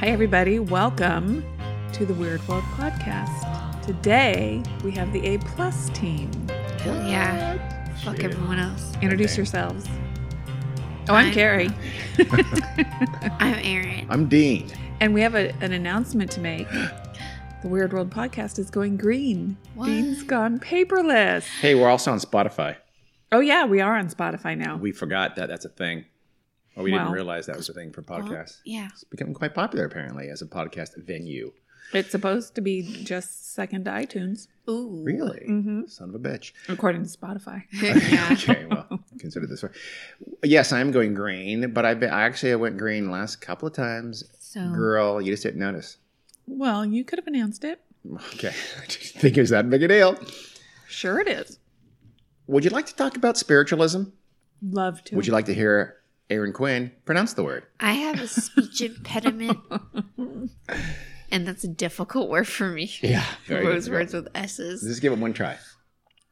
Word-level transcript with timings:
Hi, 0.00 0.06
everybody. 0.08 0.58
Welcome 0.58 1.44
to 1.92 2.06
the 2.06 2.14
Weird 2.14 2.46
World 2.48 2.64
Podcast. 2.64 3.82
Today 3.84 4.62
we 4.84 4.90
have 4.92 5.12
the 5.12 5.24
A 5.26 5.38
Plus 5.38 5.88
team. 5.90 6.30
Hell 6.80 6.94
yeah. 7.08 7.94
Fuck 8.04 8.22
everyone 8.22 8.58
else. 8.58 8.94
Introduce 9.02 9.32
Okay. 9.32 9.36
yourselves. 9.38 9.86
Oh, 11.08 11.14
I'm 11.14 11.26
I'm- 11.26 11.32
Carrie. 11.34 11.70
I'm 13.40 13.54
Aaron. 13.64 14.06
I'm 14.10 14.28
Dean. 14.28 14.70
And 15.00 15.14
we 15.14 15.20
have 15.22 15.34
a, 15.34 15.52
an 15.62 15.72
announcement 15.72 16.30
to 16.32 16.40
make. 16.40 16.68
The 17.60 17.66
Weird 17.66 17.92
World 17.92 18.10
Podcast 18.10 18.60
is 18.60 18.70
going 18.70 18.96
green. 18.96 19.56
What? 19.74 19.86
Dean's 19.86 20.22
gone 20.22 20.60
paperless. 20.60 21.44
Hey, 21.60 21.74
we're 21.74 21.88
also 21.88 22.12
on 22.12 22.20
Spotify. 22.20 22.76
Oh, 23.32 23.40
yeah, 23.40 23.64
we 23.64 23.80
are 23.80 23.96
on 23.98 24.08
Spotify 24.08 24.56
now. 24.56 24.76
We 24.76 24.92
forgot 24.92 25.34
that 25.34 25.48
that's 25.48 25.64
a 25.64 25.68
thing. 25.68 26.04
Or 26.78 26.84
we 26.84 26.92
Wow. 26.92 26.98
didn't 26.98 27.12
realize 27.12 27.46
that 27.46 27.56
was 27.56 27.68
a 27.68 27.72
thing 27.74 27.90
for 27.92 28.02
podcasts. 28.02 28.60
Yeah. 28.64 28.88
It's 28.92 29.04
becoming 29.04 29.34
quite 29.34 29.52
popular 29.54 29.84
apparently 29.84 30.28
as 30.28 30.40
a 30.42 30.46
podcast 30.46 30.96
venue. 30.96 31.52
It's 31.92 32.10
supposed 32.10 32.54
to 32.54 32.60
be 32.60 32.82
just 33.04 33.52
second 33.54 33.86
to 33.86 33.90
iTunes, 33.90 34.46
Ooh. 34.68 35.00
Really? 35.02 35.46
Mhm. 35.48 35.88
Son 35.90 36.10
of 36.10 36.14
a 36.14 36.18
bitch. 36.18 36.52
according 36.68 37.02
to 37.04 37.08
Spotify. 37.08 37.64
yeah. 37.72 38.28
okay, 38.32 38.66
well, 38.66 39.00
consider 39.18 39.46
this 39.46 39.62
way. 39.62 39.70
Yes, 40.44 40.70
I'm 40.72 40.90
going 40.90 41.14
green, 41.14 41.72
but 41.72 41.84
I've 41.86 41.98
been, 41.98 42.10
I 42.10 42.22
actually 42.24 42.52
I 42.52 42.56
went 42.56 42.76
green 42.76 43.10
last 43.10 43.40
couple 43.40 43.66
of 43.66 43.74
times. 43.74 44.22
So 44.38 44.68
Girl, 44.70 45.20
you 45.20 45.32
just 45.32 45.42
didn't 45.42 45.60
notice. 45.60 45.96
Well, 46.46 46.84
you 46.84 47.04
could 47.04 47.18
have 47.18 47.26
announced 47.26 47.64
it. 47.64 47.80
Okay, 48.34 48.48
I 48.82 48.86
didn't 48.86 49.20
think 49.20 49.36
it 49.36 49.40
was 49.40 49.50
that 49.50 49.68
big 49.70 49.82
a 49.82 49.88
deal. 49.88 50.18
Sure, 50.88 51.18
it 51.20 51.26
is. 51.28 51.58
Would 52.46 52.64
you 52.64 52.70
like 52.70 52.86
to 52.86 52.94
talk 52.94 53.16
about 53.16 53.36
spiritualism? 53.36 54.04
Love 54.62 55.02
to. 55.04 55.16
Would 55.16 55.26
you 55.26 55.32
like 55.32 55.46
to 55.46 55.54
hear 55.54 55.96
Aaron 56.30 56.52
Quinn 56.52 56.92
pronounce 57.04 57.32
the 57.34 57.42
word? 57.42 57.64
I 57.80 57.92
have 57.92 58.20
a 58.20 58.28
speech 58.28 58.80
impediment. 58.82 59.58
and 61.30 61.46
that's 61.46 61.64
a 61.64 61.68
difficult 61.68 62.28
word 62.28 62.46
for 62.48 62.68
me. 62.68 62.90
Yeah, 63.02 63.24
very 63.46 63.64
good. 63.64 63.74
Those 63.76 63.90
words 63.90 64.12
with 64.14 64.28
S's. 64.34 64.82
Just 64.82 65.00
give 65.02 65.12
it 65.12 65.18
one 65.18 65.32
try. 65.32 65.56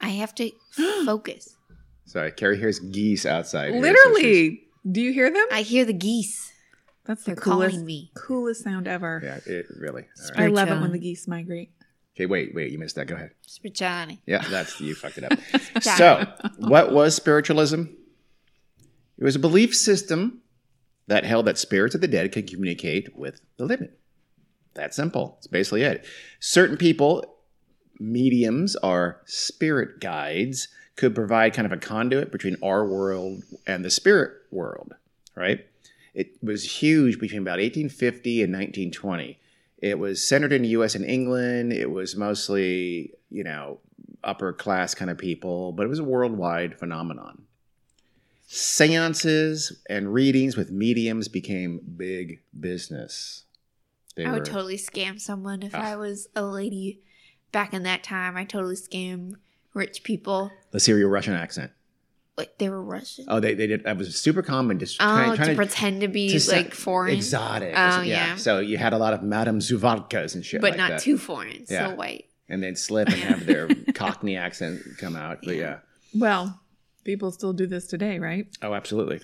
I 0.00 0.08
have 0.10 0.34
to 0.36 0.50
focus. 1.04 1.56
Sorry, 2.04 2.30
Carrie 2.32 2.58
hears 2.58 2.78
geese 2.78 3.26
outside. 3.26 3.72
here, 3.72 3.82
so 3.82 3.86
she's- 3.86 3.94
Literally. 3.96 4.62
Do 4.90 5.00
you 5.00 5.12
hear 5.12 5.30
them? 5.32 5.46
I 5.50 5.62
hear 5.62 5.84
the 5.84 5.92
geese. 5.92 6.52
That's 7.06 7.24
the 7.24 7.32
They're 7.32 7.36
coolest, 7.36 7.72
calling 7.72 7.86
me. 7.86 8.10
coolest 8.16 8.62
sound 8.62 8.86
ever. 8.86 9.20
Yeah, 9.24 9.38
it 9.46 9.66
really. 9.76 10.02
All 10.02 10.30
right. 10.36 10.44
I 10.44 10.46
love 10.46 10.68
it 10.68 10.80
when 10.80 10.92
the 10.92 10.98
geese 10.98 11.26
migrate. 11.26 11.70
Okay, 12.16 12.26
wait, 12.26 12.54
wait, 12.54 12.70
you 12.72 12.78
missed 12.78 12.94
that. 12.96 13.06
Go 13.06 13.14
ahead. 13.16 13.30
Speciality. 13.42 14.20
Yeah, 14.26 14.44
that's 14.48 14.80
you 14.80 14.94
fucked 14.94 15.18
it 15.18 15.24
up. 15.24 15.38
so, 15.82 16.24
what 16.58 16.92
was 16.92 17.14
spiritualism? 17.16 17.84
It 19.18 19.24
was 19.24 19.36
a 19.36 19.40
belief 19.40 19.74
system 19.74 20.42
that 21.06 21.24
held 21.24 21.46
that 21.46 21.58
spirits 21.58 21.94
of 21.94 22.00
the 22.00 22.08
dead 22.08 22.32
could 22.32 22.50
communicate 22.50 23.16
with 23.16 23.40
the 23.56 23.64
living. 23.64 23.90
That 24.74 24.94
simple. 24.94 25.36
It's 25.38 25.46
basically 25.46 25.82
it. 25.82 26.04
Certain 26.40 26.76
people, 26.76 27.38
mediums 27.98 28.76
or 28.82 29.22
spirit 29.24 30.00
guides, 30.00 30.68
could 30.96 31.14
provide 31.14 31.54
kind 31.54 31.66
of 31.66 31.72
a 31.72 31.78
conduit 31.78 32.32
between 32.32 32.56
our 32.62 32.86
world 32.86 33.42
and 33.66 33.84
the 33.84 33.90
spirit 33.90 34.32
world, 34.50 34.94
right? 35.34 35.64
It 36.14 36.32
was 36.42 36.80
huge 36.80 37.18
between 37.18 37.42
about 37.42 37.58
1850 37.58 38.42
and 38.42 38.52
1920. 38.52 39.38
It 39.78 39.98
was 39.98 40.26
centered 40.26 40.52
in 40.52 40.62
the 40.62 40.68
U.S. 40.68 40.94
and 40.94 41.04
England. 41.04 41.72
It 41.72 41.90
was 41.90 42.16
mostly, 42.16 43.12
you 43.30 43.44
know, 43.44 43.78
upper 44.24 44.52
class 44.52 44.94
kind 44.94 45.10
of 45.10 45.18
people, 45.18 45.72
but 45.72 45.84
it 45.84 45.90
was 45.90 45.98
a 45.98 46.04
worldwide 46.04 46.78
phenomenon. 46.78 47.45
Seances 48.46 49.72
and 49.88 50.12
readings 50.12 50.56
with 50.56 50.70
mediums 50.70 51.28
became 51.28 51.80
big 51.96 52.40
business. 52.58 53.44
They 54.16 54.24
I 54.24 54.30
would 54.32 54.40
were- 54.40 54.44
totally 54.46 54.76
scam 54.76 55.20
someone 55.20 55.62
if 55.62 55.74
Ah. 55.74 55.92
I 55.92 55.96
was 55.96 56.28
a 56.34 56.42
lady 56.42 57.00
back 57.52 57.72
in 57.74 57.82
that 57.84 58.02
time. 58.02 58.36
I 58.36 58.44
totally 58.44 58.76
scam 58.76 59.34
rich 59.74 60.02
people. 60.04 60.50
Let's 60.72 60.86
hear 60.86 60.98
your 60.98 61.08
Russian 61.08 61.34
accent. 61.34 61.72
Like 62.36 62.58
they 62.58 62.68
were 62.68 62.82
Russian. 62.82 63.24
Oh, 63.28 63.40
they, 63.40 63.54
they 63.54 63.66
did. 63.66 63.84
That 63.84 63.96
was 63.96 64.14
super 64.14 64.42
common. 64.42 64.78
Just 64.78 64.96
Oh, 65.00 65.04
trying, 65.04 65.30
to 65.30 65.36
trying 65.36 65.56
pretend 65.56 66.00
to 66.02 66.08
be 66.08 66.28
to 66.30 66.40
sa- 66.40 66.56
like 66.56 66.74
foreign, 66.74 67.14
exotic. 67.14 67.72
Oh, 67.74 68.02
yeah. 68.02 68.36
So 68.36 68.58
you 68.60 68.76
had 68.76 68.92
a 68.92 68.98
lot 68.98 69.14
of 69.14 69.22
Madame 69.22 69.58
Zuvalkas 69.60 70.34
and 70.34 70.44
shit 70.44 70.60
but 70.60 70.72
like 70.72 70.78
not 70.78 70.90
that. 70.90 71.00
too 71.00 71.16
foreign. 71.16 71.64
Yeah. 71.68 71.88
So 71.90 71.94
white. 71.94 72.26
and 72.48 72.62
then 72.62 72.76
slip 72.76 73.08
and 73.08 73.16
have 73.20 73.46
their 73.46 73.68
Cockney 73.94 74.36
accent 74.36 74.82
come 74.98 75.16
out. 75.16 75.38
But 75.44 75.56
yeah. 75.56 75.78
Well, 76.14 76.60
people 77.06 77.30
still 77.30 77.54
do 77.54 77.66
this 77.66 77.86
today, 77.86 78.18
right? 78.18 78.46
Oh, 78.60 78.74
absolutely. 78.74 79.20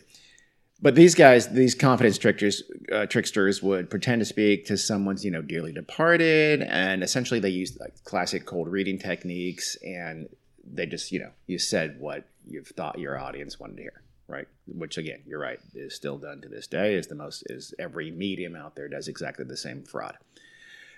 But 0.80 0.94
these 0.96 1.14
guys, 1.14 1.48
these 1.48 1.74
confidence 1.74 2.18
tricksters, 2.18 2.62
uh, 2.90 3.06
tricksters 3.06 3.62
would 3.62 3.88
pretend 3.90 4.20
to 4.20 4.24
speak 4.24 4.66
to 4.66 4.76
someone's, 4.76 5.24
you 5.24 5.30
know, 5.30 5.42
dearly 5.42 5.72
departed, 5.72 6.62
and 6.62 7.04
essentially 7.04 7.38
they 7.38 7.50
used 7.50 7.78
like 7.78 8.02
classic 8.04 8.46
cold 8.46 8.68
reading 8.68 8.98
techniques, 8.98 9.76
and 9.84 10.28
they 10.64 10.86
just, 10.86 11.12
you 11.12 11.20
know, 11.20 11.30
you 11.46 11.58
said 11.58 12.00
what 12.00 12.24
you 12.44 12.62
thought 12.62 12.98
your 12.98 13.16
audience 13.16 13.60
wanted 13.60 13.76
to 13.76 13.82
hear, 13.82 14.02
right? 14.26 14.48
Which 14.66 14.98
again, 14.98 15.20
you're 15.24 15.38
right, 15.38 15.60
is 15.74 15.94
still 15.94 16.18
done 16.18 16.40
to 16.40 16.48
this 16.48 16.66
day. 16.66 16.94
Is 16.94 17.06
the 17.06 17.14
most 17.14 17.44
is 17.46 17.74
every 17.78 18.10
medium 18.10 18.56
out 18.56 18.74
there 18.74 18.88
does 18.88 19.06
exactly 19.06 19.44
the 19.44 19.56
same 19.56 19.84
fraud. 19.84 20.16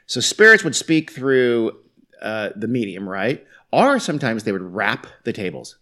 So 0.07 0.21
spirits 0.21 0.65
would 0.65 0.77
speak 0.77 1.11
through 1.11 1.79
uh, 2.23 2.51
the 2.57 2.69
medium, 2.69 3.07
right? 3.07 3.47
Or 3.71 3.99
sometimes 3.99 4.45
they 4.45 4.53
would 4.53 4.63
rap 4.63 5.07
the 5.25 5.33
tables, 5.33 5.77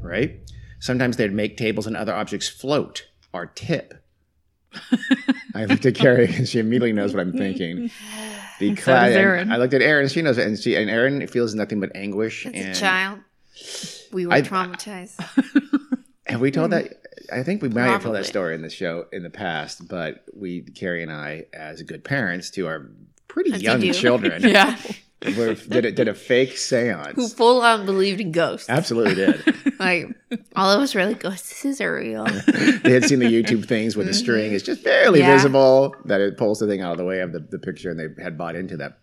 right? 0.00 0.40
Sometimes 0.78 1.16
they'd 1.16 1.32
make 1.32 1.56
tables 1.56 1.86
and 1.86 1.96
other 1.96 2.14
objects 2.14 2.48
float 2.48 3.06
or 3.32 3.46
tip. 3.46 3.94
I 5.54 5.64
looked 5.64 5.84
at 5.86 5.94
Carrie 5.94 6.32
and 6.34 6.48
she 6.48 6.58
immediately 6.58 6.92
knows 6.92 7.12
what 7.12 7.20
I'm 7.20 7.32
thinking. 7.32 7.90
The 8.60 8.76
So 8.76 8.92
does. 8.92 9.48
I 9.50 9.56
looked 9.56 9.74
at 9.74 9.82
Aaron 9.82 10.04
and 10.04 10.12
she 10.12 10.22
knows 10.22 10.38
it. 10.38 10.46
And 10.46 10.58
she 10.58 10.76
and 10.76 10.88
Aaron 10.90 11.26
feels 11.26 11.54
nothing 11.54 11.80
but 11.80 11.94
anguish. 11.94 12.46
As 12.46 12.52
and 12.54 12.68
a 12.70 12.74
child, 12.74 13.18
we 14.12 14.26
were 14.26 14.32
I- 14.32 14.42
traumatized. 14.42 15.16
have 16.26 16.40
we 16.40 16.50
told 16.50 16.70
that? 16.72 16.94
I 17.32 17.42
think 17.42 17.62
we 17.62 17.68
might 17.68 17.86
have 17.86 18.02
told 18.02 18.16
that 18.16 18.26
story 18.26 18.54
in 18.54 18.62
the 18.62 18.70
show 18.70 19.06
in 19.12 19.22
the 19.22 19.30
past, 19.30 19.86
but 19.88 20.24
we, 20.34 20.62
Carrie 20.62 21.02
and 21.02 21.12
I, 21.12 21.44
as 21.52 21.80
good 21.82 22.02
parents 22.04 22.50
to 22.52 22.66
our 22.66 22.90
pretty 23.28 23.52
As 23.52 23.62
young 23.62 23.80
do. 23.80 23.92
children, 23.92 24.42
yeah. 24.48 24.76
Did, 25.20 25.84
a, 25.84 25.92
did 25.92 26.08
a 26.08 26.14
fake 26.14 26.56
seance. 26.56 27.14
Who 27.16 27.28
full 27.28 27.60
on 27.60 27.86
believed 27.86 28.20
in 28.20 28.32
ghosts. 28.32 28.68
Absolutely 28.68 29.14
did. 29.14 29.54
Like, 29.80 30.14
all 30.56 30.70
of 30.70 30.82
us 30.82 30.94
were 30.94 31.06
like, 31.06 31.20
ghosts, 31.20 31.48
this 31.48 31.64
isn't 31.64 31.86
real. 31.86 32.24
they 32.82 32.92
had 32.92 33.04
seen 33.04 33.18
the 33.18 33.24
YouTube 33.24 33.64
things 33.64 33.96
with 33.96 34.08
the 34.08 34.12
string. 34.12 34.52
It's 34.52 34.62
just 34.62 34.84
barely 34.84 35.20
Yeah. 35.20 35.32
visible 35.34 35.94
that 36.04 36.20
it 36.20 36.36
pulls 36.36 36.58
the 36.58 36.66
thing 36.66 36.82
out 36.82 36.92
of 36.92 36.98
the 36.98 37.06
way 37.06 37.20
of 37.20 37.32
the, 37.32 37.38
the 37.38 37.58
picture, 37.58 37.90
and 37.90 37.98
they 37.98 38.22
had 38.22 38.36
bought 38.36 38.56
into 38.56 38.76
that. 38.76 38.98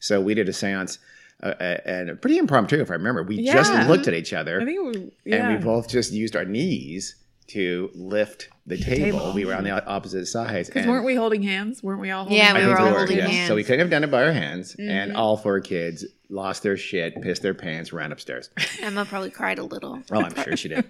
So 0.00 0.20
we 0.20 0.34
did 0.34 0.46
a 0.46 0.52
seance, 0.52 0.98
uh, 1.42 1.54
uh, 1.58 1.78
and 1.86 2.20
pretty 2.20 2.36
impromptu, 2.36 2.78
if 2.78 2.90
I 2.90 2.94
remember. 2.94 3.22
We 3.22 3.42
just 3.42 3.72
looked 3.88 4.06
at 4.06 4.12
each 4.12 4.34
other, 4.34 4.60
I 4.60 4.66
think 4.66 4.94
we, 4.94 5.10
yeah. 5.24 5.48
and 5.48 5.58
we 5.58 5.64
both 5.64 5.88
just 5.88 6.12
used 6.12 6.36
our 6.36 6.44
knees 6.44 7.14
to 7.48 7.90
lift 7.94 8.48
the 8.66 8.76
table. 8.76 9.18
table. 9.20 9.32
We 9.34 9.44
were 9.44 9.54
on 9.54 9.64
the 9.64 9.84
opposite 9.86 10.26
sides. 10.26 10.68
Because 10.68 10.86
weren't 10.86 11.04
we 11.06 11.14
holding 11.14 11.42
hands? 11.42 11.82
Weren't 11.82 12.00
we 12.00 12.10
all 12.10 12.24
holding 12.24 12.38
Yeah, 12.38 12.50
I 12.50 12.52
we 12.54 12.58
hands? 12.60 12.68
were 12.70 12.76
think 12.76 12.88
all 12.90 12.96
holding 12.98 13.16
yes. 13.16 13.30
hands. 13.30 13.48
So 13.48 13.54
we 13.54 13.64
couldn't 13.64 13.80
have 13.80 13.90
done 13.90 14.04
it 14.04 14.10
by 14.10 14.24
our 14.24 14.32
hands, 14.32 14.76
and 14.78 15.12
Mhm. 15.12 15.16
all 15.16 15.36
four 15.36 15.60
kids 15.60 16.04
lost 16.30 16.62
their 16.62 16.76
shit, 16.76 17.20
pissed 17.22 17.40
their 17.42 17.54
pants, 17.54 17.92
ran 17.92 18.12
upstairs. 18.12 18.50
Emma 18.82 19.04
probably 19.06 19.30
cried 19.30 19.58
a 19.58 19.64
little. 19.64 20.02
Oh, 20.12 20.20
I'm 20.22 20.34
sure 20.44 20.56
she 20.56 20.68
did. 20.68 20.84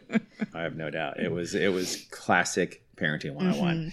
I 0.52 0.62
have 0.62 0.74
no 0.76 0.90
doubt. 0.90 1.20
It 1.20 1.30
was 1.30 1.54
it 1.54 1.72
was 1.72 2.06
classic 2.10 2.82
parenting 2.96 3.34
101. 3.34 3.92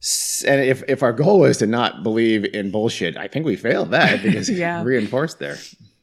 S- 0.00 0.44
And 0.46 0.60
if, 0.60 0.82
if 0.88 1.02
our 1.02 1.12
goal 1.12 1.40
was 1.40 1.58
to 1.58 1.66
not 1.66 2.02
believe 2.02 2.44
in 2.54 2.70
bullshit, 2.70 3.16
I 3.16 3.26
think 3.28 3.44
we 3.44 3.56
failed 3.56 3.90
that 3.90 4.22
because 4.22 4.48
Yeah. 4.58 4.82
reinforced 4.84 5.38
their 5.40 5.56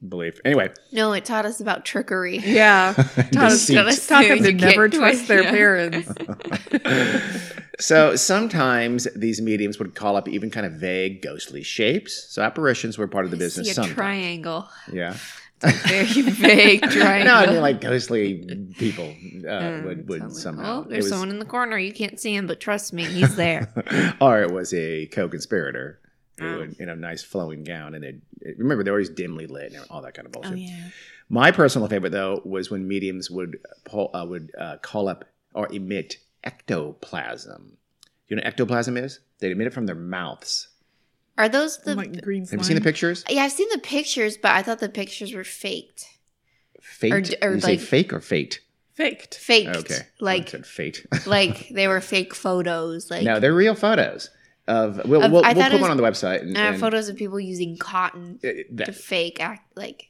belief. 0.09 0.39
Anyway, 0.45 0.71
No, 0.91 1.13
it 1.13 1.25
taught 1.25 1.45
us 1.45 1.59
about 1.59 1.85
trickery. 1.85 2.37
Yeah. 2.37 2.93
Taught 3.31 3.35
us- 3.35 3.67
Deceit. 3.67 3.75
gonna 3.75 3.95
taught 3.95 4.27
them 4.27 4.43
to 4.43 4.53
never 4.53 4.89
trust 4.99 5.27
their 5.27 5.43
Yeah. 5.43 5.51
parents. 5.51 6.09
so 7.79 8.15
sometimes 8.15 9.07
these 9.15 9.41
mediums 9.41 9.79
would 9.79 9.95
call 9.95 10.15
up 10.15 10.27
even 10.27 10.49
kind 10.49 10.65
of 10.65 10.73
vague 10.73 11.21
ghostly 11.21 11.63
shapes. 11.63 12.27
So 12.29 12.41
apparitions 12.41 12.97
were 12.97 13.07
part 13.07 13.25
of 13.25 13.31
the 13.31 13.37
business. 13.37 13.67
See 13.67 13.71
a 13.71 13.73
sometimes. 13.75 13.95
triangle. 13.95 14.69
Yeah. 14.91 15.15
Very 15.61 16.21
vague 16.21 16.81
triangle. 16.83 17.25
no, 17.33 17.39
I 17.39 17.45
mean 17.47 17.61
like 17.61 17.81
ghostly 17.81 18.43
people 18.77 19.05
uh, 19.05 19.11
Mm, 19.11 19.85
would, 19.85 20.07
would 20.09 20.19
someone- 20.19 20.35
somehow. 20.35 20.83
Oh, 20.85 20.89
there's 20.89 21.03
was- 21.05 21.09
someone 21.11 21.29
in 21.29 21.39
the 21.39 21.45
corner. 21.45 21.77
You 21.77 21.93
can't 21.93 22.19
see 22.19 22.35
him, 22.35 22.45
but 22.45 22.59
trust 22.59 22.93
me, 22.93 23.05
he's 23.05 23.35
there. 23.35 23.69
or 24.21 24.41
it 24.41 24.51
was 24.51 24.73
a 24.73 25.07
co-conspirator 25.07 25.99
who 26.39 26.45
Oh. 26.47 26.57
would, 26.59 26.79
in 26.79 26.89
a 26.89 26.95
nice 26.95 27.23
flowing 27.23 27.63
gown, 27.63 27.95
and 27.95 28.03
they 28.03 28.15
remember 28.57 28.83
they're 28.83 28.93
always 28.93 29.09
dimly 29.09 29.47
lit 29.47 29.71
and 29.73 29.85
all 29.89 30.01
that 30.01 30.13
kind 30.13 30.25
of 30.25 30.31
bullshit. 30.31 30.51
oh 30.53 30.55
yeah. 30.55 30.89
My 31.29 31.51
personal 31.51 31.87
favorite 31.87 32.11
though 32.11 32.41
was 32.45 32.69
when 32.69 32.87
mediums 32.87 33.31
would 33.31 33.57
pull, 33.83 34.11
uh, 34.13 34.25
would 34.27 34.51
uh, 34.59 34.77
call 34.81 35.07
up 35.07 35.25
or 35.53 35.67
emit 35.73 36.17
ectoplasm. 36.43 37.77
Do 37.97 38.09
you 38.27 38.35
know 38.37 38.41
what 38.41 38.47
ectoplasm 38.47 38.97
is? 38.97 39.19
They 39.39 39.51
emit 39.51 39.67
it 39.67 39.73
from 39.73 39.85
their 39.85 39.95
mouths. 39.95 40.67
Are 41.37 41.49
those 41.49 41.79
the? 41.79 41.95
like 41.95 42.21
green 42.21 42.41
Have 42.43 42.49
slime. 42.49 42.59
you 42.59 42.63
seen 42.65 42.75
the 42.75 42.81
pictures? 42.81 43.23
yeah, 43.29 43.43
I've 43.43 43.51
seen 43.51 43.67
the 43.71 43.79
pictures, 43.79 44.37
but 44.37 44.51
I 44.51 44.61
thought 44.63 44.79
the 44.79 44.89
pictures 44.89 45.33
were 45.33 45.43
faked. 45.43 46.05
Fate. 46.81 47.13
Or- 47.13 47.21
Did 47.21 47.37
or 47.41 47.55
you 47.55 47.61
say 47.61 47.77
fake 47.77 48.13
or 48.13 48.21
fate? 48.21 48.61
Faked. 48.93 49.35
Faked. 49.35 49.75
Okay, 49.75 49.95
I 49.95 50.05
Like 50.21 50.49
said 50.49 50.65
fate. 50.65 51.05
like 51.25 51.67
they 51.69 51.87
were 51.87 51.99
fake 51.99 52.33
photos. 52.33 53.11
Like 53.11 53.23
no, 53.23 53.39
they're 53.39 53.53
real 53.53 53.75
photos. 53.75 54.29
Of 54.67 54.97
we'll, 55.05 55.21
Of- 55.23 55.31
we'll, 55.31 55.41
we'll 55.43 55.53
put 55.53 55.73
it 55.73 55.81
one 55.81 55.91
on 55.91 55.97
the 55.97 56.03
website. 56.03 56.41
And, 56.41 56.57
And 56.57 56.79
photos 56.79 57.07
of 57.09 57.15
people 57.15 57.39
using 57.39 57.77
cotton 57.77 58.39
it, 58.41 58.75
to 58.77 58.91
fake 58.91 59.39
act 59.39 59.77
like 59.77 60.09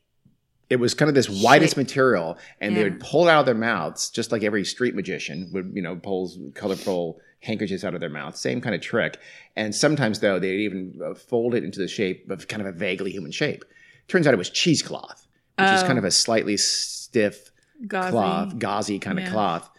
it 0.70 0.78
was 0.78 0.94
kind 0.96 1.10
of 1.10 1.16
this 1.16 1.30
whitest 1.30 1.78
material, 1.78 2.38
and 2.60 2.76
they 2.76 2.84
would 2.84 3.00
pull 3.00 3.28
it 3.28 3.32
out 3.32 3.42
of 3.42 3.46
their 3.46 3.54
mouths, 3.54 4.10
just 4.10 4.32
like 4.32 4.42
every 4.44 4.66
street 4.66 4.96
magician 4.96 5.50
would, 5.54 5.72
you 5.76 5.82
know, 5.82 5.96
pulls 5.96 6.40
colorful 6.56 7.20
handkerchiefs 7.42 7.84
out 7.84 7.94
of 7.94 8.00
their 8.00 8.10
mouth. 8.10 8.36
Same 8.36 8.62
kind 8.62 8.74
of 8.74 8.82
trick. 8.82 9.20
And 9.56 9.76
sometimes, 9.76 10.22
though, 10.22 10.40
they'd 10.40 10.62
even 10.62 11.00
uh, 11.06 11.14
fold 11.14 11.54
it 11.54 11.64
into 11.64 11.80
the 11.80 11.88
shape 11.88 12.32
of 12.32 12.48
kind 12.48 12.64
of 12.64 12.68
a 12.68 12.72
vaguely 12.72 13.12
human 13.12 13.32
shape. 13.32 13.64
Turns 14.08 14.26
out 14.26 14.34
it 14.34 14.38
was 14.38 14.50
cheesecloth, 14.50 15.28
which 15.60 15.68
is 15.70 15.84
Oh. 15.84 15.86
kind 15.86 16.00
of 16.00 16.04
a 16.04 16.10
slightly 16.12 16.58
stiff 16.58 17.52
Gauzy. 17.88 18.10
cloth, 18.10 18.58
gauzy 18.58 18.98
kind 18.98 19.20
of 19.20 19.30
cloth 19.30 19.70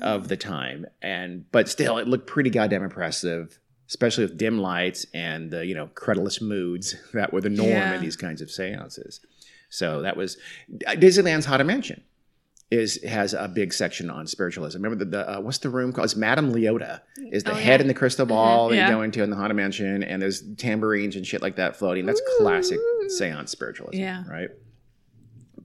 of 0.00 0.28
the 0.28 0.36
time. 0.36 0.86
And 1.02 1.50
but 1.50 1.68
still, 1.68 1.98
it 1.98 2.06
looked 2.06 2.28
pretty 2.28 2.50
goddamn 2.50 2.84
impressive, 2.84 3.58
especially 3.88 4.24
with 4.24 4.36
dim 4.38 4.58
lights 4.58 5.06
and 5.14 5.50
the 5.50 5.64
you 5.66 5.74
know 5.74 5.86
credulous 5.94 6.40
moods 6.40 6.94
that 7.14 7.32
were 7.32 7.40
the 7.40 7.50
norm 7.50 7.68
Yeah. 7.70 7.94
in 7.96 8.02
these 8.02 8.16
kinds 8.16 8.40
of 8.42 8.50
seances. 8.50 9.20
So 9.70 10.02
that 10.02 10.16
was 10.16 10.36
Disneyland's 10.70 11.46
Haunted 11.46 11.66
Mansion 11.66 12.02
is 12.70 13.00
has 13.04 13.32
a 13.32 13.46
big 13.46 13.72
section 13.72 14.10
on 14.10 14.26
spiritualism. 14.26 14.82
Remember 14.82 15.04
the, 15.04 15.10
the 15.10 15.36
uh, 15.36 15.40
what's 15.40 15.58
the 15.58 15.68
room 15.70 15.92
called? 15.92 16.06
It's 16.06 16.16
Madame 16.16 16.52
Leota 16.52 17.00
is 17.30 17.44
the 17.44 17.52
Oh, 17.52 17.54
head 17.54 17.78
yeah. 17.78 17.82
in 17.82 17.86
the 17.88 17.94
crystal 17.94 18.26
ball 18.26 18.68
that 18.70 18.74
Yeah. 18.76 18.88
you 18.88 18.94
go 18.94 19.02
into 19.02 19.22
in 19.22 19.30
the 19.30 19.36
Haunted 19.36 19.56
Mansion, 19.56 20.02
and 20.02 20.20
there's 20.20 20.42
tambourines 20.56 21.14
and 21.14 21.24
shit 21.26 21.42
like 21.42 21.56
that 21.56 21.76
floating. 21.76 22.06
That's 22.06 22.20
classic 22.38 22.78
seance 23.08 23.52
spiritualism, 23.52 24.00
Yeah. 24.00 24.24
right? 24.28 24.50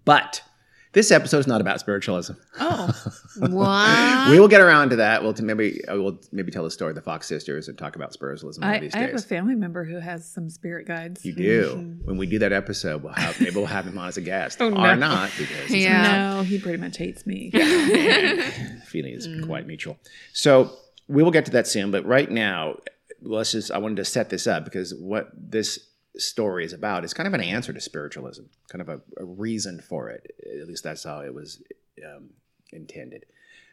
But 0.06 0.44
this 0.94 1.10
episode 1.12 1.38
is 1.40 1.48
not 1.48 1.62
about 1.62 1.80
spiritualism. 1.80 2.34
Oh, 2.60 2.92
what? 3.40 4.30
we 4.30 4.40
will 4.40 4.48
get 4.48 4.60
around 4.62 4.90
to 4.90 4.98
that. 4.98 5.24
We'll 5.24 5.34
t- 5.34 5.44
maybe 5.44 5.84
uh, 5.86 5.96
we'll 5.96 6.20
maybe 6.32 6.52
tell 6.52 6.64
the 6.64 6.72
story 6.72 6.90
of 6.92 6.96
the 6.96 7.02
Fox 7.02 7.28
sisters 7.28 7.68
and 7.70 7.78
talk 7.78 7.96
about 7.96 8.12
spiritualism 8.14 8.62
one 8.62 8.70
I, 8.72 8.76
of 8.76 8.82
these 8.82 8.96
I 8.96 9.00
have 9.00 9.14
a 9.14 9.20
family 9.20 9.56
member 9.56 9.84
who 9.86 10.00
has 10.00 10.30
some 10.30 10.50
spirit 10.50 10.88
guides. 10.88 11.26
You 11.26 11.34
do. 11.34 11.70
Mm-hmm. 11.76 12.08
When 12.08 12.18
we 12.18 12.26
do 12.28 12.40
that 12.40 12.52
episode, 12.52 13.04
we'll 13.04 13.14
have 13.14 13.40
maybe 13.40 13.56
we'll 13.56 13.66
have 13.68 13.86
him 13.88 13.98
on 13.98 14.08
as 14.10 14.18
a 14.18 14.22
guest 14.22 14.62
Oh, 14.62 14.68
or 14.68 14.72
no. 14.72 14.96
not 14.96 15.32
because 15.38 15.68
he's 15.68 15.84
Yeah. 15.84 16.34
No, 16.36 16.44
he 16.44 16.60
pretty 16.60 16.78
much 16.78 16.98
hates 16.98 17.26
me. 17.26 17.52
feeling 18.86 19.14
is 19.14 19.28
quite 19.46 19.68
mutual. 19.68 19.98
So 20.34 20.72
we 21.08 21.24
will 21.24 21.32
get 21.32 21.46
to 21.46 21.52
that 21.52 21.68
soon, 21.68 21.92
but 21.92 22.06
right 22.06 22.30
now, 22.30 22.78
let's 23.22 23.52
just 23.54 23.72
I 23.72 23.78
wanted 23.78 23.98
to 23.98 24.06
set 24.06 24.30
this 24.30 24.48
up 24.48 24.66
because 24.66 24.94
what 24.96 25.30
this 25.36 25.80
story 26.18 26.66
is 26.66 26.74
about 26.74 27.04
is 27.06 27.14
kind 27.14 27.28
of 27.28 27.34
an 27.34 27.42
answer 27.42 27.72
to 27.74 27.80
spiritualism, 27.82 28.44
kind 28.70 28.82
of 28.82 28.90
a, 28.90 29.02
a 29.18 29.26
reason 29.26 29.80
for 29.82 30.10
it. 30.10 30.36
At 30.62 30.68
least 30.68 30.84
that's 30.84 31.04
how 31.04 31.22
it 31.22 31.34
was 31.34 31.62
um, 32.06 32.32
intended. 32.72 33.26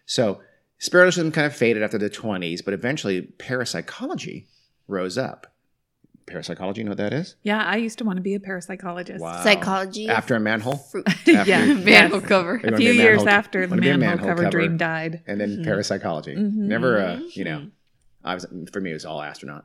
So 0.06 0.40
spiritualism 0.78 1.32
kind 1.32 1.46
of 1.46 1.54
faded 1.54 1.82
after 1.82 1.98
the 1.98 2.10
20s, 2.10 2.64
but 2.64 2.74
eventually 2.74 3.22
parapsychology 3.22 4.46
rose 4.86 5.18
up. 5.18 5.52
Parapsychology, 6.26 6.80
you 6.80 6.84
know 6.84 6.90
what 6.90 6.98
that 6.98 7.14
is? 7.14 7.36
Yeah, 7.42 7.64
I 7.64 7.76
used 7.76 7.96
to 7.98 8.04
want 8.04 8.18
to 8.18 8.22
be 8.22 8.34
a 8.34 8.38
parapsychologist. 8.38 9.18
Wow. 9.18 9.42
Psychology. 9.42 10.08
After 10.08 10.34
a 10.36 10.40
manhole? 10.40 10.76
Fruit. 10.76 11.06
yeah, 11.26 11.64
Manhole 11.74 12.20
cover. 12.20 12.56
A 12.62 12.76
few 12.76 12.90
a 12.90 12.94
years 12.94 13.24
manhole- 13.24 13.28
after 13.30 13.66
the 13.66 13.70
wanna 13.70 13.80
be 13.82 13.88
a 13.88 13.96
manhole, 13.96 14.16
manhole 14.16 14.28
cover, 14.28 14.42
cover. 14.44 14.50
dream 14.50 14.76
died. 14.76 15.22
And 15.26 15.40
then 15.40 15.64
parapsychology. 15.64 16.36
Mhm. 16.36 16.52
Never, 16.54 16.98
uh, 17.00 17.20
you 17.32 17.44
know, 17.44 17.68
I 18.22 18.34
was 18.34 18.44
for 18.72 18.80
me 18.80 18.90
it 18.90 18.94
was 18.94 19.06
all 19.06 19.22
astronaut. 19.22 19.64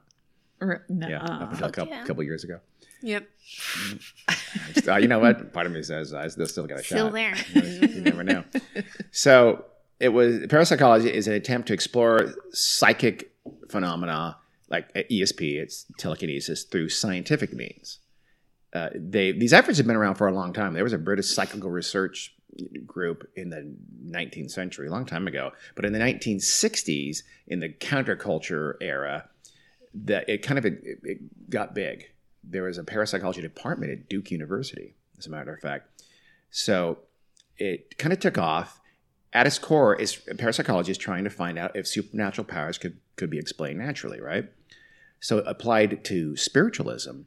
Or, 0.70 0.86
no, 0.90 1.08
Yeah, 1.08 1.24
up 1.24 1.52
until 1.52 1.68
a 1.68 1.72
couple, 1.72 1.94
yeah. 1.94 2.06
couple 2.06 2.24
years 2.24 2.44
ago. 2.44 2.60
Yep. 3.02 3.28
Uh, 4.88 4.98
you 4.98 5.08
know 5.08 5.20
what? 5.20 5.54
Part 5.54 5.66
of 5.66 5.72
me 5.72 5.82
says 5.84 6.14
I 6.14 6.28
still 6.28 6.46
still 6.46 6.68
got 6.68 6.80
a 6.80 6.84
Still 6.84 7.12
shot. 7.12 7.38
Still 7.38 7.62
there. 7.64 7.88
You 7.88 8.02
never 8.02 8.24
know. 8.24 8.44
So 9.12 9.66
it 10.00 10.10
was 10.10 10.46
parapsychology 10.48 11.12
is 11.12 11.28
an 11.28 11.34
attempt 11.34 11.68
to 11.70 11.74
explore 11.74 12.34
psychic 12.52 13.32
phenomena 13.70 14.38
like 14.70 14.92
ESP, 14.94 15.62
it's 15.62 15.86
telekinesis 15.98 16.64
through 16.64 16.90
scientific 16.90 17.54
means. 17.54 18.00
Uh, 18.74 18.90
they 18.96 19.32
these 19.32 19.54
efforts 19.54 19.78
have 19.78 19.86
been 19.88 19.96
around 19.96 20.16
for 20.16 20.28
a 20.28 20.34
long 20.34 20.52
time. 20.52 20.74
There 20.74 20.84
was 20.84 20.94
a 20.94 20.98
British 20.98 21.28
psychical 21.28 21.70
research 21.70 22.34
group 22.86 23.30
in 23.36 23.50
the 23.50 23.76
19th 24.10 24.52
century, 24.52 24.88
a 24.88 24.92
long 24.92 25.06
time 25.06 25.28
ago. 25.28 25.52
But 25.76 25.86
in 25.86 25.94
the 25.94 26.00
1960s, 26.00 27.20
in 27.48 27.60
the 27.60 27.70
counterculture 27.70 28.76
era, 28.82 29.30
that 29.94 30.28
it 30.30 30.42
kind 30.42 30.58
of 30.58 30.66
it, 30.66 30.82
it 31.04 31.50
got 31.50 31.74
big. 31.74 32.10
There 32.44 32.64
was 32.64 32.78
a 32.78 32.84
parapsychology 32.84 33.42
department 33.42 33.92
at 33.92 34.10
Duke 34.10 34.32
University, 34.32 34.96
as 35.18 35.28
a 35.28 35.30
matter 35.30 35.54
of 35.54 35.62
fact. 35.62 36.04
So 36.52 37.00
it 37.58 37.98
kind 37.98 38.14
of 38.14 38.20
took 38.20 38.38
off. 38.38 38.80
At 39.36 39.48
its 39.48 39.58
core, 39.58 39.96
is 39.96 40.16
parapsychology 40.38 40.92
is 40.92 40.98
trying 40.98 41.24
to 41.24 41.30
find 41.32 41.58
out 41.58 41.76
if 41.76 41.88
supernatural 41.88 42.46
powers 42.46 42.78
could 42.78 43.00
could 43.16 43.32
be 43.32 43.40
explained 43.40 43.80
naturally, 43.80 44.22
right? 44.22 44.46
So 45.20 45.40
applied 45.40 46.04
to 46.06 46.36
spiritualism, 46.38 47.22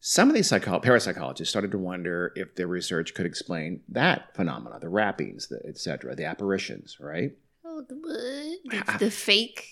some 0.00 0.28
of 0.28 0.34
these 0.34 0.48
psycho- 0.48 0.80
parapsychologists 0.80 1.48
started 1.48 1.70
to 1.72 1.78
wonder 1.78 2.32
if 2.36 2.54
their 2.54 2.66
research 2.66 3.14
could 3.14 3.26
explain 3.26 3.80
that 3.88 4.34
phenomena, 4.34 4.78
the 4.78 4.88
rappings, 4.88 5.48
the 5.48 5.60
etc., 5.66 6.14
the 6.14 6.24
apparitions, 6.24 6.98
right? 7.00 7.32
Oh, 7.64 7.82
the, 7.88 7.94
what? 7.94 8.86
the, 8.86 8.92
ah, 8.92 8.96
the 8.98 9.10
fake. 9.10 9.66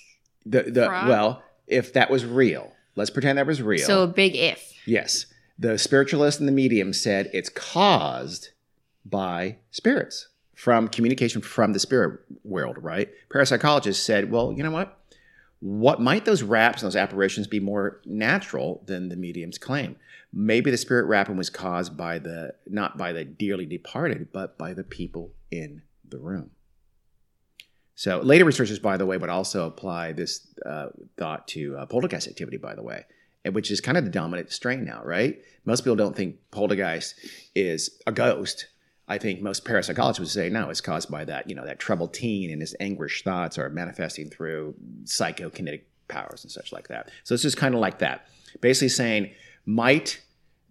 The 0.45 0.63
the 0.65 0.89
well, 0.89 1.43
if 1.73 1.93
that 1.95 2.11
was 2.11 2.25
real, 2.25 2.73
let's 2.95 3.11
pretend 3.11 3.39
that 3.39 3.47
was 3.47 3.63
real. 3.63 3.87
So 3.87 4.03
a 4.03 4.07
big 4.07 4.37
if. 4.37 4.73
Yes. 4.87 5.27
The 5.59 5.79
spiritualist 5.79 6.39
and 6.41 6.49
the 6.49 6.53
medium 6.53 6.93
said 6.93 7.31
it's 7.33 7.49
caused 7.49 8.51
by 9.05 9.57
spirits 9.71 10.29
from 10.55 10.89
communication 10.89 11.43
from 11.43 11.73
the 11.73 11.79
spirit 11.79 12.21
world, 12.45 12.79
right? 12.81 13.11
Parapsychologists 13.31 13.97
said, 13.97 14.31
well, 14.31 14.53
you 14.53 14.63
know 14.63 14.71
what? 14.71 14.99
What 15.61 16.01
might 16.01 16.25
those 16.25 16.43
raps 16.43 16.83
and 16.83 16.87
those 16.89 16.97
apparitions 16.97 17.47
be 17.47 17.61
more 17.61 18.01
natural 18.05 18.83
than 18.87 19.09
the 19.09 19.17
mediums 19.17 19.59
claim? 19.59 19.97
Maybe 20.33 20.71
the 20.71 20.77
spirit 20.77 21.07
rapping 21.07 21.37
was 21.37 21.51
caused 21.51 21.97
by 21.97 22.19
the 22.19 22.55
not 22.67 22.97
by 22.97 23.13
the 23.13 23.25
dearly 23.25 23.67
departed, 23.67 24.29
but 24.33 24.59
by 24.59 24.75
the 24.75 24.83
people 24.83 25.33
in 25.51 25.83
the 26.09 26.19
room. 26.19 26.51
So 28.03 28.19
later 28.19 28.45
researchers, 28.45 28.81
by 28.81 28.97
the 28.97 29.07
way, 29.07 29.17
would 29.17 29.31
also 29.31 29.65
apply 29.65 30.11
this 30.11 30.49
uh, 30.67 30.89
thought 31.17 31.47
to 31.47 31.77
uh, 31.77 31.87
poltergeist 31.87 32.27
activity, 32.27 32.57
by 32.57 32.75
the 32.75 32.83
way, 32.83 33.05
which 33.53 33.71
is 33.71 33.81
kind 33.81 33.97
of 33.97 34.03
the 34.03 34.11
dominant 34.11 34.51
strain 34.51 34.85
now, 34.85 35.03
right? 35.05 35.41
Most 35.65 35.83
people 35.83 35.95
don't 35.95 36.17
think 36.17 36.39
poltergeist 36.51 37.15
is 37.55 38.03
a 38.05 38.11
ghost. 38.11 38.67
I 39.07 39.19
think 39.19 39.41
most 39.41 39.65
parapsychologists 39.65 40.19
would 40.19 40.29
say 40.29 40.49
no, 40.49 40.69
it's 40.69 40.81
caused 40.81 41.13
by 41.13 41.25
that, 41.27 41.49
you 41.49 41.55
know, 41.55 41.65
that 41.65 41.79
troubled 41.79 42.13
teen 42.13 42.51
and 42.51 42.61
his 42.61 42.75
anguished 42.81 43.23
thoughts 43.23 43.57
are 43.57 43.71
manifesting 43.71 44.31
through 44.31 44.75
psychokinetic 45.05 45.83
powers 46.09 46.43
and 46.43 46.51
such 46.51 46.73
like 46.73 46.89
that. 46.89 47.09
So 47.23 47.35
it's 47.35 47.45
just 47.45 47.57
kind 47.57 47.73
of 47.73 47.81
like 47.81 48.01
that. 48.01 48.27
Basically 48.61 48.89
saying, 48.89 49.31
might 49.65 50.21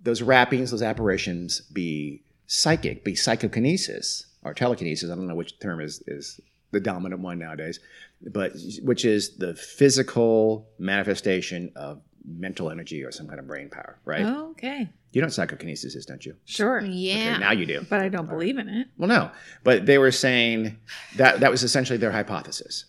those 0.04 0.22
rappings, 0.22 0.72
those 0.72 0.82
apparitions 0.82 1.62
be 1.62 2.24
psychic, 2.48 3.06
be 3.06 3.16
psychokinesis 3.16 4.26
or 4.44 4.54
telekinesis? 4.54 5.10
I 5.10 5.16
don't 5.16 5.30
know 5.30 5.36
which 5.36 5.60
term 5.60 5.80
is 5.80 6.04
is 6.08 6.42
the 6.72 6.80
dominant 6.80 7.22
one 7.22 7.40
nowadays, 7.40 7.80
but 8.22 8.54
which 8.84 9.06
is 9.06 9.38
the 9.38 9.56
physical 9.56 10.68
manifestation 10.80 11.72
of 11.75 12.01
mental 12.25 12.70
energy 12.70 13.04
or 13.04 13.12
some 13.12 13.28
kind 13.28 13.40
of 13.40 13.48
brain 13.48 13.70
power, 13.70 14.00
right? 14.06 14.25
Oh, 14.25 14.51
okay. 14.51 14.90
You 15.12 15.22
know 15.22 15.25
what 15.28 15.34
psychokinesis 15.34 15.96
is, 15.96 16.06
don't 16.06 16.25
you? 16.25 16.36
Sure. 16.46 16.80
Yeah. 16.82 17.32
Okay, 17.32 17.38
now 17.40 17.51
you 17.51 17.66
do. 17.66 17.86
But 17.90 18.01
I 18.01 18.10
don't 18.10 18.30
believe 18.30 18.58
in 18.58 18.70
it. 18.70 18.88
Well, 18.98 19.10
no, 19.10 19.32
but 19.63 19.86
they 19.86 19.98
were 19.98 20.12
saying 20.12 20.78
that 21.18 21.42
that 21.42 21.51
was 21.51 21.63
essentially 21.63 21.98
their 21.98 22.12
hypothesis 22.12 22.86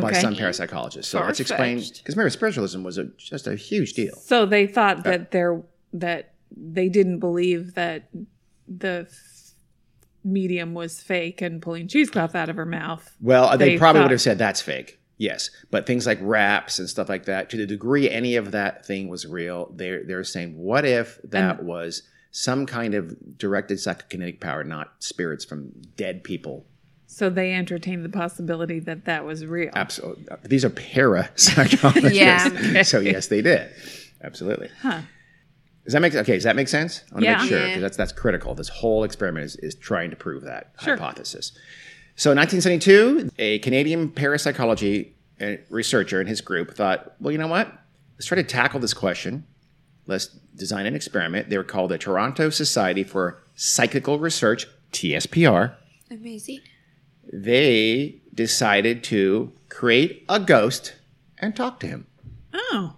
by 0.00 0.12
some 0.12 0.34
parapsychologists. 0.34 1.06
So 1.06 1.20
let's 1.20 1.40
explain 1.40 1.78
because 1.78 2.14
remember, 2.16 2.30
spiritualism 2.30 2.82
was 2.82 2.98
a, 2.98 3.04
just 3.18 3.46
a 3.46 3.56
huge 3.56 3.94
deal. 3.94 4.14
So 4.16 4.46
they 4.46 4.66
thought 4.66 4.98
uh, 4.98 5.02
that 5.10 5.30
there 5.32 5.62
that 5.92 6.34
they 6.56 6.88
didn't 6.88 7.18
believe 7.18 7.74
that 7.74 8.08
the 8.68 9.06
f- 9.10 9.33
medium 10.24 10.74
was 10.74 11.00
fake 11.00 11.42
and 11.42 11.60
pulling 11.60 11.86
cheesecloth 11.88 12.34
out 12.34 12.48
of 12.48 12.56
her 12.56 12.66
mouth. 12.66 13.14
Well, 13.20 13.56
they, 13.58 13.70
They 13.70 13.78
probably 13.78 14.00
thought- 14.00 14.04
would 14.06 14.10
have 14.12 14.20
said 14.20 14.38
that's 14.38 14.60
fake. 14.60 14.98
Yes, 15.16 15.50
but 15.70 15.86
things 15.86 16.06
like 16.06 16.18
raps 16.20 16.80
and 16.80 16.88
stuff 16.90 17.08
like 17.08 17.26
that, 17.26 17.48
to 17.50 17.56
the 17.56 17.66
degree 17.66 18.10
any 18.10 18.34
of 18.34 18.50
that 18.50 18.84
thing 18.84 19.06
was 19.08 19.24
real, 19.26 19.70
they're 19.76 20.02
they're 20.02 20.24
saying, 20.24 20.58
what 20.58 20.84
if 20.84 21.20
that 21.22 21.62
was 21.62 22.02
some 22.32 22.66
kind 22.66 22.94
of 22.94 23.38
directed 23.38 23.78
psychokinetic 23.78 24.40
power, 24.40 24.64
not 24.64 24.94
spirits 24.98 25.44
from 25.44 25.70
dead 25.96 26.24
people? 26.24 26.66
So 27.06 27.30
they 27.30 27.54
entertained 27.54 28.04
the 28.04 28.08
possibility 28.08 28.80
that 28.80 29.04
that 29.04 29.24
was 29.24 29.46
real. 29.46 29.70
Absolutely, 29.76 30.28
uh, 30.30 30.36
these 30.42 30.64
are 30.64 30.70
parapsychologists. 30.70 32.12
Yeah. 32.12 32.82
So 32.82 32.98
yes, 32.98 33.28
they 33.28 33.40
did. 33.40 33.70
Absolutely. 34.22 34.68
Huh. 34.82 35.02
Does 35.84 35.92
that 35.92 36.00
make 36.00 36.14
okay? 36.14 36.34
Does 36.34 36.44
that 36.44 36.56
make 36.56 36.68
sense? 36.68 37.02
I 37.10 37.14
want 37.14 37.24
to 37.24 37.30
Yeah. 37.30 37.38
make 37.38 37.48
sure 37.48 37.58
Yeah. 37.58 37.66
because 37.68 37.82
that's 37.82 37.96
that's 37.96 38.12
critical. 38.12 38.54
This 38.54 38.68
whole 38.68 39.04
experiment 39.04 39.44
is, 39.44 39.56
is 39.56 39.74
trying 39.74 40.10
to 40.10 40.16
prove 40.16 40.42
that 40.44 40.72
Sure. 40.82 40.96
hypothesis. 40.96 41.52
So, 42.16 42.30
in 42.30 42.36
1972, 42.38 43.30
a 43.38 43.58
Canadian 43.58 44.08
parapsychology 44.10 45.14
uh, 45.40 45.56
researcher 45.68 46.20
and 46.20 46.28
his 46.28 46.40
group 46.40 46.74
thought, 46.76 47.14
well, 47.20 47.32
you 47.32 47.38
know 47.38 47.48
what? 47.48 47.72
Let's 48.14 48.26
try 48.26 48.36
to 48.36 48.44
tackle 48.44 48.78
this 48.78 48.94
question. 48.94 49.44
Let's 50.06 50.26
design 50.54 50.86
an 50.86 50.94
experiment. 50.94 51.50
They 51.50 51.56
were 51.58 51.64
called 51.64 51.90
the 51.90 51.98
Toronto 51.98 52.50
Society 52.50 53.02
for 53.02 53.42
Psychical 53.56 54.18
Research, 54.20 54.66
TSPR. 54.92 55.74
Amazing. 56.10 56.60
They 57.32 58.20
decided 58.32 59.02
to 59.04 59.52
create 59.68 60.24
a 60.28 60.38
ghost 60.38 60.94
and 61.38 61.56
talk 61.56 61.80
to 61.80 61.86
him. 61.88 62.06
Oh. 62.54 62.96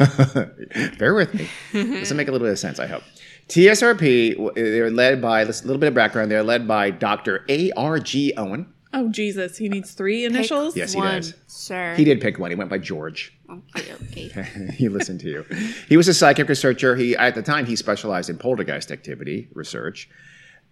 Bear 0.98 1.14
with 1.14 1.34
me. 1.34 1.48
This 1.72 2.10
will 2.10 2.16
make 2.16 2.28
a 2.28 2.32
little 2.32 2.46
bit 2.46 2.52
of 2.52 2.58
sense, 2.58 2.78
I 2.78 2.86
hope. 2.86 3.02
TSRP, 3.48 4.54
they're 4.54 4.90
led 4.90 5.20
by, 5.20 5.44
let's- 5.44 5.62
a 5.62 5.66
little 5.66 5.80
bit 5.80 5.88
of 5.88 5.94
background, 5.94 6.30
they're 6.30 6.42
led 6.42 6.66
by 6.68 6.90
Dr. 6.90 7.44
A.R.G. 7.48 8.34
Owen. 8.36 8.72
Oh 8.92 9.08
Jesus, 9.08 9.56
he 9.56 9.68
needs 9.68 9.92
three 9.92 10.24
initials. 10.24 10.76
Yes, 10.76 10.94
he 10.94 10.98
One, 10.98 11.14
does. 11.16 11.34
sir. 11.46 11.94
He 11.96 12.02
did 12.04 12.20
pick 12.20 12.40
one. 12.40 12.50
He 12.50 12.56
went 12.56 12.70
by 12.70 12.78
George. 12.78 13.32
Okay, 13.48 13.92
okay. 14.02 14.70
he 14.76 14.88
listened 14.88 15.20
to 15.20 15.28
you. 15.28 15.44
He 15.88 15.96
was 15.96 16.08
a 16.08 16.14
psychic 16.14 16.48
researcher. 16.48 16.96
He 16.96 17.14
at 17.16 17.36
the 17.36 17.42
time 17.42 17.66
he 17.66 17.76
specialized 17.76 18.28
in 18.30 18.36
poltergeist 18.36 18.90
activity 18.90 19.46
research. 19.54 20.08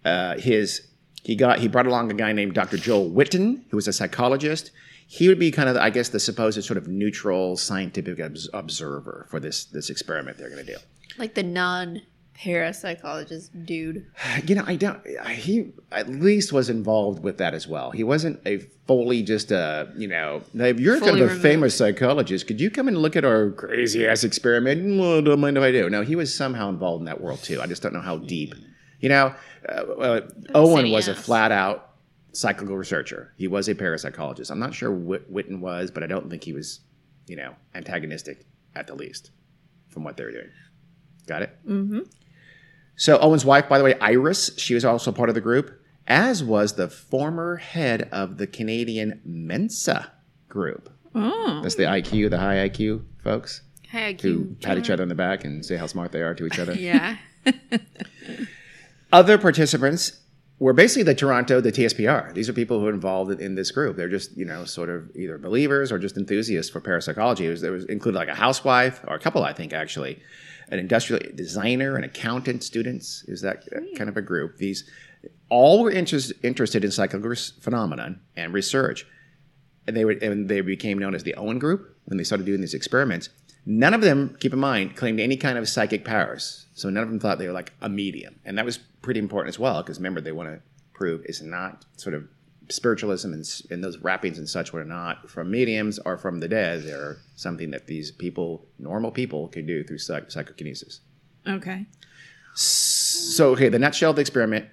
Uh, 0.03 0.37
his 0.37 0.87
he 1.23 1.37
got 1.37 1.59
he 1.59 1.69
brought 1.69 1.87
along 1.87 2.11
a 2.11 2.13
guy 2.13 2.33
named 2.33 2.55
Dr. 2.55 2.75
Joel 2.75 3.07
Whitton, 3.09 3.63
who 3.69 3.77
was 3.77 3.87
a 3.87 3.93
psychologist. 3.93 4.71
He 5.11 5.27
would 5.27 5.39
be 5.39 5.49
kind 5.49 5.67
of, 5.67 5.75
I 5.75 5.89
guess, 5.89 6.09
the 6.09 6.19
supposed 6.19 6.63
sort 6.63 6.77
of 6.77 6.87
neutral 6.87 7.57
scientific 7.57 8.19
obs- 8.19 8.47
observer 8.53 9.25
for 9.27 9.39
this 9.39 9.65
this 9.65 9.89
experiment 9.89 10.37
they're 10.37 10.51
going 10.51 10.63
to 10.63 10.73
do. 10.73 10.77
like 11.17 11.33
the 11.33 11.41
non 11.41 12.01
parapsychologist 12.37 13.65
dude. 13.65 14.05
You 14.45 14.55
know, 14.55 14.63
I 14.67 14.75
don't. 14.75 15.01
He 15.27 15.73
at 15.91 16.07
least 16.09 16.53
was 16.53 16.69
involved 16.69 17.23
with 17.23 17.37
that 17.39 17.53
as 17.55 17.67
well. 17.67 17.89
He 17.91 18.03
wasn't 18.03 18.39
a 18.45 18.59
fully 18.87 19.23
just 19.23 19.51
a 19.51 19.91
you 19.97 20.07
know. 20.07 20.43
If 20.53 20.79
you're 20.79 20.99
kind 20.99 21.15
of 21.15 21.21
a 21.21 21.25
removed. 21.25 21.41
famous 21.41 21.75
psychologist, 21.75 22.45
could 22.47 22.61
you 22.61 22.69
come 22.69 22.87
and 22.87 22.97
look 22.97 23.15
at 23.15 23.25
our 23.25 23.49
crazy 23.51 24.05
ass 24.07 24.23
experiment? 24.23 24.99
Well, 24.99 25.21
don't 25.23 25.39
mind 25.39 25.57
if 25.57 25.63
I 25.63 25.71
do. 25.71 25.89
No, 25.89 26.03
he 26.03 26.15
was 26.15 26.33
somehow 26.33 26.69
involved 26.69 27.01
in 27.01 27.05
that 27.05 27.19
world 27.19 27.43
too. 27.43 27.59
I 27.61 27.65
just 27.67 27.81
don't 27.81 27.93
know 27.93 28.01
how 28.01 28.17
deep. 28.17 28.53
You 28.99 29.09
know, 29.09 29.33
uh, 29.67 29.71
uh, 29.71 30.21
Owen 30.53 30.91
was 30.91 31.07
a 31.07 31.15
flat 31.15 31.51
out 31.51 31.88
psychical 32.31 32.77
researcher. 32.77 33.33
He 33.37 33.47
was 33.47 33.67
a 33.67 33.75
parapsychologist. 33.75 34.51
I'm 34.51 34.59
not 34.59 34.73
sure 34.73 34.91
what 34.91 35.29
Whitton 35.29 35.61
was, 35.61 35.91
but 35.91 36.03
I 36.03 36.07
don't 36.07 36.29
think 36.29 36.43
he 36.43 36.53
was, 36.53 36.81
you 37.27 37.35
know, 37.35 37.55
antagonistic 37.75 38.45
at 38.75 38.87
the 38.87 38.95
least 38.95 39.31
from 39.89 40.03
what 40.03 40.17
they 40.17 40.23
were 40.23 40.31
doing. 40.31 40.49
Got 41.27 41.41
it? 41.43 41.57
Mm-hmm. 41.67 41.99
So 42.95 43.17
Owen's 43.19 43.45
wife, 43.45 43.69
by 43.69 43.77
the 43.77 43.83
way, 43.83 43.95
Iris, 43.99 44.51
she 44.57 44.73
was 44.73 44.83
also 44.85 45.11
part 45.11 45.29
of 45.29 45.35
the 45.35 45.41
group, 45.41 45.81
as 46.07 46.43
was 46.43 46.73
the 46.73 46.89
former 46.89 47.55
head 47.57 48.09
of 48.11 48.37
the 48.37 48.47
Canadian 48.47 49.21
Mensa 49.23 50.11
group. 50.49 50.89
Oh, 51.15 51.61
That's 51.63 51.75
the 51.75 51.83
IQ, 51.83 52.29
the 52.29 52.37
high 52.39 52.67
IQ 52.69 53.03
folks 53.23 53.61
Hey, 53.87 54.11
who 54.13 54.17
cute. 54.45 54.61
pat 54.61 54.77
each 54.77 54.89
other 54.91 55.01
on 55.01 55.09
the 55.09 55.15
back 55.15 55.43
and 55.43 55.65
say 55.65 55.75
how 55.75 55.87
smart 55.87 56.11
they 56.11 56.21
are 56.21 56.35
to 56.35 56.45
each 56.45 56.59
other. 56.59 56.73
Yeah. 56.75 57.17
Other 59.11 59.37
participants 59.39 60.19
were 60.59 60.73
basically 60.73 61.03
the 61.03 61.15
Toronto, 61.15 61.61
the 61.61 61.71
TSPR. 61.71 62.33
These 62.33 62.49
are 62.49 62.53
people 62.53 62.79
who 62.79 62.87
are 62.87 62.93
involved 62.93 63.39
in 63.39 63.55
this 63.55 63.71
group. 63.71 63.95
They're 63.95 64.09
just, 64.09 64.35
you 64.35 64.45
know, 64.45 64.65
sort 64.65 64.89
of 64.89 65.09
either 65.15 65.37
believers 65.37 65.91
or 65.91 65.97
just 65.97 66.17
enthusiasts 66.17 66.69
for 66.71 66.81
parapsychology. 66.81 67.47
It 67.47 67.49
was, 67.49 67.61
there 67.61 67.71
was 67.71 67.85
included 67.85 68.17
like 68.17 68.27
a 68.27 68.35
housewife 68.35 69.01
or 69.07 69.15
a 69.15 69.19
couple, 69.19 69.43
I 69.43 69.53
think, 69.53 69.71
actually, 69.71 70.21
an 70.67 70.77
industrial 70.79 71.21
designer, 71.33 71.95
an 71.95 72.03
accountant, 72.03 72.63
students. 72.63 73.23
Is 73.27 73.41
that 73.41 73.63
kind 73.97 74.09
of 74.09 74.17
a 74.17 74.21
group? 74.21 74.57
These 74.57 74.89
all 75.47 75.81
were 75.81 75.91
interest, 75.91 76.33
interested 76.43 76.83
in 76.83 76.91
psychical 76.91 77.33
phenomenon 77.61 78.19
and 78.35 78.53
research. 78.53 79.05
And 79.87 79.95
they 79.95 80.05
were, 80.05 80.11
and 80.11 80.49
they 80.49 80.61
became 80.61 80.99
known 80.99 81.15
as 81.15 81.23
the 81.23 81.35
Owen 81.35 81.57
Group 81.57 81.97
when 82.05 82.17
they 82.17 82.23
started 82.23 82.45
doing 82.45 82.61
these 82.61 82.73
experiments. 82.73 83.29
None 83.65 83.93
of 83.93 84.01
them, 84.01 84.35
keep 84.39 84.53
in 84.53 84.59
mind, 84.59 84.95
claimed 84.95 85.19
any 85.19 85.37
kind 85.37 85.57
of 85.57 85.67
psychic 85.69 86.03
powers. 86.03 86.67
So 86.73 86.89
none 86.89 87.03
of 87.03 87.09
them 87.09 87.19
thought 87.19 87.39
they 87.39 87.47
were 87.47 87.53
like 87.53 87.73
a 87.81 87.89
medium, 87.89 88.39
and 88.45 88.57
that 88.57 88.65
was 88.65 88.79
pretty 89.01 89.19
important 89.19 89.53
as 89.53 89.59
well 89.59 89.81
because 89.81 89.97
remember 89.97 90.21
they 90.21 90.31
want 90.31 90.49
to 90.49 90.61
prove 90.93 91.21
it's 91.25 91.41
not 91.41 91.85
sort 91.97 92.13
of 92.13 92.27
spiritualism 92.69 93.33
and, 93.33 93.45
and 93.71 93.83
those 93.83 93.97
rappings 93.99 94.37
and 94.37 94.47
such 94.47 94.73
were 94.73 94.85
not 94.85 95.29
from 95.29 95.49
mediums 95.49 95.99
or 95.99 96.17
from 96.17 96.39
the 96.39 96.47
dead. 96.47 96.83
They're 96.83 97.17
something 97.35 97.71
that 97.71 97.87
these 97.87 98.11
people, 98.11 98.67
normal 98.77 99.11
people, 99.11 99.47
can 99.47 99.65
do 99.65 99.83
through 99.83 99.97
psych- 99.97 100.31
psychokinesis. 100.31 101.01
okay. 101.47 101.85
So, 102.55 103.51
okay, 103.51 103.69
the 103.69 103.79
nutshell 103.79 104.09
of 104.09 104.15
the 104.17 104.21
experiment 104.21 104.67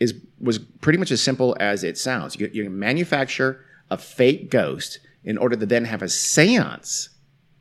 is 0.00 0.14
was 0.40 0.58
pretty 0.58 0.98
much 0.98 1.10
as 1.10 1.20
simple 1.20 1.56
as 1.60 1.84
it 1.84 1.98
sounds. 1.98 2.36
You, 2.36 2.50
you 2.52 2.70
manufacture 2.70 3.64
a 3.90 3.98
fake 3.98 4.50
ghost 4.50 4.98
in 5.24 5.36
order 5.36 5.56
to 5.56 5.66
then 5.66 5.84
have 5.84 6.02
a 6.02 6.06
séance 6.06 7.08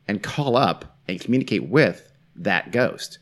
and 0.07 0.23
call 0.23 0.55
up 0.55 0.97
and 1.07 1.19
communicate 1.19 1.67
with 1.67 2.11
that 2.35 2.71
ghost, 2.71 3.19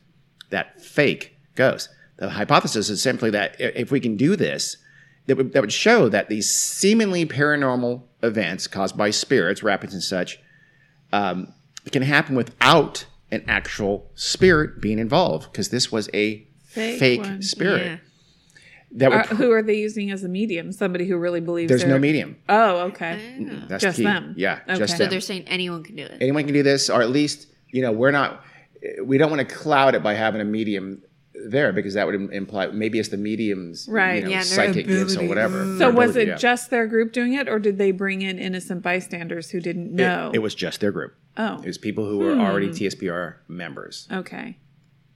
that 0.52 0.82
fake 0.82 1.38
ghost. 1.56 1.90
The 2.20 2.30
hypothesis 2.30 2.90
is 2.90 3.02
simply 3.02 3.30
that 3.32 3.56
if 3.60 3.92
we 3.92 4.00
can 4.00 4.16
do 4.18 4.36
this, 4.36 4.78
that 5.28 5.38
would, 5.38 5.54
that 5.54 5.62
would 5.62 5.72
show 5.72 6.10
that 6.10 6.28
these 6.30 6.50
seemingly 6.54 7.26
paranormal 7.26 8.04
events 8.24 8.68
caused 8.68 8.98
by 8.98 9.10
spirits, 9.10 9.64
rapids, 9.64 9.94
and 9.94 10.04
such 10.04 10.40
um, 11.14 11.54
can 11.92 12.02
happen 12.02 12.36
without 12.36 13.06
an 13.32 13.44
actual 13.48 14.10
spirit 14.16 14.82
being 14.82 15.00
involved 15.00 15.52
because 15.52 15.70
this 15.70 15.92
was 15.92 16.10
a 16.14 16.46
Fake 16.64 17.00
fake, 17.00 17.44
spirit 17.44 17.84
Yeah. 17.84 17.98
that 18.92 19.10
would 19.10 19.18
Are, 19.32 19.36
who 19.36 19.52
are 19.52 19.64
they 19.64 19.76
using 19.78 20.12
as 20.12 20.24
a 20.24 20.30
medium? 20.30 20.72
Somebody 20.72 21.08
who 21.08 21.18
really 21.18 21.40
believes 21.42 21.70
there's 21.70 21.84
no 21.86 21.98
medium 21.98 22.36
Oh, 22.48 22.82
okay. 22.90 23.38
Oh. 23.52 23.66
that's 23.68 23.82
Just 23.84 23.98
key 23.98 24.04
them. 24.04 24.36
yeah 24.38 24.60
Okay. 24.68 24.78
just 24.78 24.94
So 24.98 25.04
them 25.04 25.10
they're 25.10 25.22
saying 25.22 25.46
anyone 25.48 25.84
can 25.84 25.96
do 25.96 26.04
it. 26.04 26.18
anyone 26.22 26.44
can 26.44 26.54
do 26.54 26.62
this 26.64 26.90
or 26.90 27.02
at 27.02 27.10
least 27.10 27.48
you 27.72 27.82
know 27.82 27.92
we're 27.92 28.12
not 28.12 28.44
we 29.04 29.18
don't 29.18 29.32
want 29.32 29.48
to 29.48 29.56
cloud 29.56 29.96
it 29.96 30.04
by 30.04 30.14
having 30.14 30.42
a 30.42 30.46
medium 30.46 31.02
there 31.48 31.72
because 31.72 31.93
that 31.93 32.05
would 32.05 32.15
imply 32.34 32.67
maybe 32.67 33.00
it's 33.00 33.10
the 33.10 33.17
medium's 33.17 33.88
Right. 33.89 34.15
you 34.17 34.24
know, 34.24 34.29
Yeah, 34.29 34.41
psychic 34.41 34.88
gifts 34.88 35.15
or 35.17 35.27
whatever 35.27 35.63
So 35.63 35.77
Their 35.77 35.91
was 35.91 36.12
ability, 36.12 36.22
it 36.22 36.27
yeah. 36.34 36.36
just 36.38 36.69
their 36.69 36.88
group 36.88 37.13
doing 37.13 37.34
it, 37.34 37.48
or 37.48 37.60
did 37.60 37.77
they 37.77 37.91
bring 37.91 38.22
in 38.22 38.38
innocent 38.39 38.81
bystanders 38.81 39.50
who 39.51 39.60
didn't 39.60 39.91
know? 39.93 40.31
it, 40.34 40.39
was 40.39 40.53
just 40.55 40.79
their 40.81 40.91
group 40.91 41.15
oh, 41.38 41.60
it 41.62 41.65
was 41.67 41.77
people 41.77 42.05
who 42.08 42.17
were 42.19 42.34
already 42.34 42.69
TSPR 42.69 43.36
members 43.48 44.08
okay. 44.12 44.58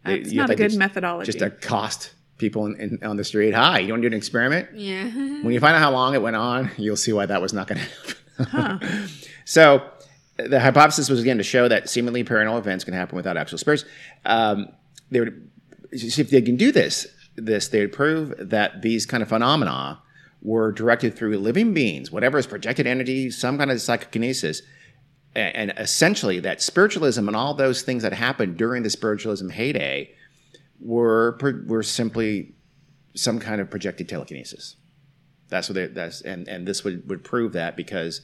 They- 0.06 0.20
That's 0.20 0.34
not 0.34 0.50
a 0.50 0.56
good 0.56 0.66
it's 0.68 0.76
methodology. 0.76 1.32
just 1.32 1.42
accost 1.42 2.14
people 2.38 2.66
in, 2.66 2.76
in, 2.80 3.00
on 3.04 3.16
the 3.18 3.24
street 3.24 3.54
hi 3.54 3.80
you 3.80 3.92
want 3.94 4.02
to 4.04 4.10
do 4.10 4.14
an 4.14 4.18
experiment 4.18 4.70
Yeah. 4.76 5.04
When 5.44 5.54
you 5.54 5.60
find 5.60 5.76
out 5.76 5.80
how 5.82 5.92
long 5.92 6.14
it 6.16 6.22
went 6.22 6.36
on, 6.36 6.72
you'll 6.78 6.96
see 6.96 7.14
why 7.14 7.26
that 7.26 7.42
was 7.42 7.54
not 7.54 7.68
going 7.68 7.80
to 8.38 8.44
happen. 8.46 9.08
so, 9.46 9.84
the 10.38 10.60
hypothesis 10.60 11.10
was 11.10 11.20
again 11.22 11.38
to 11.38 11.44
show 11.44 11.68
that 11.68 11.90
seemingly 11.90 12.24
paranormal 12.24 12.58
events 12.58 12.84
can 12.84 12.94
happen 12.96 13.16
without 13.16 13.38
actual 13.38 13.60
spirits. 13.60 13.86
Um, 14.26 14.70
they 15.12 15.20
would, 15.20 15.50
if 15.94 16.30
they 16.30 16.42
can 16.42 16.56
do 16.56 16.72
this, 16.72 17.08
this 17.36 17.68
they 17.68 17.82
would 17.82 17.94
prove 17.94 18.34
that 18.38 18.82
these 18.82 19.06
kind 19.06 19.24
of 19.24 19.30
phenomena 19.30 20.02
were 20.42 20.72
directed 20.72 21.16
through 21.16 21.38
living 21.38 21.74
beings, 21.74 22.12
whatever 22.12 22.38
is 22.38 22.48
projected 22.48 22.86
energy, 22.86 23.30
some 23.30 23.58
kind 23.58 23.72
of 23.72 23.82
psychokinesis, 23.82 24.62
and 25.36 25.74
essentially 25.78 26.40
that 26.40 26.62
spiritualism 26.62 27.28
and 27.28 27.36
all 27.36 27.54
those 27.54 27.82
things 27.82 28.04
that 28.04 28.14
happened 28.14 28.58
during 28.58 28.84
the 28.84 28.90
spiritualism 28.90 29.50
heyday 29.50 30.14
were 30.80 31.38
were 31.66 31.84
simply 31.84 32.54
some 33.16 33.40
kind 33.40 33.62
of 33.62 33.70
projected 33.70 34.10
telekinesis. 34.10 34.76
That's 35.50 35.70
what 35.70 35.76
they, 35.76 35.88
that's 35.88 36.22
and 36.22 36.48
and 36.48 36.68
this 36.68 36.84
would 36.84 37.10
would 37.10 37.24
prove 37.24 37.54
that 37.54 37.76
because 37.78 38.22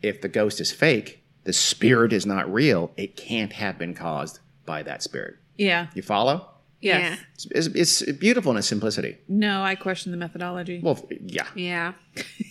if 0.00 0.20
the 0.20 0.28
ghost 0.28 0.60
is 0.60 0.70
fake, 0.70 1.24
the 1.44 1.52
spirit 1.52 2.12
is 2.12 2.24
not 2.24 2.50
real. 2.52 2.92
It 2.96 3.16
can't 3.16 3.52
have 3.52 3.78
been 3.78 3.94
caused 3.94 4.38
by 4.64 4.82
that 4.84 5.02
spirit. 5.02 5.36
yeah. 5.56 5.88
You 5.94 6.02
follow? 6.02 6.48
Yes. 6.80 7.18
It's, 7.50 7.66
it's, 7.66 8.02
it's 8.02 8.12
beautiful 8.18 8.52
in 8.52 8.58
its 8.58 8.68
simplicity. 8.68 9.18
No, 9.28 9.62
I 9.62 9.74
question 9.74 10.12
the 10.12 10.18
methodology. 10.18 10.80
Well, 10.82 11.04
yeah. 11.20 11.46
Yeah. 11.54 11.94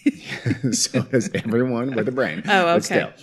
so 0.72 1.02
does 1.04 1.30
everyone 1.34 1.96
with 1.96 2.08
a 2.08 2.12
brain. 2.12 2.44
Oh, 2.48 2.76
okay. 2.76 3.14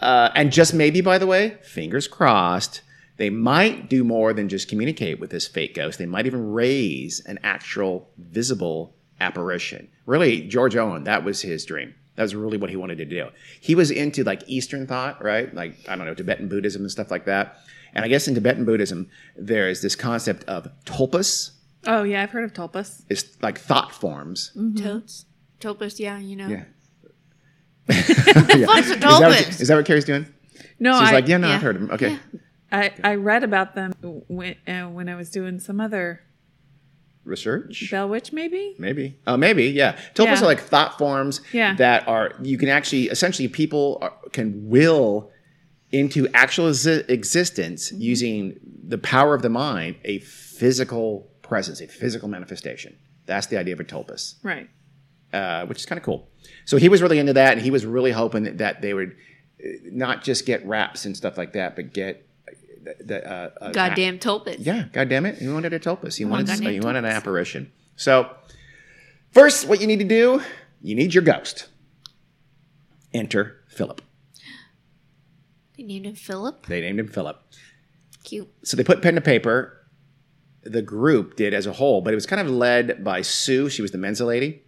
Uh, 0.00 0.30
and 0.34 0.52
just 0.52 0.74
maybe, 0.74 1.00
by 1.00 1.18
the 1.18 1.26
way, 1.26 1.58
fingers 1.62 2.08
crossed, 2.08 2.82
they 3.16 3.30
might 3.30 3.88
do 3.90 4.04
more 4.04 4.32
than 4.32 4.48
just 4.48 4.68
communicate 4.68 5.18
with 5.20 5.30
this 5.30 5.46
fake 5.46 5.74
ghost. 5.74 5.98
They 5.98 6.06
might 6.06 6.26
even 6.26 6.52
raise 6.52 7.20
an 7.26 7.38
actual 7.42 8.08
visible 8.16 8.94
apparition. 9.20 9.88
Really, 10.06 10.42
George 10.42 10.76
Owen, 10.76 11.04
that 11.04 11.24
was 11.24 11.42
his 11.42 11.64
dream. 11.64 11.94
That 12.14 12.22
was 12.22 12.34
really 12.34 12.58
what 12.58 12.70
he 12.70 12.76
wanted 12.76 12.98
to 12.98 13.04
do. 13.04 13.28
He 13.60 13.74
was 13.74 13.90
into 13.90 14.24
like 14.24 14.42
Eastern 14.48 14.86
thought, 14.86 15.22
right? 15.22 15.52
Like, 15.54 15.76
I 15.88 15.96
don't 15.96 16.06
know, 16.06 16.14
Tibetan 16.14 16.48
Buddhism 16.48 16.82
and 16.82 16.90
stuff 16.90 17.10
like 17.10 17.26
that. 17.26 17.58
And 17.94 18.04
I 18.04 18.08
guess 18.08 18.28
in 18.28 18.34
Tibetan 18.34 18.64
Buddhism, 18.64 19.08
there 19.36 19.68
is 19.68 19.82
this 19.82 19.94
concept 19.96 20.44
of 20.44 20.68
tulpas. 20.84 21.50
oh 21.86 22.02
yeah, 22.02 22.22
I've 22.22 22.30
heard 22.30 22.44
of 22.44 22.52
tulpas. 22.52 23.02
It's 23.08 23.40
like 23.42 23.58
thought 23.58 23.92
forms. 23.92 24.52
Totes. 24.76 25.24
Topus, 25.60 25.98
yeah, 25.98 26.18
you 26.18 26.36
know. 26.36 26.48
Yeah. 26.48 26.64
Fuck's 27.92 28.08
a 28.10 28.12
Is 28.12 28.66
that, 28.66 29.20
what, 29.20 29.36
topus? 29.36 29.66
that 29.68 29.74
what 29.76 29.86
Carrie's 29.86 30.04
doing? 30.04 30.26
No, 30.78 30.98
She's 31.00 31.08
I, 31.08 31.12
like, 31.12 31.28
yeah, 31.28 31.38
no, 31.38 31.48
yeah. 31.48 31.56
I've 31.56 31.62
heard 31.62 31.76
of 31.76 31.82
him. 31.82 31.90
Okay. 31.92 32.18
I 32.70 32.92
I 33.02 33.14
read 33.14 33.42
about 33.44 33.74
them 33.74 33.92
when 34.28 34.56
uh, 34.66 34.88
when 34.88 35.08
I 35.08 35.16
was 35.16 35.30
doing 35.30 35.58
some 35.58 35.80
other 35.80 36.20
Research? 37.24 37.90
Bell 37.90 38.08
Witch, 38.08 38.32
maybe. 38.32 38.74
Maybe. 38.78 39.18
Oh, 39.26 39.36
maybe. 39.36 39.64
Yeah. 39.64 39.98
Tulpas 40.14 40.24
Yeah. 40.36 40.42
are 40.42 40.46
like 40.46 40.60
thought 40.60 40.96
forms 40.98 41.42
Yeah. 41.52 41.74
that 41.74 42.08
are, 42.08 42.32
you 42.42 42.56
can 42.56 42.70
actually, 42.70 43.08
essentially, 43.08 43.48
people 43.48 43.98
are, 44.00 44.14
can 44.32 44.66
will 44.68 45.30
into 45.92 46.28
actual 46.34 46.66
exi- 46.70 47.08
existence 47.08 47.90
Mm-hmm. 47.92 48.00
using 48.02 48.60
the 48.86 48.98
power 48.98 49.34
of 49.34 49.42
the 49.42 49.48
mind 49.50 49.96
a 50.04 50.18
physical 50.20 51.30
presence, 51.42 51.80
a 51.80 51.86
physical 51.88 52.28
manifestation. 52.28 52.96
That's 53.26 53.46
the 53.46 53.58
idea 53.58 53.74
of 53.74 53.80
a 53.80 53.84
tulpas. 53.84 54.34
Right. 54.42 54.68
uh, 55.32 55.66
which 55.66 55.78
is 55.78 55.86
kind 55.86 55.98
of 55.98 56.04
cool. 56.04 56.28
So 56.64 56.76
he 56.78 56.88
was 56.88 57.02
really 57.02 57.18
into 57.18 57.34
that, 57.34 57.52
and 57.52 57.60
he 57.62 57.70
was 57.70 57.84
really 57.84 58.10
hoping 58.12 58.44
that, 58.44 58.58
that 58.58 58.80
they 58.82 58.94
would 58.94 59.14
not 59.84 60.22
just 60.24 60.46
get 60.46 60.66
raps 60.66 61.04
and 61.04 61.16
stuff 61.16 61.36
like 61.36 61.52
that, 61.52 61.76
but 61.76 61.92
get 61.92 62.26
the, 62.82 62.94
the 63.04 63.30
uh, 63.30 63.50
uh, 63.60 63.72
Goddamn 63.72 64.18
tulpas. 64.18 64.56
yeah, 64.60 64.84
goddamn 64.92 65.26
it. 65.26 65.36
He 65.38 65.48
wanted 65.48 65.72
a 65.74 65.78
tulpas. 65.80 66.16
He 66.16 66.24
wanted, 66.24 66.58
he 66.60 66.80
wanted 66.80 67.00
an 67.04 67.10
apparition. 67.12 67.70
So, 67.96 68.30
first, 69.32 69.66
what 69.68 69.80
you 69.80 69.86
need 69.86 69.98
to 69.98 70.04
do, 70.06 70.40
you 70.80 70.94
need 70.94 71.12
your 71.12 71.24
ghost. 71.24 71.68
Enter 73.12 73.62
Philip. 73.68 74.00
They 75.88 75.94
named 75.94 76.06
him 76.06 76.14
Philip. 76.16 76.66
They 76.66 76.82
named 76.82 77.00
him 77.00 77.08
Philip. 77.08 77.40
Cute. 78.22 78.52
So 78.62 78.76
they 78.76 78.84
put 78.84 79.00
pen 79.00 79.14
to 79.14 79.22
paper. 79.22 79.74
The 80.62 80.82
group 80.82 81.36
did 81.36 81.54
as 81.54 81.66
a 81.66 81.72
whole, 81.72 82.02
but 82.02 82.12
it 82.12 82.14
was 82.14 82.26
kind 82.26 82.42
of 82.46 82.50
led 82.50 83.02
by 83.02 83.22
Sue. 83.22 83.70
She 83.70 83.80
was 83.80 83.90
the 83.90 83.96
Mensa 83.96 84.26
lady. 84.26 84.62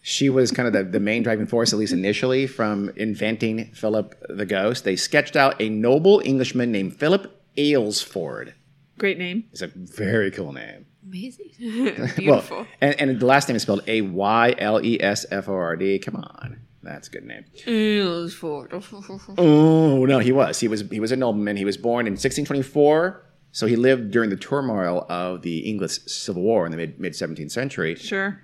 She 0.00 0.30
was 0.30 0.50
kind 0.50 0.66
of 0.66 0.72
the, 0.72 0.82
the 0.82 0.98
main 0.98 1.22
driving 1.22 1.46
force, 1.46 1.74
at 1.74 1.78
least 1.78 1.92
initially, 1.92 2.46
from 2.46 2.90
inventing 2.96 3.66
Philip 3.74 4.14
the 4.30 4.46
Ghost. 4.46 4.84
They 4.84 4.96
sketched 4.96 5.36
out 5.36 5.60
a 5.60 5.68
noble 5.68 6.22
Englishman 6.24 6.72
named 6.72 6.96
Philip 6.96 7.38
Aylesford. 7.58 8.54
Great 8.98 9.18
name. 9.18 9.44
It's 9.52 9.60
a 9.62 9.66
very 9.74 10.30
cool 10.30 10.52
name. 10.54 10.86
Amazing. 11.06 11.50
Well, 11.60 12.08
Beautiful. 12.16 12.66
and, 12.80 12.98
and 12.98 13.20
the 13.20 13.26
last 13.26 13.46
name 13.48 13.56
is 13.56 13.62
spelled 13.62 13.82
A 13.86 14.00
Y 14.00 14.54
L 14.56 14.82
E 14.82 14.98
S 15.02 15.26
F 15.30 15.48
O 15.50 15.52
R 15.54 15.76
D. 15.76 15.98
Come 15.98 16.16
on, 16.16 16.60
that's 16.82 17.08
a 17.08 17.10
good 17.10 17.24
name. 17.24 17.44
Mm, 17.66 18.28
Aylesford. 18.28 19.34
Oh 19.38 20.04
no, 20.04 20.18
he 20.18 20.32
was. 20.32 20.60
He 20.60 20.68
was. 20.68 20.82
He 20.90 21.00
was 21.00 21.12
a 21.12 21.16
nobleman. 21.16 21.56
He 21.56 21.64
was 21.64 21.76
born 21.76 22.06
in 22.06 22.12
1624. 22.12 23.24
So 23.54 23.66
he 23.66 23.76
lived 23.76 24.10
during 24.10 24.30
the 24.30 24.36
turmoil 24.36 25.04
of 25.10 25.42
the 25.42 25.58
English 25.60 25.98
Civil 26.06 26.42
War 26.42 26.64
in 26.66 26.70
the 26.72 26.78
mid 26.78 26.98
mid 26.98 27.12
17th 27.12 27.50
century. 27.50 27.94
Sure. 27.96 28.40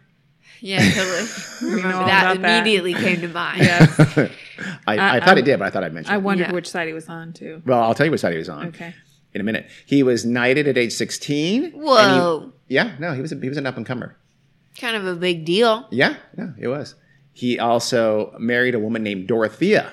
yeah, 0.61 0.81
totally. 0.93 1.29
Remember 1.77 1.97
all 1.97 2.07
that 2.07 2.33
about 2.37 2.43
that. 2.43 2.61
immediately 2.61 2.93
came 2.95 3.21
to 3.23 3.29
mind. 3.29 3.61
Yeah. 3.63 3.87
I, 4.87 4.97
I, 4.99 5.17
I- 5.17 5.21
thought 5.21 5.29
I- 5.29 5.37
I 5.37 5.39
um, 5.39 5.45
did, 5.45 5.59
but 5.59 5.65
I 5.67 5.71
thought 5.71 5.85
I'd 5.85 5.95
mention. 5.95 6.13
I 6.13 6.17
it. 6.17 6.23
wondered 6.23 6.49
Yeah. 6.49 6.53
which 6.53 6.69
side 6.69 6.89
he 6.89 6.93
was 6.95 7.09
on 7.09 7.33
too. 7.33 7.63
Well, 7.65 7.83
I'll 7.83 7.95
tell 7.95 8.05
you 8.07 8.13
which 8.13 8.21
side 8.21 8.33
he 8.33 8.39
was 8.39 8.49
on 8.51 8.67
Okay. 8.69 8.95
in 9.33 9.41
a 9.41 9.45
minute. 9.45 9.67
He 9.87 10.03
was 10.03 10.25
knighted 10.27 10.69
at 10.69 10.77
age 10.77 10.93
16. 10.93 11.65
and 11.65 11.73
he- 11.73 11.79
Whoa. 11.81 12.53
yeah, 12.69 12.97
no, 12.99 13.15
he 13.15 13.23
was 13.23 13.33
a, 13.33 13.37
he 13.41 13.49
was 13.49 13.57
an 13.59 13.67
up 13.67 13.77
and 13.79 13.87
comer. 13.87 14.17
Kind 14.79 14.97
of 14.97 15.07
a 15.07 15.15
big 15.15 15.45
deal. 15.47 15.87
Yeah, 15.91 16.17
yeah, 16.37 16.51
it 16.59 16.69
was. 16.69 16.95
He 17.39 17.57
also 17.57 18.35
married 18.41 18.75
a 18.75 18.81
woman 18.81 19.05
named 19.05 19.29
Dorothea, 19.29 19.93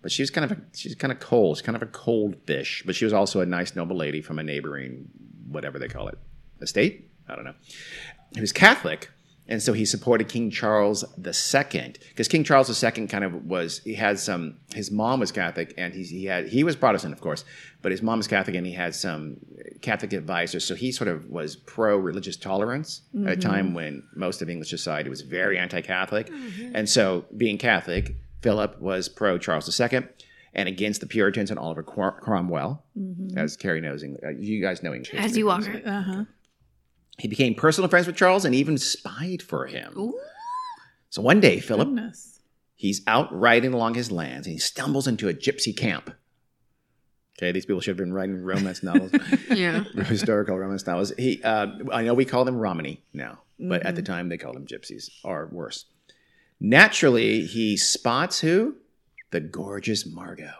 but 0.00 0.10
she 0.10 0.22
was 0.22 0.30
kind 0.30 0.50
of 0.50 0.56
a, 0.56 0.62
she's 0.74 0.94
kind 0.94 1.12
of 1.12 1.20
cold. 1.20 1.58
She's 1.58 1.66
kind 1.66 1.76
of 1.76 1.82
a 1.82 1.86
cold 1.92 2.36
fish, 2.46 2.82
but 2.86 2.96
she 2.96 3.04
was 3.04 3.12
also 3.12 3.42
a 3.42 3.46
nice 3.46 3.76
noble 3.76 3.94
lady 3.94 4.22
from 4.22 4.38
a 4.38 4.42
neighboring 4.42 5.06
whatever 5.46 5.78
they 5.78 5.88
call 5.88 6.08
it 6.08 6.16
estate. 6.62 7.10
I 7.28 7.36
don't 7.36 7.44
know. 7.44 7.52
He 8.32 8.40
was 8.40 8.52
Catholic, 8.52 9.10
and 9.48 9.62
so 9.62 9.72
he 9.72 9.84
supported 9.84 10.28
King 10.28 10.50
Charles 10.50 11.04
II 11.18 11.94
because 12.10 12.28
King 12.28 12.44
Charles 12.44 12.68
II 12.84 13.06
kind 13.06 13.24
of 13.24 13.44
was 13.46 13.78
he 13.84 13.94
had 13.94 14.18
some. 14.18 14.58
His 14.74 14.90
mom 14.90 15.20
was 15.20 15.32
Catholic, 15.32 15.74
and 15.78 15.94
he, 15.94 16.02
he 16.04 16.24
had 16.26 16.48
he 16.48 16.64
was 16.64 16.76
Protestant, 16.76 17.14
of 17.14 17.20
course, 17.20 17.44
but 17.82 17.90
his 17.92 18.02
mom 18.02 18.18
was 18.18 18.26
Catholic, 18.28 18.56
and 18.56 18.66
he 18.66 18.72
had 18.74 18.94
some 18.94 19.38
Catholic 19.80 20.12
advisors. 20.12 20.64
So 20.64 20.74
he 20.74 20.92
sort 20.92 21.08
of 21.08 21.28
was 21.30 21.56
pro 21.56 21.96
religious 21.96 22.36
tolerance 22.36 23.02
at 23.26 23.32
a 23.32 23.36
time 23.36 23.74
when 23.74 24.02
most 24.14 24.42
of 24.42 24.50
English 24.50 24.70
society 24.70 25.08
was 25.10 25.22
very 25.22 25.56
anti 25.58 25.80
Catholic, 25.80 26.30
and 26.74 26.88
so 26.88 27.24
being 27.36 27.58
Catholic, 27.58 28.16
Philip 28.42 28.80
was 28.80 29.08
pro 29.08 29.38
Charles 29.38 29.80
II. 29.80 30.02
And 30.54 30.66
against 30.68 31.00
the 31.02 31.06
Puritans 31.06 31.50
and 31.50 31.58
Oliver 31.58 31.82
Crom- 31.84 32.14
Cromwell, 32.20 32.82
as 33.36 33.56
Carrie 33.56 33.80
knows, 33.82 34.02
English. 34.02 34.22
uh, 34.24 34.30
you 34.30 34.60
guys 34.60 34.82
know 34.82 34.92
English. 34.94 35.14
As 35.14 35.36
you 35.36 35.50
are. 35.50 35.60
Uh 35.84 36.02
huh. 36.02 36.24
He 37.18 37.28
became 37.28 37.54
personal 37.54 37.88
friends 37.90 38.06
with 38.06 38.16
Charles 38.16 38.44
and 38.44 38.54
even 38.54 38.78
spied 38.78 39.42
for 39.42 39.66
him. 39.66 39.92
Ooh. 39.96 40.18
So 41.10 41.22
one 41.22 41.40
day, 41.40 41.58
Philip, 41.58 41.88
Goodness. 41.88 42.40
he's 42.76 43.02
out 43.06 43.36
riding 43.36 43.72
along 43.72 43.94
his 43.94 44.10
lands 44.12 44.46
and 44.46 44.52
he 44.54 44.58
stumbles 44.60 45.06
into 45.08 45.28
a 45.28 45.34
gypsy 45.34 45.76
camp. 45.76 46.10
Okay, 47.38 47.52
these 47.52 47.66
people 47.66 47.80
should 47.80 47.90
have 47.92 47.96
been 47.96 48.12
writing 48.12 48.42
romance 48.42 48.82
novels, 48.82 49.12
Yeah. 49.50 49.84
historical 49.94 50.58
romance 50.58 50.86
novels. 50.86 51.12
He, 51.16 51.40
uh, 51.42 51.66
I 51.92 52.02
know 52.02 52.14
we 52.14 52.24
call 52.24 52.44
them 52.44 52.56
Romany 52.56 53.02
now, 53.12 53.40
but 53.60 53.84
at 53.84 53.94
the 53.94 54.02
time 54.02 54.28
they 54.28 54.36
called 54.38 54.56
them 54.56 54.66
gypsies, 54.66 55.08
or 55.24 55.48
worse. 55.52 55.84
Naturally, 56.60 57.44
he 57.46 57.76
spots 57.76 58.40
who? 58.40 58.74
The 59.30 59.40
gorgeous 59.40 60.04
Margot. 60.04 60.50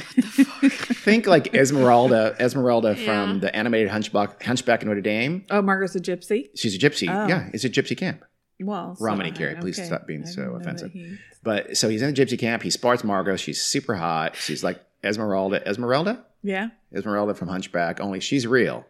Think 0.00 1.26
like 1.26 1.54
Esmeralda, 1.54 2.36
Esmeralda 2.38 2.94
Yeah. 2.98 3.04
from 3.04 3.40
the 3.40 3.54
animated 3.54 3.88
Hunchback, 3.90 4.42
Hunchback 4.42 4.82
of 4.82 4.88
Notre 4.88 5.00
Dame. 5.00 5.44
Oh, 5.50 5.62
Margaret's 5.62 5.94
a 5.96 6.00
gypsy. 6.00 6.48
She's 6.56 6.74
a 6.74 6.78
gypsy. 6.78 7.08
Oh. 7.08 7.26
Yeah, 7.28 7.48
it's 7.52 7.64
a 7.64 7.70
gypsy 7.70 7.96
camp. 7.96 8.24
Well, 8.62 8.94
Romany, 9.00 9.30
Carrie, 9.32 9.56
please 9.56 9.78
okay. 9.78 9.86
stop 9.86 10.06
being 10.06 10.22
I 10.22 10.26
so 10.26 10.36
didn't 10.42 10.52
know 10.52 10.58
that 10.58 10.64
offensive. 10.66 10.92
he- 10.92 11.16
But 11.42 11.76
so 11.76 11.88
he's 11.88 12.02
in 12.02 12.12
the 12.12 12.20
gypsy 12.20 12.38
camp. 12.38 12.62
He 12.62 12.70
spots 12.70 13.02
Margot. 13.04 13.36
She's 13.36 13.60
super 13.62 13.94
hot. 13.94 14.36
She's 14.36 14.62
like 14.62 14.80
Esmeralda. 15.02 15.66
Esmeralda? 15.66 16.24
Yeah. 16.42 16.68
Esmeralda 16.94 17.34
from 17.34 17.48
Hunchback. 17.48 18.00
Only 18.00 18.20
she's 18.20 18.46
real. 18.46 18.84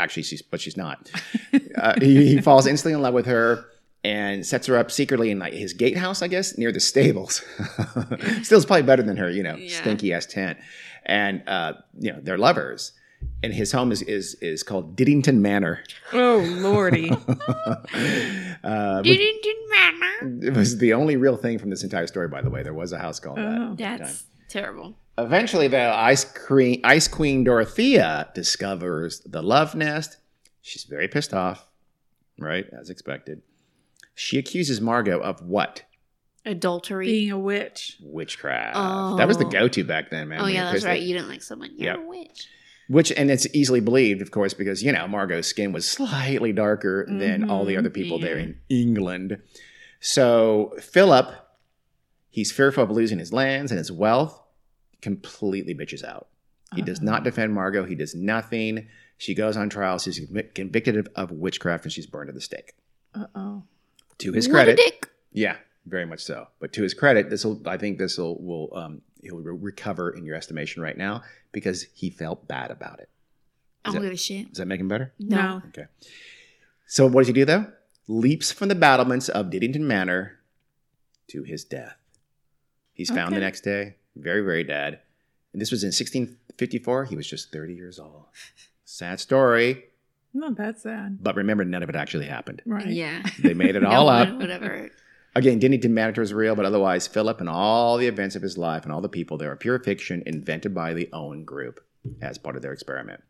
Actually, 0.00 0.24
she's 0.24 0.42
but 0.42 0.60
she's 0.60 0.76
not. 0.76 1.08
uh, 1.76 1.94
he, 2.00 2.26
he 2.34 2.40
falls 2.40 2.66
instantly 2.66 2.94
in 2.94 3.02
love 3.02 3.14
with 3.14 3.26
her 3.26 3.64
and 4.04 4.44
sets 4.44 4.66
her 4.66 4.76
up 4.76 4.90
secretly 4.90 5.30
in 5.30 5.38
like 5.38 5.52
his 5.52 5.72
gatehouse, 5.72 6.22
I 6.22 6.28
guess, 6.28 6.58
near 6.58 6.72
the 6.72 6.80
stables. 6.80 7.36
Still, 8.42 8.58
it's 8.58 8.64
probably 8.66 8.82
better 8.82 9.02
than 9.02 9.16
her, 9.16 9.30
you 9.30 9.42
know, 9.42 9.56
Yeah. 9.56 9.80
stinky 9.80 10.12
ass 10.12 10.26
tent. 10.26 10.58
And 11.06 11.42
uh, 11.48 11.74
you 11.98 12.12
know, 12.12 12.18
they're 12.22 12.38
lovers. 12.38 12.92
And 13.44 13.52
his 13.54 13.70
home 13.70 13.92
is 13.92 14.02
is 14.02 14.34
is 14.40 14.62
called 14.64 14.96
Diddington 14.96 15.38
Manor. 15.40 15.84
Oh 16.12 16.38
lordy. 16.60 17.10
Uh, 18.64 19.02
Didn't 19.02 19.70
matter. 19.70 20.46
it 20.46 20.54
was 20.56 20.78
the 20.78 20.92
only 20.92 21.16
real 21.16 21.36
thing 21.36 21.58
from 21.58 21.70
this 21.70 21.82
entire 21.82 22.06
story, 22.06 22.28
by 22.28 22.40
the 22.42 22.48
way. 22.50 22.62
There 22.62 22.72
was 22.74 22.92
a 22.92 22.98
house 22.98 23.18
called 23.18 23.38
that. 23.38 23.44
Oh. 23.58 23.72
at 23.72 23.76
the 23.76 23.84
time. 23.84 23.98
That's 23.98 24.24
terrible. 24.48 24.94
Eventually, 25.18 25.66
the 25.68 25.80
ice 25.92 26.24
queen, 26.24 26.80
ice 26.84 27.08
queen 27.08 27.42
Dorothea 27.44 28.30
discovers 28.34 29.20
the 29.20 29.42
love 29.42 29.74
nest. 29.74 30.18
She's 30.60 30.84
very 30.84 31.08
pissed 31.08 31.34
off, 31.34 31.66
right, 32.38 32.66
as 32.78 32.88
expected. 32.88 33.42
She 34.14 34.38
accuses 34.38 34.80
Margot 34.80 35.20
of 35.20 35.40
what? 35.42 35.82
Adultery. 36.44 37.06
Being 37.06 37.30
a 37.30 37.38
witch. 37.38 37.96
Witchcraft. 38.02 38.74
That 39.18 39.28
was 39.28 39.38
the 39.38 39.46
Oh. 39.46 39.50
go-to 39.50 39.84
back 39.84 40.10
then, 40.10 40.28
man. 40.28 40.40
oh 40.40 40.46
yeah, 40.46 40.72
that's 40.72 40.84
right. 40.84 41.00
at- 41.00 41.06
You 41.06 41.14
didn't 41.14 41.28
like 41.28 41.42
someone. 41.42 41.70
You're 41.76 41.94
Yep. 41.94 42.04
a 42.04 42.08
witch. 42.08 42.46
Which, 42.88 43.12
and 43.12 43.30
it's 43.30 43.46
easily 43.54 43.80
believed, 43.80 44.20
of 44.20 44.32
course, 44.32 44.52
because 44.52 44.82
you 44.82 44.92
know 44.92 45.06
Margot's 45.08 45.46
skin 45.48 45.72
was 45.72 45.88
slightly 45.88 46.52
darker 46.52 47.06
than 47.08 47.48
all 47.48 47.64
the 47.64 47.74
Mhm, 47.74 47.78
other 47.78 47.90
people 47.90 48.18
there 48.18 48.36
in 48.36 48.58
England. 48.68 49.38
So 50.00 50.74
Philip, 50.80 51.32
he's 52.28 52.50
fearful 52.52 52.82
of 52.84 52.90
losing 52.90 53.18
his 53.18 53.32
lands 53.32 53.70
and 53.70 53.78
his 53.78 53.92
wealth. 53.92 54.38
Completely 55.00 55.74
bitches 55.74 56.04
out. 56.04 56.28
He 56.74 56.82
does 56.82 56.98
Uh-oh. 56.98 57.04
not 57.06 57.24
defend 57.24 57.54
Margot. 57.54 57.84
He 57.84 57.94
does 57.94 58.14
nothing. 58.14 58.88
She 59.16 59.34
goes 59.34 59.56
on 59.56 59.68
trial. 59.70 59.98
She's 59.98 60.20
convicted 60.54 60.96
of, 60.96 61.08
of 61.14 61.30
witchcraft 61.30 61.84
and 61.84 61.92
she's 61.92 62.06
burned 62.06 62.28
at 62.30 62.34
the 62.34 62.40
stake. 62.40 62.72
Uh 63.14 63.26
oh. 63.34 63.62
To 64.18 64.32
his 64.32 64.48
What 64.48 64.52
a 64.52 64.56
credit, 64.56 64.76
dick. 64.76 65.10
yeah, 65.32 65.56
very 65.86 66.04
much 66.06 66.20
so. 66.24 66.48
But 66.60 66.72
to 66.74 66.82
his 66.82 66.94
credit, 66.94 67.30
this 67.30 67.44
will 67.44 67.60
I 67.66 67.76
think 67.76 67.98
this 67.98 68.18
will 68.18 68.36
will 68.42 68.68
um, 68.76 69.02
he'll 69.22 69.38
re- 69.38 69.56
recover 69.60 70.10
in 70.10 70.24
your 70.24 70.36
estimation 70.36 70.82
right 70.82 70.96
now 70.96 71.22
because 71.52 71.82
he 71.94 72.10
felt 72.10 72.46
bad 72.46 72.70
about 72.70 73.00
it. 73.00 73.08
I 73.84 73.88
Is 73.88 73.94
don't 73.94 74.02
that- 74.02 74.08
give 74.08 74.14
a 74.14 74.18
shit. 74.18 74.48
Does 74.50 74.58
that 74.58 74.66
make 74.66 74.80
him 74.80 74.88
better? 74.88 75.12
No. 75.18 75.62
Okay. 75.68 75.86
So 76.86 77.06
what 77.06 77.22
does 77.22 77.26
he 77.28 77.32
do 77.32 77.44
though? 77.44 77.66
Leaps 78.08 78.52
from 78.52 78.68
the 78.68 78.74
battlements 78.74 79.28
of 79.28 79.46
Diddington 79.46 79.80
Manor 79.80 80.38
to 81.28 81.42
his 81.44 81.64
death. 81.64 81.96
He's 82.92 83.10
found 83.10 83.34
the 83.34 83.40
next 83.40 83.62
day, 83.62 83.96
very, 84.16 84.42
very 84.42 84.64
dead. 84.64 85.00
And 85.52 85.60
this 85.62 85.70
was 85.70 85.82
in 85.82 85.88
1654. 85.88 87.06
He 87.06 87.16
was 87.16 87.26
just 87.26 87.50
30 87.52 87.74
years 87.74 87.98
old. 87.98 88.24
Sad 88.84 89.18
story. 89.20 89.84
Not 90.34 90.56
that 90.56 90.80
sad. 90.80 91.18
But 91.22 91.36
remember, 91.36 91.64
none 91.64 91.82
of 91.82 91.88
it 91.88 91.96
actually 91.96 92.26
happened. 92.26 92.62
Right. 92.64 92.86
Yeah. 92.86 93.22
They 93.42 93.54
made 93.54 93.76
it 93.76 93.82
No 93.82 93.90
all 93.90 94.06
one 94.06 94.28
up. 94.28 94.38
would 94.38 94.50
ever. 94.50 94.90
Again, 95.34 95.60
Diddington 95.60 95.90
Manor 95.90 96.20
was 96.20 96.32
real, 96.34 96.54
but 96.54 96.64
otherwise, 96.66 97.06
Philip 97.06 97.40
and 97.40 97.48
all 97.48 97.96
the 97.96 98.06
events 98.06 98.36
of 98.36 98.42
his 98.42 98.58
life 98.58 98.84
and 98.84 98.92
all 98.92 99.00
the 99.00 99.08
people 99.08 99.38
there 99.38 99.50
are 99.50 99.56
pure 99.56 99.78
fiction 99.78 100.22
invented 100.26 100.74
by 100.74 100.92
the 100.94 101.08
Owen 101.12 101.44
Group 101.44 101.80
as 102.20 102.36
part 102.38 102.56
of 102.56 102.62
their 102.62 102.72
experiment. 102.72 103.22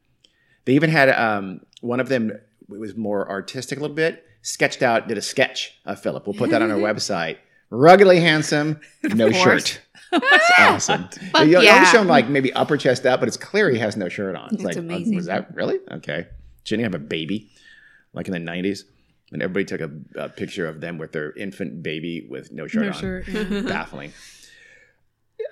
They 0.64 0.74
even 0.74 0.90
had 0.90 1.10
um, 1.10 1.60
one 1.80 2.00
of 2.00 2.08
them 2.08 2.30
it 2.30 2.40
was 2.78 2.96
more 2.96 3.28
artistic 3.28 3.78
a 3.78 3.80
little 3.80 3.94
bit, 3.96 4.24
sketched 4.42 4.82
out, 4.82 5.08
did 5.08 5.18
a 5.18 5.22
sketch 5.22 5.78
of 5.84 6.00
Philip. 6.00 6.26
We'll 6.26 6.34
put 6.34 6.50
that 6.50 6.62
on 6.62 6.70
our 6.70 6.78
website. 6.92 7.36
Ruggedly 7.70 8.20
handsome, 8.20 8.80
no 9.02 9.30
shirt. 9.32 9.80
That's 10.10 10.50
awesome. 10.58 11.08
Fuck 11.32 11.46
you, 11.46 11.52
you 11.58 11.60
yeah. 11.62 11.74
always 11.74 11.90
show 11.90 12.00
him 12.02 12.06
like 12.08 12.28
maybe 12.28 12.52
upper 12.52 12.76
chest 12.76 13.06
out, 13.06 13.18
but 13.20 13.28
it's 13.28 13.36
clear 13.36 13.70
he 13.70 13.78
has 13.78 13.96
no 13.96 14.08
shirt 14.08 14.36
on. 14.36 14.46
It's 14.46 14.54
It's 14.54 14.64
like, 14.64 14.76
uh, 14.76 14.80
amazing. 14.80 15.16
was 15.16 15.26
that 15.26 15.54
really 15.54 15.78
okay? 15.90 16.26
Jenny 16.64 16.82
have 16.82 16.94
a 16.94 16.98
baby, 16.98 17.50
like 18.12 18.28
in 18.28 18.32
the 18.32 18.38
'90s, 18.52 18.80
and 19.32 19.42
everybody 19.42 19.64
took 19.64 19.80
a, 19.80 19.90
a 20.16 20.28
picture 20.28 20.66
of 20.66 20.80
them 20.80 20.98
with 20.98 21.12
their 21.12 21.32
infant 21.32 21.82
baby 21.82 22.26
with 22.28 22.52
no 22.52 22.66
shirt 22.66 22.82
No 22.82 22.88
on. 22.88 22.94
shirt. 22.94 23.28
yeah. 23.28 23.60
Baffling. 23.66 24.12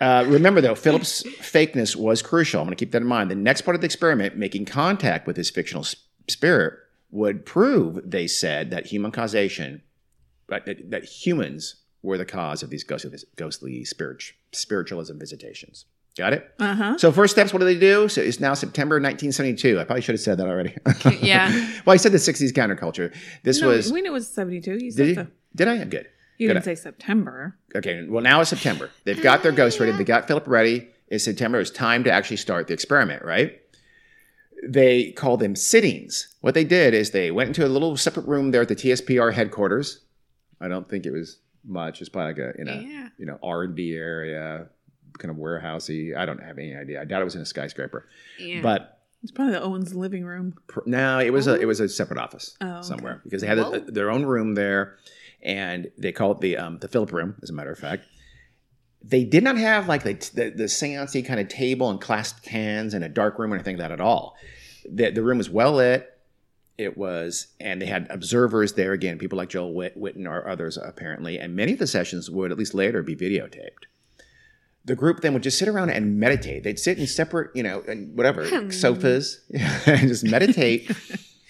Uh, 0.00 0.24
remember, 0.28 0.60
though, 0.60 0.74
Philip's 0.74 1.22
fakeness 1.40 1.94
was 1.96 2.22
crucial. 2.22 2.60
I'm 2.60 2.66
going 2.66 2.76
to 2.76 2.82
keep 2.84 2.92
that 2.92 3.02
in 3.02 3.08
mind. 3.08 3.30
The 3.30 3.34
next 3.34 3.62
part 3.62 3.74
of 3.74 3.80
the 3.80 3.86
experiment, 3.86 4.36
making 4.36 4.64
contact 4.64 5.26
with 5.26 5.36
his 5.36 5.50
fictional 5.50 5.82
s- 5.84 5.96
spirit, 6.28 6.74
would 7.10 7.44
prove, 7.44 8.00
they 8.08 8.26
said, 8.26 8.70
that 8.70 8.86
human 8.86 9.10
causation, 9.10 9.82
that, 10.48 10.90
that, 10.90 11.04
humans 11.04 11.76
were 12.02 12.16
the 12.16 12.24
cause 12.24 12.62
of 12.62 12.70
these 12.70 12.84
ghostly, 12.84 13.18
ghostly 13.36 13.84
spirit, 13.84 14.22
spiritualism 14.52 15.18
visitations. 15.18 15.84
Got 16.18 16.32
it? 16.32 16.52
Uh 16.58 16.74
huh. 16.74 16.98
So 16.98 17.12
first 17.12 17.32
steps, 17.34 17.52
what 17.52 17.60
do 17.60 17.64
they 17.64 17.78
do? 17.78 18.08
So 18.08 18.20
it's 18.20 18.40
now 18.40 18.54
September 18.54 18.96
1972. 18.96 19.78
I 19.80 19.84
probably 19.84 20.02
should 20.02 20.14
have 20.14 20.20
said 20.20 20.38
that 20.38 20.48
already. 20.48 20.74
Yeah. 21.24 21.50
well, 21.86 21.94
I 21.94 21.96
said 21.96 22.12
the 22.12 22.18
60s 22.18 22.52
counterculture. 22.52 23.14
This 23.44 23.60
no, 23.60 23.68
was. 23.68 23.92
we 23.92 24.02
knew 24.02 24.10
it 24.10 24.12
was 24.12 24.28
72. 24.28 24.72
You 24.72 24.78
Did 24.78 24.92
said 24.94 25.06
you? 25.08 25.14
so. 25.14 25.26
Did 25.54 25.68
I? 25.68 25.84
Good. 25.84 26.08
You 26.38 26.48
Good. 26.48 26.54
didn't 26.54 26.64
say 26.64 26.74
September. 26.74 27.56
Okay. 27.76 28.04
Well, 28.08 28.22
now 28.22 28.40
it's 28.40 28.50
September. 28.50 28.90
They've 29.04 29.22
got 29.22 29.42
their 29.42 29.52
ghost 29.52 29.78
ready. 29.78 29.92
They 29.92 30.04
got 30.04 30.26
Philip 30.26 30.46
ready. 30.48 30.88
It's 31.08 31.24
September. 31.24 31.60
It's 31.60 31.70
time 31.70 32.02
to 32.04 32.10
actually 32.12 32.38
start 32.38 32.66
the 32.66 32.74
experiment, 32.74 33.24
right? 33.24 33.60
They 34.66 35.12
call 35.12 35.36
them 35.36 35.56
sittings. 35.56 36.34
What 36.40 36.54
they 36.54 36.64
did 36.64 36.92
is 36.92 37.10
they 37.12 37.30
went 37.30 37.48
into 37.48 37.66
a 37.66 37.68
little 37.68 37.96
separate 37.96 38.26
room 38.26 38.50
there 38.50 38.62
at 38.62 38.68
the 38.68 38.76
TSPR 38.76 39.32
headquarters. 39.32 40.00
I 40.60 40.68
don't 40.68 40.88
think 40.88 41.06
it 41.06 41.12
was 41.12 41.38
much. 41.64 42.00
It's 42.00 42.10
probably 42.10 42.42
like 42.44 42.54
a 42.54 42.58
you 42.58 42.64
know 42.64 42.74
Yeah. 42.74 43.08
you 43.18 43.26
know 43.26 43.38
R 43.42 43.62
and 43.64 43.74
D 43.74 43.94
area, 43.94 44.66
kind 45.20 45.30
of 45.30 45.36
warehousey. 45.36 46.16
I 46.16 46.26
don't 46.26 46.42
have 46.42 46.58
any 46.58 46.74
idea. 46.74 47.00
I 47.00 47.04
doubt 47.04 47.22
it 47.22 47.24
was 47.24 47.36
in 47.36 47.42
a 47.42 47.46
skyscraper, 47.46 48.08
Yeah. 48.38 48.60
but 48.62 48.98
It's 49.22 49.30
probably 49.30 49.52
the 49.54 49.62
Owens 49.62 49.94
living 49.94 50.24
room. 50.24 50.54
pr- 50.66 50.80
no, 50.86 51.20
it 51.20 51.32
was 51.32 51.46
a 51.46 51.54
it 51.60 51.66
was 51.66 51.78
a 51.78 51.88
separate 51.88 52.18
office 52.18 52.56
Oh, 52.60 52.78
okay. 52.78 52.82
somewhere 52.86 53.20
because 53.22 53.42
they 53.42 53.46
had 53.46 53.58
a, 53.58 53.64
Whoa. 53.64 53.78
their 53.80 54.10
own 54.10 54.24
room 54.24 54.54
there, 54.54 54.96
and 55.42 55.90
they 55.98 56.10
call 56.12 56.32
it 56.32 56.40
the 56.40 56.56
um, 56.56 56.78
the 56.80 56.88
Philip 56.88 57.12
room. 57.12 57.36
As 57.42 57.50
a 57.50 57.52
matter 57.52 57.70
of 57.70 57.78
fact, 57.78 58.04
they 59.02 59.24
did 59.24 59.44
not 59.44 59.56
have 59.58 59.88
like 59.88 60.02
the 60.04 60.14
the, 60.34 60.50
the 60.50 60.64
seancey 60.64 61.24
kind 61.24 61.38
of 61.40 61.48
table 61.48 61.90
and 61.90 62.00
clasped 62.00 62.46
hands 62.48 62.94
and 62.94 63.04
a 63.04 63.08
dark 63.08 63.38
room 63.38 63.52
or 63.52 63.56
anything 63.56 63.76
like 63.76 63.84
that 63.88 63.92
at 63.92 64.00
all. 64.00 64.36
The 64.90 65.10
the 65.10 65.22
room 65.22 65.38
was 65.38 65.50
well 65.50 65.72
lit. 65.74 66.06
It 66.78 66.96
was, 66.96 67.48
and 67.60 67.82
they 67.82 67.84
had 67.84 68.06
observers 68.08 68.72
there 68.72 68.92
again, 68.94 69.18
people 69.18 69.36
like 69.36 69.50
Joel 69.50 69.74
Whit- 69.74 69.98
Whitton 69.98 70.26
or 70.26 70.48
others 70.48 70.78
apparently, 70.78 71.38
and 71.38 71.54
many 71.54 71.74
of 71.74 71.78
the 71.78 71.86
sessions 71.86 72.30
would 72.30 72.50
at 72.50 72.56
least 72.56 72.72
later 72.72 73.02
be 73.02 73.14
videotaped. 73.14 73.84
The 74.84 74.96
group 74.96 75.20
then 75.20 75.34
would 75.34 75.42
just 75.42 75.58
sit 75.58 75.68
around 75.68 75.90
and 75.90 76.18
meditate. 76.18 76.64
They'd 76.64 76.78
sit 76.78 76.98
in 76.98 77.06
separate, 77.06 77.54
you 77.54 77.62
know, 77.62 77.82
and 77.86 78.16
whatever 78.16 78.46
hmm. 78.46 78.70
sofas 78.70 79.40
and 79.86 80.08
just 80.08 80.24
meditate 80.24 80.90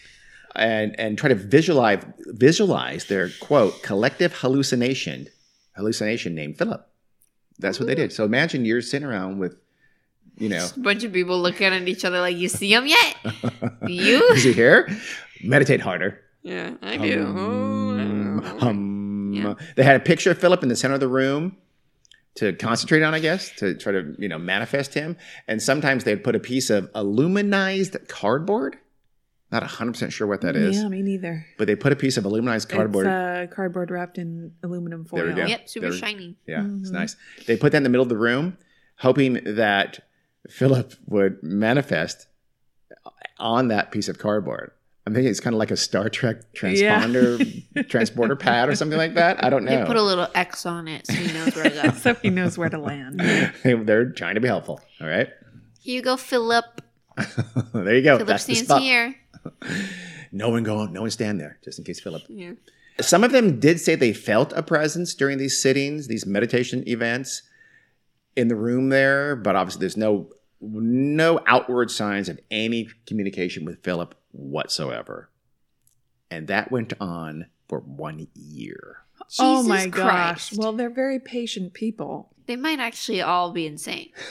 and 0.57 0.99
and 0.99 1.17
try 1.17 1.29
to 1.29 1.35
visualize 1.35 2.05
visualize 2.27 3.07
their 3.07 3.31
quote 3.41 3.83
collective 3.83 4.35
hallucination 4.35 5.29
hallucination 5.77 6.35
named 6.35 6.59
Philip. 6.59 6.87
That's 7.59 7.79
what 7.79 7.87
they 7.87 7.95
did. 7.95 8.13
So 8.13 8.25
imagine 8.25 8.65
you're 8.65 8.83
sitting 8.83 9.07
around 9.07 9.39
with, 9.39 9.57
you 10.37 10.49
know, 10.49 10.67
a 10.75 10.81
bunch 10.81 11.05
of 11.05 11.13
people 11.13 11.41
looking 11.41 11.67
at 11.67 11.89
each 11.89 12.05
other 12.05 12.21
like, 12.21 12.37
you 12.37 12.49
see 12.49 12.73
him 12.73 12.87
yet? 12.87 13.17
you? 13.87 14.23
is 14.33 14.45
he 14.45 14.53
here? 14.53 14.89
Meditate 15.43 15.81
harder. 15.81 16.21
Yeah, 16.43 16.75
I 16.83 16.97
do. 16.97 17.25
Hum, 17.25 18.43
Oh. 18.45 18.59
hum. 18.59 19.33
Yeah. 19.35 19.55
They 19.77 19.83
had 19.83 19.97
a 19.97 20.01
picture 20.01 20.31
of 20.31 20.39
Philip 20.39 20.63
in 20.63 20.69
the 20.69 20.77
center 20.77 20.95
of 20.95 21.01
the 21.01 21.09
room 21.09 21.57
to 22.41 22.53
concentrate 22.55 23.03
on, 23.03 23.15
I 23.15 23.21
guess, 23.21 23.51
to 23.59 23.75
try 23.75 23.93
to 23.93 24.15
you 24.19 24.29
know 24.29 24.39
manifest 24.39 24.93
him. 24.95 25.17
And 25.49 25.63
sometimes 25.63 26.05
they'd 26.05 26.23
put 26.25 26.35
a 26.35 26.41
piece 26.41 26.69
of 26.71 26.91
aluminized 26.93 28.09
cardboard. 28.09 28.77
Not 29.53 29.63
hundred 29.65 29.93
percent 29.93 30.13
sure 30.13 30.27
what 30.29 30.43
that 30.43 30.55
is, 30.57 30.77
Yeah, 30.77 30.89
me 30.89 31.03
neither. 31.03 31.45
but 31.59 31.67
they 31.67 31.75
put 31.75 31.93
a 31.93 31.97
piece 31.97 32.17
of 32.17 32.23
aluminized 32.25 32.69
cardboard. 32.69 33.07
It's 33.07 33.13
uh, 33.53 33.55
cardboard 33.55 33.91
wrapped 33.91 34.17
in 34.17 34.53
aluminum 34.63 35.05
foil. 35.05 35.19
There 35.25 35.35
we 35.35 35.41
go. 35.41 35.47
Yep, 35.47 35.69
super 35.69 35.91
There- 35.91 35.99
shiny. 35.99 36.37
Yeah, 36.47 36.65
it's 36.81 36.91
Mhm. 36.91 36.93
nice. 36.93 37.17
They 37.47 37.57
put 37.57 37.73
that 37.73 37.79
in 37.79 37.83
the 37.83 37.89
middle 37.89 38.05
of 38.05 38.09
the 38.11 38.17
room, 38.17 38.57
hoping 38.99 39.41
that 39.45 40.01
Philip 40.49 40.95
would 41.07 41.43
manifest 41.43 42.29
on 43.39 43.69
that 43.69 43.91
piece 43.91 44.09
of 44.09 44.19
cardboard. 44.19 44.71
I'm 45.07 45.15
thinking 45.15 45.31
it's 45.31 45.41
kind 45.41 45.55
of 45.55 45.59
like 45.59 45.71
a 45.71 45.77
Star 45.77 46.09
Trek 46.09 46.43
Yeah. 46.63 47.03
transponder, 47.03 47.89
transporter 47.89 48.37
pad 48.47 48.69
or 48.69 48.77
something 48.77 48.99
like 48.99 49.15
that. 49.15 49.43
I 49.43 49.49
don't 49.51 49.65
know. 49.65 49.71
They 49.71 49.79
know. 49.79 49.87
put 49.87 49.97
a 49.97 50.03
little 50.03 50.29
X 50.35 50.67
on 50.67 50.89
it 50.89 51.07
so 51.07 51.15
he 51.15 51.33
knows 51.33 51.55
where 51.55 51.65
to 51.65 51.71
go. 51.71 51.91
so 51.97 52.15
he 52.15 52.31
knows 52.31 52.59
where 52.59 52.69
to 52.69 52.79
land. 52.79 53.21
They're 53.65 54.11
trying 54.11 54.35
to 54.35 54.41
be 54.41 54.49
helpful. 54.49 54.81
All 55.01 55.07
right. 55.09 55.29
Here 55.81 55.97
you 55.97 56.03
go, 56.03 56.17
Philip. 56.17 56.83
there 57.73 57.95
you 57.97 58.03
go. 58.03 58.17
Philip 58.19 58.29
That's 58.29 58.45
the 58.45 58.55
stands 58.55 58.69
spot. 58.69 58.83
here. 58.83 59.15
No 60.33 60.51
one 60.51 60.63
go. 60.63 60.85
No 60.87 61.01
one 61.03 61.11
stand 61.11 61.41
there, 61.41 61.59
just 61.65 61.79
in 61.79 61.85
case 61.85 61.99
Philip. 62.01 62.23
Yeah. 62.29 62.53
Some 63.01 63.25
of 63.25 63.33
them 63.33 63.59
did 63.59 63.81
say 63.81 63.95
they 63.95 64.13
felt 64.13 64.53
a 64.53 64.63
presence 64.63 65.15
during 65.15 65.39
these 65.39 65.61
sittings, 65.61 66.07
these 66.09 66.27
meditation 66.27 66.87
events 66.87 67.43
in 68.37 68.49
the 68.49 68.55
room 68.57 68.91
there, 68.91 69.35
but 69.35 69.57
obviously 69.57 69.81
there's 69.81 69.97
no 69.97 70.29
no 70.63 71.41
outward 71.47 71.91
signs 71.91 72.29
of 72.29 72.39
any 72.51 72.87
communication 73.07 73.65
with 73.65 73.83
Philip 73.83 74.15
whatsoever. 74.33 75.31
And 76.31 76.47
that 76.49 76.71
went 76.71 76.93
on 77.01 77.47
for 77.69 77.81
one 77.81 78.29
year. 78.35 78.99
oh 79.39 79.59
Jesus 79.63 79.69
my 79.69 79.87
gosh. 79.87 80.51
Christ. 80.51 80.59
Well, 80.59 80.73
they're 80.73 80.91
very 80.91 81.19
patient 81.19 81.73
people. 81.75 82.31
They 82.47 82.57
might 82.57 82.81
actually 82.81 83.21
all 83.23 83.53
be 83.53 83.67
insane. 83.67 84.11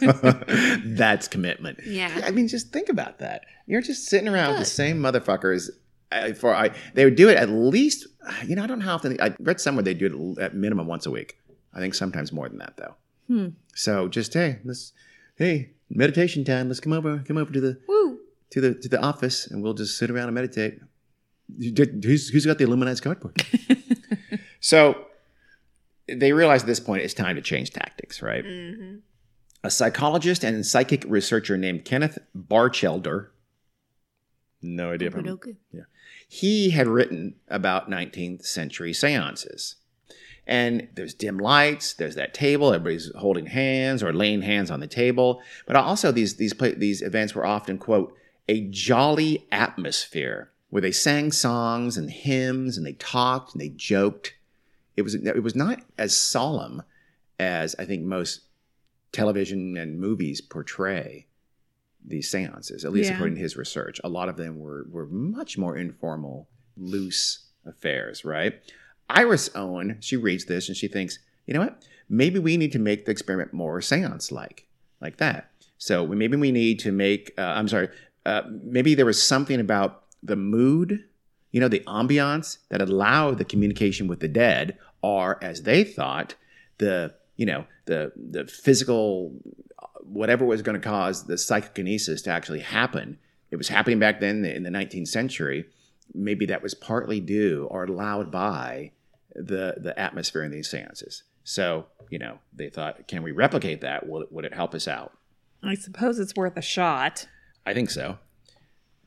That's 0.00 1.28
commitment. 1.28 1.80
Yeah. 1.86 2.22
I 2.24 2.30
mean, 2.30 2.48
just 2.48 2.72
think 2.72 2.88
about 2.88 3.18
that. 3.18 3.44
You're 3.66 3.80
just 3.82 4.06
sitting 4.06 4.28
around 4.28 4.48
with 4.50 4.58
the 4.58 4.64
Good. 4.64 4.68
same 4.70 4.98
motherfuckers. 4.98 5.70
uh, 6.12 6.32
For 6.34 6.54
I, 6.54 6.70
they 6.94 7.04
would 7.04 7.16
do 7.16 7.28
it 7.28 7.36
at 7.36 7.48
least. 7.50 8.06
You 8.46 8.56
know, 8.56 8.64
I 8.64 8.66
don't 8.66 8.78
know 8.80 8.84
how 8.84 8.94
often. 8.94 9.18
I 9.20 9.34
read 9.40 9.60
somewhere 9.60 9.82
they 9.82 9.94
do 9.94 10.34
it 10.36 10.42
at 10.42 10.54
minimum 10.54 10.86
once 10.86 11.06
a 11.06 11.10
week. 11.10 11.38
I 11.72 11.78
think 11.80 11.94
sometimes 11.94 12.32
more 12.32 12.48
than 12.48 12.58
that 12.58 12.76
though. 12.76 12.94
Hmm. 13.28 13.48
So 13.74 14.08
just 14.08 14.34
hey, 14.34 14.58
let's 14.64 14.92
hey 15.36 15.70
meditation 15.88 16.44
time. 16.44 16.68
Let's 16.68 16.80
come 16.80 16.92
over, 16.92 17.18
come 17.26 17.36
over 17.36 17.52
to 17.52 17.60
the 17.60 17.78
Woo. 17.86 17.99
To 18.50 18.60
the 18.60 18.74
to 18.74 18.88
the 18.88 19.00
office, 19.00 19.46
and 19.46 19.62
we'll 19.62 19.74
just 19.74 19.96
sit 19.98 20.10
around 20.10 20.26
and 20.26 20.34
meditate. 20.34 20.80
Who's, 21.58 22.28
who's 22.28 22.46
got 22.46 22.58
the 22.58 22.64
illuminized 22.64 23.02
cardboard? 23.02 23.44
so 24.60 25.06
they 26.08 26.32
realize 26.32 26.62
at 26.62 26.66
this 26.66 26.80
point 26.80 27.02
it's 27.02 27.14
time 27.14 27.36
to 27.36 27.42
change 27.42 27.70
tactics, 27.70 28.22
right? 28.22 28.44
hmm 28.44 28.96
a 29.62 29.70
psychologist 29.70 30.42
and 30.42 30.64
psychic 30.64 31.04
researcher 31.06 31.58
named 31.58 31.84
Kenneth 31.84 32.18
Batcheldor. 32.34 33.26
No 34.62 34.92
idea. 34.92 35.08
if 35.08 35.14
I'm- 35.16 35.24
He 36.26 36.70
had 36.70 36.86
written 36.86 37.34
about 37.48 37.90
19th 37.90 38.46
century 38.46 38.94
seances. 38.94 39.76
And 40.46 40.88
there's 40.94 41.12
dim 41.12 41.36
lights, 41.36 41.92
there's 41.92 42.14
that 42.14 42.32
table, 42.32 42.72
everybody's 42.72 43.12
holding 43.16 43.46
hands 43.46 44.02
or 44.02 44.14
laying 44.14 44.40
hands 44.40 44.70
on 44.70 44.80
the 44.80 44.86
table. 44.86 45.42
But 45.66 45.76
also 45.76 46.10
these 46.10 46.36
these 46.36 46.54
pla- 46.54 46.72
these 46.76 47.02
events 47.02 47.34
were 47.34 47.44
often 47.44 47.76
quote 47.76 48.16
a 48.50 48.66
jolly 48.68 49.46
atmosphere 49.52 50.50
where 50.70 50.82
they 50.82 50.92
sang 50.92 51.30
songs 51.32 51.96
and 51.96 52.10
hymns 52.10 52.76
and 52.76 52.84
they 52.84 52.92
talked 52.94 53.52
and 53.54 53.60
they 53.60 53.68
joked. 53.70 54.34
It 54.96 55.02
was 55.02 55.14
it 55.14 55.42
was 55.42 55.54
not 55.54 55.80
as 55.96 56.16
solemn 56.16 56.82
as 57.38 57.74
I 57.78 57.84
think 57.84 58.02
most 58.04 58.42
television 59.12 59.76
and 59.76 59.98
movies 59.98 60.40
portray 60.40 61.26
these 62.04 62.30
seances, 62.30 62.84
at 62.84 62.92
least 62.92 63.08
Yeah. 63.10 63.14
according 63.16 63.36
to 63.36 63.42
his 63.42 63.56
research. 63.56 64.00
A 64.04 64.08
lot 64.08 64.28
of 64.28 64.36
them 64.36 64.58
were, 64.58 64.86
were 64.90 65.06
much 65.06 65.58
more 65.58 65.76
informal, 65.76 66.48
loose 66.76 67.46
affairs, 67.66 68.24
right? 68.24 68.54
Iris 69.08 69.50
Owen, 69.54 69.98
she 70.00 70.16
reads 70.16 70.44
this 70.46 70.68
and 70.68 70.76
she 70.76 70.88
thinks, 70.88 71.18
you 71.46 71.54
know 71.54 71.60
what? 71.60 71.84
Maybe 72.08 72.38
we 72.38 72.56
need 72.56 72.72
to 72.72 72.78
make 72.78 73.04
the 73.04 73.10
experiment 73.10 73.52
more 73.52 73.80
seance 73.80 74.32
like, 74.32 74.66
like 75.00 75.16
that. 75.18 75.50
So 75.78 76.02
we- 76.04 76.16
maybe 76.16 76.36
we 76.36 76.52
need 76.52 76.78
to 76.80 76.92
make, 76.92 77.32
uh, 77.36 77.42
I'm 77.42 77.68
sorry, 77.68 77.88
uh, 78.30 78.42
maybe 78.62 78.94
there 78.94 79.06
was 79.06 79.20
something 79.20 79.58
about 79.58 80.04
the 80.22 80.36
mood, 80.36 81.04
you 81.50 81.60
know, 81.60 81.66
the 81.66 81.80
ambiance 81.80 82.58
that 82.68 82.80
allowed 82.80 83.38
the 83.38 83.44
communication 83.44 84.06
with 84.06 84.20
the 84.20 84.28
dead, 84.28 84.78
or 85.02 85.42
as 85.42 85.62
they 85.62 85.82
thought, 85.82 86.36
the 86.78 87.12
you 87.36 87.44
know 87.44 87.64
the 87.86 88.12
the 88.16 88.46
physical 88.46 89.32
whatever 90.02 90.44
was 90.44 90.62
going 90.62 90.80
to 90.80 90.88
cause 90.88 91.26
the 91.26 91.36
psychokinesis 91.36 92.22
to 92.22 92.30
actually 92.30 92.60
happen. 92.60 93.18
It 93.50 93.56
was 93.56 93.68
happening 93.68 93.98
back 93.98 94.20
then 94.20 94.44
in 94.44 94.62
the 94.62 94.70
19th 94.70 95.08
century. 95.08 95.64
Maybe 96.14 96.46
that 96.46 96.62
was 96.62 96.74
partly 96.74 97.20
due 97.20 97.66
or 97.68 97.84
allowed 97.84 98.30
by 98.30 98.92
the 99.34 99.74
the 99.76 99.98
atmosphere 99.98 100.44
in 100.44 100.52
these 100.52 100.70
seances. 100.70 101.24
So 101.42 101.86
you 102.10 102.20
know 102.20 102.38
they 102.52 102.70
thought, 102.70 103.08
can 103.08 103.24
we 103.24 103.32
replicate 103.32 103.80
that? 103.80 104.08
Would 104.08 104.28
would 104.30 104.44
it 104.44 104.54
help 104.54 104.72
us 104.72 104.86
out? 104.86 105.14
I 105.64 105.74
suppose 105.74 106.20
it's 106.20 106.36
worth 106.36 106.56
a 106.56 106.62
shot. 106.62 107.26
I 107.66 107.74
think 107.74 107.90
so. 107.90 108.18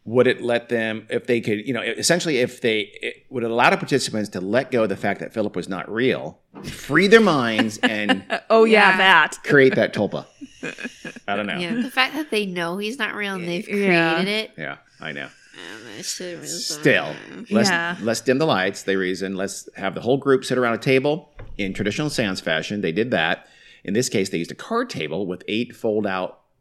Would 0.05 0.27
it 0.27 0.41
let 0.41 0.67
them, 0.67 1.07
if 1.09 1.27
they 1.27 1.39
could, 1.39 1.65
you 1.65 1.73
know, 1.73 1.81
essentially, 1.81 2.39
if 2.39 2.59
they 2.59 2.79
it 3.01 3.25
would 3.29 3.43
allow 3.45 3.69
the 3.69 3.77
participants 3.77 4.27
to 4.31 4.41
let 4.41 4.69
go 4.69 4.83
of 4.83 4.89
the 4.89 4.97
fact 4.97 5.21
that 5.21 5.33
Philip 5.33 5.55
was 5.55 5.69
not 5.69 5.89
real, 5.89 6.39
free 6.63 7.07
their 7.07 7.21
minds, 7.21 7.77
and 7.77 8.23
oh 8.49 8.65
yeah, 8.65 8.91
Yeah. 8.91 8.97
that. 8.97 9.37
create 9.45 9.75
that 9.75 9.93
tulpa. 9.93 10.25
I 11.27 11.37
don't 11.37 11.45
know. 11.47 11.57
Yeah. 11.57 11.75
The 11.75 11.89
fact 11.89 12.15
that 12.15 12.31
they 12.31 12.45
know 12.45 12.77
he's 12.77 12.99
not 12.99 13.15
real 13.15 13.35
and 13.35 13.47
they've 13.47 13.67
Yeah. 13.67 14.15
created 14.15 14.31
it. 14.33 14.51
Yeah, 14.57 14.77
I 14.99 15.13
know. 15.13 15.25
um, 15.27 16.03
still- 16.03 16.43
Still, 16.43 17.15
let's 17.49 17.69
Yeah. 17.69 17.95
let's 18.01 18.19
dim 18.19 18.39
the 18.39 18.45
lights. 18.45 18.83
They 18.83 18.97
reason. 18.97 19.37
Let's 19.37 19.69
have 19.77 19.95
the 19.95 20.01
whole 20.01 20.17
group 20.17 20.43
sit 20.43 20.57
around 20.57 20.73
a 20.73 20.79
table 20.79 21.33
in 21.57 21.73
traditional 21.73 22.09
seance 22.09 22.41
fashion. 22.41 22.81
They 22.81 22.91
did 22.91 23.11
that. 23.11 23.47
In 23.85 23.93
this 23.93 24.09
case, 24.09 24.29
they 24.29 24.37
used 24.37 24.51
a 24.51 24.55
card 24.55 24.89
table 24.89 25.25
with 25.27 25.43
eight 25.47 25.73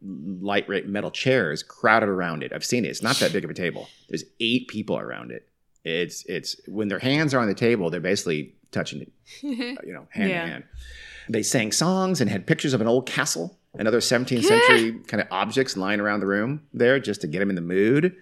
lightweight 0.04 0.86
metal 0.88 1.10
chairs 1.10 1.62
crowded 1.62 2.08
around 2.08 2.42
it. 2.42 2.52
I've 2.52 2.64
seen 2.64 2.84
it. 2.84 2.88
It's 2.88 3.02
not 3.02 3.16
that 3.16 3.32
big 3.32 3.44
of 3.44 3.50
a 3.50 3.54
table. 3.54 3.88
There's 4.08 4.24
eight 4.40 4.68
people 4.68 4.98
around 4.98 5.30
it. 5.30 5.48
It's 5.84 6.24
it's 6.26 6.56
when 6.68 6.88
their 6.88 6.98
hands 6.98 7.34
are 7.34 7.40
on 7.40 7.48
the 7.48 7.54
table, 7.54 7.90
they're 7.90 8.00
basically 8.00 8.54
touching 8.70 9.02
it, 9.02 9.12
you 9.42 9.92
know, 9.92 10.06
hand 10.10 10.30
Yeah. 10.30 10.44
in 10.44 10.50
hand. 10.50 10.64
They 11.28 11.42
sang 11.42 11.72
songs 11.72 12.20
and 12.20 12.28
had 12.30 12.46
pictures 12.46 12.74
of 12.74 12.80
an 12.80 12.86
old 12.86 13.06
castle 13.06 13.58
and 13.78 13.86
other 13.88 14.00
17th 14.00 14.44
century 14.44 14.92
kind 15.06 15.20
of 15.20 15.28
objects 15.30 15.76
lying 15.76 16.00
around 16.00 16.20
the 16.20 16.26
room 16.26 16.62
there 16.74 16.98
just 17.00 17.20
to 17.22 17.26
get 17.26 17.38
them 17.40 17.48
in 17.48 17.54
the 17.56 17.62
mood. 17.62 18.14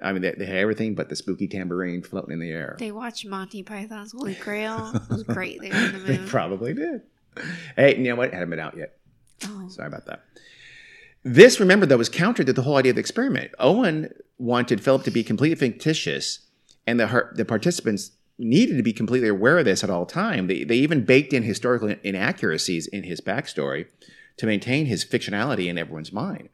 I 0.00 0.12
mean, 0.12 0.20
they, 0.22 0.32
they 0.32 0.46
had 0.46 0.56
everything 0.56 0.94
but 0.94 1.08
the 1.08 1.16
spooky 1.16 1.48
tambourine 1.48 2.02
floating 2.02 2.32
in 2.32 2.38
the 2.40 2.50
air. 2.50 2.76
They 2.78 2.92
watched 2.92 3.24
Monty 3.26 3.62
Python's 3.62 4.12
Holy 4.12 4.34
Grail. 4.40 4.92
It 4.94 5.08
was 5.08 5.22
great. 5.22 5.60
They 5.60 5.70
were 5.70 5.76
in 5.76 5.92
the 5.92 5.98
They 6.00 6.18
probably 6.18 6.74
did. 6.74 7.02
Hey, 7.76 7.96
you 7.96 8.04
know 8.04 8.16
what? 8.16 8.28
It 8.28 8.34
hadn't 8.34 8.50
been 8.50 8.58
out 8.60 8.76
yet. 8.76 8.96
Oh. 9.44 9.68
Sorry 9.68 9.88
about 9.88 10.06
that. 10.06 10.24
This, 11.28 11.58
remember, 11.58 11.86
though, 11.86 11.96
was 11.96 12.08
counter 12.08 12.44
to 12.44 12.52
the 12.52 12.62
whole 12.62 12.76
idea 12.76 12.90
of 12.90 12.94
the 12.94 13.00
experiment. 13.00 13.50
Owen 13.58 14.14
wanted 14.38 14.80
Philip 14.80 15.02
to 15.02 15.10
be 15.10 15.24
completely 15.24 15.56
fictitious, 15.56 16.38
and 16.86 17.00
the 17.00 17.30
the 17.34 17.44
participants 17.44 18.12
needed 18.38 18.76
to 18.76 18.82
be 18.84 18.92
completely 18.92 19.28
aware 19.28 19.58
of 19.58 19.64
this 19.64 19.82
at 19.82 19.90
all 19.90 20.06
time. 20.06 20.46
They, 20.46 20.62
they 20.62 20.76
even 20.76 21.04
baked 21.04 21.32
in 21.32 21.42
historical 21.42 21.92
inaccuracies 22.04 22.86
in 22.86 23.02
his 23.02 23.20
backstory 23.20 23.88
to 24.36 24.46
maintain 24.46 24.86
his 24.86 25.04
fictionality 25.04 25.66
in 25.66 25.78
everyone's 25.78 26.12
mind. 26.12 26.48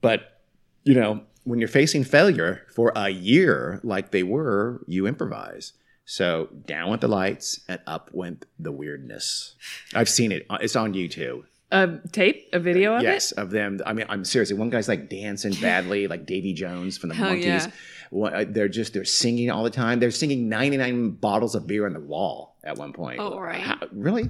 But 0.00 0.40
you 0.82 0.94
know, 0.94 1.24
when 1.44 1.58
you're 1.58 1.68
facing 1.68 2.04
failure 2.04 2.62
for 2.74 2.94
a 2.96 3.10
year 3.10 3.80
like 3.82 4.12
they 4.12 4.22
were, 4.22 4.82
you 4.88 5.06
improvise. 5.06 5.74
So 6.06 6.48
down 6.64 6.88
went 6.88 7.02
the 7.02 7.08
lights 7.08 7.60
and 7.68 7.80
up 7.86 8.08
went 8.14 8.46
the 8.58 8.72
weirdness. 8.72 9.56
I've 9.94 10.08
seen 10.08 10.32
it. 10.32 10.46
It's 10.52 10.74
on 10.74 10.94
YouTube. 10.94 11.44
A 11.72 11.98
tape, 12.10 12.48
a 12.52 12.58
video 12.58 12.94
of 12.94 13.00
it? 13.02 13.04
Yes, 13.04 13.30
of 13.32 13.50
them. 13.50 13.78
I 13.86 13.92
mean, 13.92 14.06
I'm 14.08 14.24
seriously. 14.24 14.56
One 14.56 14.70
guy's 14.70 14.88
like 14.88 15.08
dancing 15.08 15.52
badly, 15.60 16.08
like 16.08 16.26
Davy 16.26 16.52
Jones 16.52 16.98
from 16.98 17.10
the 17.10 17.14
Hell 17.14 17.30
Monkees. 17.30 17.44
yeah. 17.44 17.70
One- 18.10 18.34
uh, 18.34 18.44
they're 18.48 18.68
just 18.68 18.92
they're 18.92 19.04
singing 19.04 19.50
all 19.52 19.62
the 19.62 19.70
time. 19.70 20.00
They're 20.00 20.10
singing 20.10 20.48
99 20.48 21.10
bottles 21.12 21.54
of 21.54 21.68
beer 21.68 21.86
on 21.86 21.92
the 21.92 22.00
wall 22.00 22.56
at 22.64 22.76
one 22.76 22.92
point. 22.92 23.20
Oh, 23.20 23.38
right. 23.38 23.60
How- 23.60 23.78
really? 23.92 24.28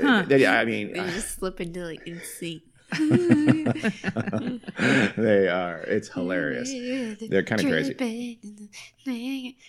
Huh. 0.00 0.22
They- 0.28 0.46
I 0.46 0.64
mean, 0.64 0.92
They 0.92 1.00
just 1.10 1.36
slip 1.38 1.60
into 1.60 1.84
like 1.84 2.06
in 2.06 2.20
sync. 2.38 2.62
they 5.16 5.48
are. 5.48 5.80
It's 5.88 6.08
hilarious. 6.08 6.70
They're 7.28 7.42
kinda 7.42 7.64
crazy. 7.64 8.38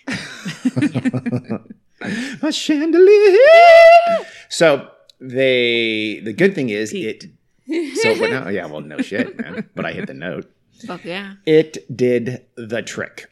A 2.42 2.52
chandelier. 2.52 3.38
So 4.48 4.88
they. 5.20 6.20
The 6.20 6.32
good 6.32 6.54
thing 6.54 6.68
is 6.70 6.92
Pete. 6.92 7.30
it. 7.68 7.96
So 7.96 8.18
but 8.18 8.30
no, 8.30 8.48
yeah. 8.50 8.66
Well, 8.66 8.80
no 8.80 8.98
shit, 8.98 9.38
man. 9.40 9.68
But 9.74 9.84
I 9.84 9.92
hit 9.92 10.06
the 10.06 10.14
note. 10.14 10.50
Fuck 10.86 11.04
yeah. 11.04 11.34
It 11.44 11.94
did 11.94 12.46
the 12.56 12.82
trick. 12.82 13.26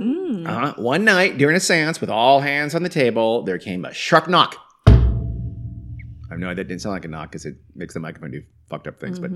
Mm. 0.00 0.46
Uh, 0.48 0.74
one 0.74 1.04
night 1.04 1.38
during 1.38 1.56
a 1.56 1.60
seance 1.60 2.00
with 2.00 2.10
all 2.10 2.40
hands 2.40 2.74
on 2.74 2.82
the 2.82 2.88
table, 2.88 3.42
there 3.42 3.58
came 3.58 3.84
a 3.84 3.92
sharp 3.92 4.28
knock. 4.28 4.56
I 4.86 6.36
know 6.36 6.48
that 6.48 6.64
didn't 6.64 6.80
sound 6.80 6.94
like 6.94 7.04
a 7.04 7.08
knock 7.08 7.30
because 7.30 7.46
it 7.46 7.56
makes 7.76 7.94
the 7.94 8.00
microphone 8.00 8.32
do 8.32 8.42
fucked 8.68 8.88
up 8.88 8.98
things, 8.98 9.20
but 9.20 9.30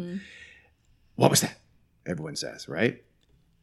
what 1.14 1.30
was 1.30 1.42
that? 1.42 1.58
Everyone 2.06 2.34
says, 2.34 2.68
right? 2.68 3.02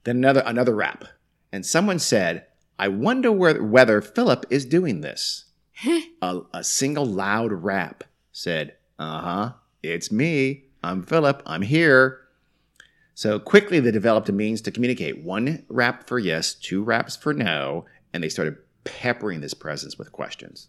Then 0.05 0.17
another 0.17 0.43
another 0.45 0.73
rap, 0.73 1.05
and 1.51 1.65
someone 1.65 1.99
said, 1.99 2.45
"I 2.79 2.87
wonder 2.87 3.31
where, 3.31 3.61
whether 3.61 3.99
Philip 4.01 4.45
is 4.49 4.65
doing 4.65 5.01
this." 5.01 5.45
a, 6.21 6.41
a 6.53 6.63
single 6.63 7.05
loud 7.05 7.51
rap 7.51 8.03
said, 8.31 8.75
"Uh 8.99 9.21
huh, 9.21 9.53
it's 9.83 10.11
me. 10.11 10.65
I'm 10.83 11.03
Philip. 11.03 11.41
I'm 11.45 11.61
here." 11.63 12.21
So 13.13 13.39
quickly, 13.39 13.79
they 13.79 13.91
developed 13.91 14.27
a 14.29 14.33
means 14.33 14.61
to 14.61 14.71
communicate 14.71 15.23
one 15.23 15.65
rap 15.69 16.07
for 16.07 16.19
yes, 16.19 16.53
two 16.53 16.83
raps 16.83 17.15
for 17.15 17.33
no, 17.33 17.85
and 18.13 18.23
they 18.23 18.29
started 18.29 18.57
peppering 18.83 19.41
this 19.41 19.53
presence 19.53 19.97
with 19.97 20.11
questions. 20.11 20.67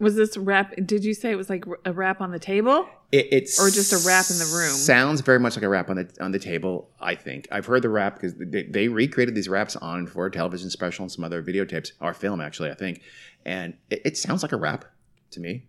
Was 0.00 0.16
this 0.16 0.36
rap? 0.36 0.72
Did 0.84 1.04
you 1.04 1.12
say 1.14 1.30
it 1.30 1.36
was 1.36 1.50
like 1.50 1.64
a 1.84 1.92
rap 1.92 2.20
on 2.20 2.30
the 2.32 2.38
table? 2.38 2.88
It, 3.12 3.28
it's 3.32 3.60
Or 3.60 3.70
just 3.70 3.92
a 3.92 4.08
rap 4.08 4.26
in 4.30 4.38
the 4.38 4.46
room. 4.56 4.70
Sounds 4.72 5.20
very 5.20 5.38
much 5.38 5.56
like 5.56 5.62
a 5.62 5.68
rap 5.68 5.90
on 5.90 5.96
the 5.96 6.10
on 6.20 6.32
the 6.32 6.38
table. 6.38 6.88
I 7.00 7.14
think 7.14 7.46
I've 7.52 7.66
heard 7.66 7.82
the 7.82 7.90
rap 7.90 8.14
because 8.14 8.34
they, 8.36 8.62
they 8.62 8.88
recreated 8.88 9.34
these 9.34 9.48
raps 9.48 9.76
on 9.76 10.06
for 10.06 10.26
a 10.26 10.30
television 10.30 10.70
special 10.70 11.02
and 11.02 11.12
some 11.12 11.22
other 11.22 11.42
videotapes 11.42 11.92
or 12.00 12.14
film 12.14 12.40
actually. 12.40 12.70
I 12.70 12.74
think, 12.74 13.02
and 13.44 13.74
it, 13.90 14.00
it 14.06 14.16
sounds 14.16 14.42
like 14.42 14.52
a 14.52 14.56
rap 14.56 14.86
to 15.32 15.40
me. 15.40 15.68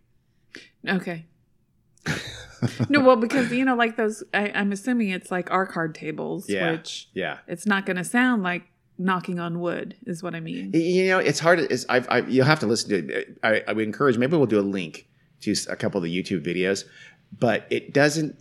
Okay. 0.88 1.26
no, 2.90 3.02
well, 3.02 3.16
because 3.16 3.52
you 3.52 3.66
know, 3.66 3.76
like 3.76 3.98
those. 3.98 4.24
I, 4.34 4.52
I'm 4.56 4.72
assuming 4.72 5.10
it's 5.10 5.30
like 5.32 5.52
our 5.52 5.66
card 5.66 5.94
tables, 5.94 6.50
Yeah. 6.50 6.72
which 6.72 7.10
Yeah, 7.14 7.40
it's 7.48 7.66
not 7.66 7.86
going 7.86 7.98
to 7.98 8.04
sound 8.04 8.44
like 8.44 8.64
knocking 9.02 9.40
on 9.40 9.60
wood, 9.60 9.96
is 10.06 10.22
what 10.22 10.36
I 10.36 10.40
mean. 10.40 10.72
you 10.74 11.08
know, 11.08 11.20
it's 11.20 11.40
hard. 11.40 11.60
It's 11.60 11.86
I've, 11.90 12.08
I, 12.10 12.20
you'll 12.20 12.46
have 12.46 12.60
to 12.60 12.68
listen 12.68 12.90
to 12.90 13.20
it. 13.20 13.40
I, 13.44 13.64
I 13.68 13.74
would 13.74 13.84
encourage. 13.84 14.18
Maybe 14.18 14.38
we'll 14.38 14.46
do 14.46 14.60
a 14.60 14.62
link 14.62 15.08
to 15.42 15.56
a 15.70 15.76
couple 15.76 15.98
of 15.98 16.04
the 16.04 16.24
YouTube 16.24 16.46
videos, 16.46 16.86
but 17.38 17.66
it 17.70 17.94
doesn't. 17.94 18.40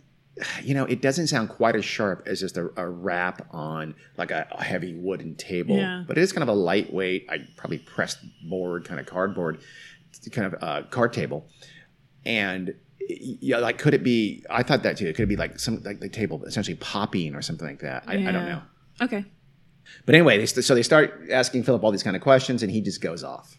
You 0.63 0.73
know, 0.73 0.85
it 0.85 1.01
doesn't 1.01 1.27
sound 1.27 1.49
quite 1.49 1.75
as 1.75 1.83
sharp 1.83 2.23
as 2.25 2.39
just 2.39 2.55
a, 2.57 2.71
a 2.77 2.87
rap 2.87 3.47
on 3.51 3.95
like 4.17 4.31
a, 4.31 4.47
a 4.51 4.63
heavy 4.63 4.95
wooden 4.95 5.35
table. 5.35 5.75
Yeah. 5.75 6.03
But 6.07 6.17
it 6.17 6.21
is 6.21 6.31
kind 6.31 6.41
of 6.41 6.49
a 6.49 6.57
lightweight, 6.57 7.27
I 7.29 7.39
probably 7.57 7.79
pressed 7.79 8.19
board 8.49 8.85
kind 8.85 8.99
of 8.99 9.05
cardboard, 9.05 9.59
kind 10.31 10.53
of 10.53 10.63
uh, 10.63 10.83
card 10.89 11.11
table, 11.11 11.47
and 12.25 12.73
yeah, 13.09 13.57
like 13.57 13.77
could 13.77 13.93
it 13.93 14.03
be? 14.03 14.45
I 14.49 14.63
thought 14.63 14.83
that 14.83 14.97
too. 14.97 15.07
It 15.07 15.15
could 15.15 15.27
be 15.27 15.35
like 15.35 15.59
some 15.59 15.81
like 15.83 15.99
the 15.99 16.09
table 16.09 16.43
essentially 16.45 16.77
popping 16.77 17.35
or 17.35 17.41
something 17.41 17.67
like 17.67 17.81
that. 17.81 18.03
I, 18.07 18.13
I 18.13 18.31
don't 18.31 18.45
know. 18.45 18.61
Okay. 19.01 19.25
But 20.05 20.15
anyway, 20.15 20.37
they 20.37 20.45
st- 20.45 20.65
so 20.65 20.75
they 20.75 20.83
start 20.83 21.27
asking 21.31 21.63
Philip 21.63 21.83
all 21.83 21.91
these 21.91 22.03
kind 22.03 22.15
of 22.15 22.21
questions, 22.21 22.63
and 22.63 22.71
he 22.71 22.81
just 22.81 23.01
goes 23.01 23.23
off. 23.23 23.57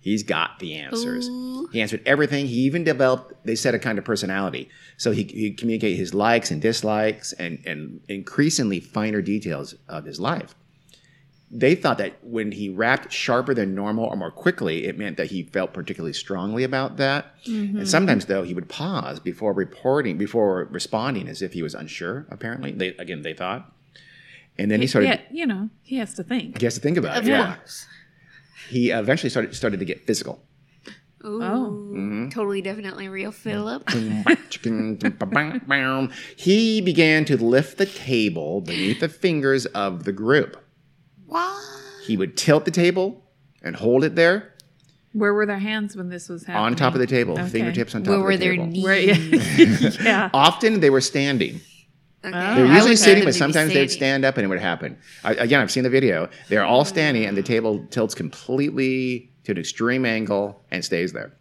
He's 0.00 0.24
got 0.24 0.58
the 0.58 0.74
answers. 0.74 1.28
Ooh. 1.28 1.68
He 1.72 1.80
answered 1.80 2.02
everything. 2.04 2.46
He 2.46 2.62
even 2.62 2.82
developed, 2.82 3.46
they 3.46 3.54
said, 3.54 3.74
a 3.74 3.78
kind 3.78 3.98
of 3.98 4.04
personality. 4.04 4.68
So 4.96 5.12
he 5.12 5.22
he 5.24 5.52
communicate 5.52 5.96
his 5.96 6.12
likes 6.12 6.50
and 6.50 6.60
dislikes, 6.60 7.32
and 7.34 7.62
and 7.64 8.00
increasingly 8.08 8.80
finer 8.80 9.22
details 9.22 9.76
of 9.88 10.04
his 10.04 10.18
life. 10.18 10.54
They 11.54 11.74
thought 11.74 11.98
that 11.98 12.14
when 12.24 12.50
he 12.50 12.70
rapped 12.70 13.12
sharper 13.12 13.52
than 13.52 13.74
normal 13.74 14.06
or 14.06 14.16
more 14.16 14.30
quickly, 14.30 14.86
it 14.86 14.98
meant 14.98 15.18
that 15.18 15.26
he 15.26 15.42
felt 15.42 15.74
particularly 15.74 16.14
strongly 16.14 16.64
about 16.64 16.96
that. 16.96 17.26
Mm-hmm. 17.44 17.76
And 17.76 17.88
sometimes, 17.88 18.24
though, 18.24 18.42
he 18.42 18.54
would 18.54 18.70
pause 18.70 19.20
before 19.20 19.52
reporting, 19.52 20.16
before 20.16 20.66
responding, 20.70 21.28
as 21.28 21.42
if 21.42 21.52
he 21.52 21.62
was 21.62 21.74
unsure. 21.74 22.26
Apparently, 22.30 22.72
they 22.72 22.88
again 22.96 23.20
they 23.22 23.34
thought, 23.34 23.70
and 24.58 24.70
then 24.70 24.80
he 24.80 24.86
started. 24.86 25.08
Yeah, 25.08 25.20
you 25.30 25.46
know, 25.46 25.68
he 25.82 25.96
has 25.96 26.14
to 26.14 26.24
think. 26.24 26.58
He 26.60 26.66
has 26.66 26.74
to 26.74 26.80
think 26.80 26.96
about 26.96 27.18
Of 27.18 27.26
it. 27.26 27.30
Yeah. 27.30 27.56
course. 27.56 27.86
He 28.68 28.90
eventually 28.90 29.30
started 29.30 29.54
started 29.54 29.80
to 29.80 29.86
get 29.86 30.06
physical. 30.06 30.42
Ooh. 31.24 31.38
Mm-hmm. 31.38 32.28
Totally, 32.30 32.62
definitely 32.62 33.08
real 33.08 33.30
Philip. 33.30 33.88
he 36.36 36.80
began 36.80 37.24
to 37.26 37.36
lift 37.36 37.78
the 37.78 37.86
table 37.86 38.60
beneath 38.60 38.98
the 39.00 39.08
fingers 39.08 39.66
of 39.66 40.04
the 40.04 40.12
group. 40.12 40.56
what? 41.26 41.60
He 42.06 42.16
would 42.16 42.36
tilt 42.36 42.64
the 42.64 42.72
table 42.72 43.22
and 43.62 43.76
hold 43.76 44.02
it 44.02 44.16
there 44.16 44.54
Where 45.12 45.32
were 45.32 45.46
their 45.46 45.60
hands 45.60 45.94
when 45.96 46.08
this 46.08 46.28
was 46.28 46.44
happening? 46.44 46.66
on 46.66 46.74
top 46.74 46.94
of 46.94 47.00
the 47.00 47.06
table, 47.06 47.34
Okay. 47.34 47.48
fingertips 47.48 47.94
on 47.94 48.02
top 48.02 48.08
Where 48.10 48.18
of 48.18 48.24
were 48.24 48.36
the 48.36 48.44
their 48.44 48.52
table. 48.56 48.66
knees? 48.66 48.84
Where, 48.84 48.98
yeah. 48.98 49.14
yeah. 50.02 50.30
Often 50.34 50.80
they 50.80 50.90
were 50.90 51.00
standing. 51.00 51.60
Okay. 52.24 52.54
They 52.54 52.62
were 52.62 52.68
I 52.68 52.74
usually 52.74 52.96
sitting, 52.96 53.24
but 53.24 53.34
sometimes 53.34 53.72
they'd 53.72 53.90
stand 53.90 54.24
up 54.24 54.36
and 54.36 54.44
it 54.44 54.48
would 54.48 54.60
happen. 54.60 54.96
I, 55.24 55.34
again, 55.34 55.60
I've 55.60 55.70
seen 55.72 55.82
the 55.82 55.90
video. 55.90 56.28
They're 56.48 56.64
all 56.64 56.84
standing 56.84 57.24
and 57.24 57.36
the 57.36 57.42
table 57.42 57.84
tilts 57.90 58.14
completely 58.14 59.32
to 59.44 59.52
an 59.52 59.58
extreme 59.58 60.04
angle 60.06 60.62
and 60.70 60.84
stays 60.84 61.12
there. 61.12 61.32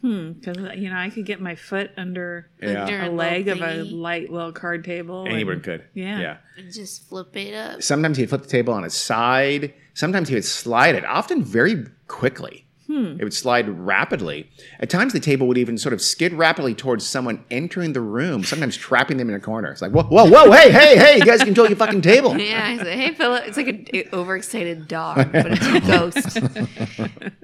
Hmm. 0.00 0.32
Because 0.32 0.56
you 0.76 0.90
know, 0.90 0.96
I 0.96 1.08
could 1.08 1.24
get 1.24 1.40
my 1.40 1.54
foot 1.54 1.90
under 1.96 2.50
Yeah. 2.60 2.84
Under 2.84 3.00
a 3.04 3.08
leg 3.08 3.48
of 3.48 3.60
a 3.60 3.64
thingy 3.64 3.92
light 3.92 4.30
little 4.30 4.52
card 4.52 4.84
table. 4.84 5.24
Anyone 5.26 5.54
and- 5.54 5.62
could. 5.62 5.84
Yeah. 5.94 6.20
Yeah. 6.20 6.36
And 6.58 6.72
just 6.72 7.08
flip 7.08 7.34
it 7.36 7.54
up. 7.54 7.82
Sometimes 7.82 8.18
he'd 8.18 8.28
flip 8.28 8.42
the 8.42 8.48
table 8.48 8.74
on 8.74 8.84
its 8.84 8.96
side. 8.96 9.72
Sometimes 9.94 10.28
he 10.28 10.34
would 10.34 10.44
slide 10.44 10.94
it, 10.94 11.04
often 11.04 11.42
very 11.42 11.86
quickly. 12.08 12.63
Hmm. 12.86 13.16
It 13.18 13.24
would 13.24 13.32
slide 13.32 13.68
rapidly. 13.68 14.50
At 14.78 14.90
times, 14.90 15.14
the 15.14 15.20
table 15.20 15.46
would 15.48 15.56
even 15.56 15.78
sort 15.78 15.94
of 15.94 16.02
skid 16.02 16.34
rapidly 16.34 16.74
towards 16.74 17.06
someone 17.06 17.44
entering 17.50 17.94
the 17.94 18.02
room, 18.02 18.44
sometimes 18.44 18.76
trapping 18.76 19.16
them 19.16 19.30
in 19.30 19.34
a 19.34 19.40
corner. 19.40 19.70
It's 19.70 19.80
like, 19.80 19.92
whoa, 19.92 20.04
whoa, 20.04 20.26
whoa, 20.26 20.50
hey, 20.52 20.70
hey, 20.70 20.98
hey, 20.98 21.16
you 21.16 21.24
guys 21.24 21.42
control 21.42 21.66
your 21.66 21.76
fucking 21.76 22.02
table. 22.02 22.36
Yeah, 22.44 22.66
I 22.66 22.76
said, 22.76 22.98
hey, 22.98 23.14
Philip. 23.14 23.44
It's 23.46 23.56
like 23.56 23.68
an 23.68 23.86
overexcited 24.12 24.86
dog, 24.86 25.32
but 25.32 25.46
it's 25.52 25.66
a 25.66 25.80
ghost. 25.86 27.38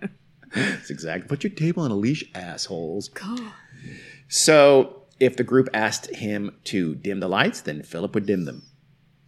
It's 0.52 0.90
exactly. 0.90 1.28
Put 1.28 1.42
your 1.44 1.52
table 1.52 1.84
on 1.84 1.90
a 1.90 1.94
leash, 1.96 2.24
assholes. 2.34 3.08
God. 3.08 3.40
So, 4.28 5.04
if 5.18 5.36
the 5.36 5.44
group 5.44 5.68
asked 5.72 6.14
him 6.14 6.54
to 6.64 6.94
dim 6.96 7.20
the 7.20 7.28
lights, 7.28 7.60
then 7.62 7.82
Philip 7.82 8.14
would 8.14 8.26
dim 8.26 8.44
them. 8.44 8.62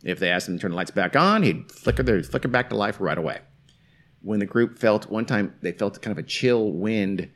If 0.04 0.18
they 0.18 0.30
asked 0.30 0.48
him 0.48 0.56
to 0.56 0.60
turn 0.62 0.72
the 0.72 0.76
lights 0.76 0.90
back 0.90 1.16
on, 1.16 1.42
he'd 1.42 1.70
flicker 1.70 2.02
their 2.02 2.22
flicker 2.22 2.48
back 2.48 2.68
to 2.70 2.76
life 2.76 2.96
right 3.00 3.16
away. 3.16 3.38
When 4.22 4.38
the 4.38 4.46
group 4.46 4.78
felt 4.78 5.10
one 5.10 5.26
time 5.26 5.54
they 5.62 5.72
felt 5.72 6.00
kind 6.02 6.16
of 6.16 6.24
a 6.24 6.26
chill 6.26 6.70
wind 6.72 7.28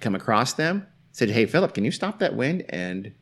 come 0.00 0.14
across 0.14 0.52
them, 0.54 0.86
said, 1.12 1.30
"Hey 1.30 1.46
Philip, 1.46 1.72
can 1.74 1.84
you 1.84 1.90
stop 1.92 2.18
that 2.18 2.34
wind?" 2.36 2.64
And 2.68 3.12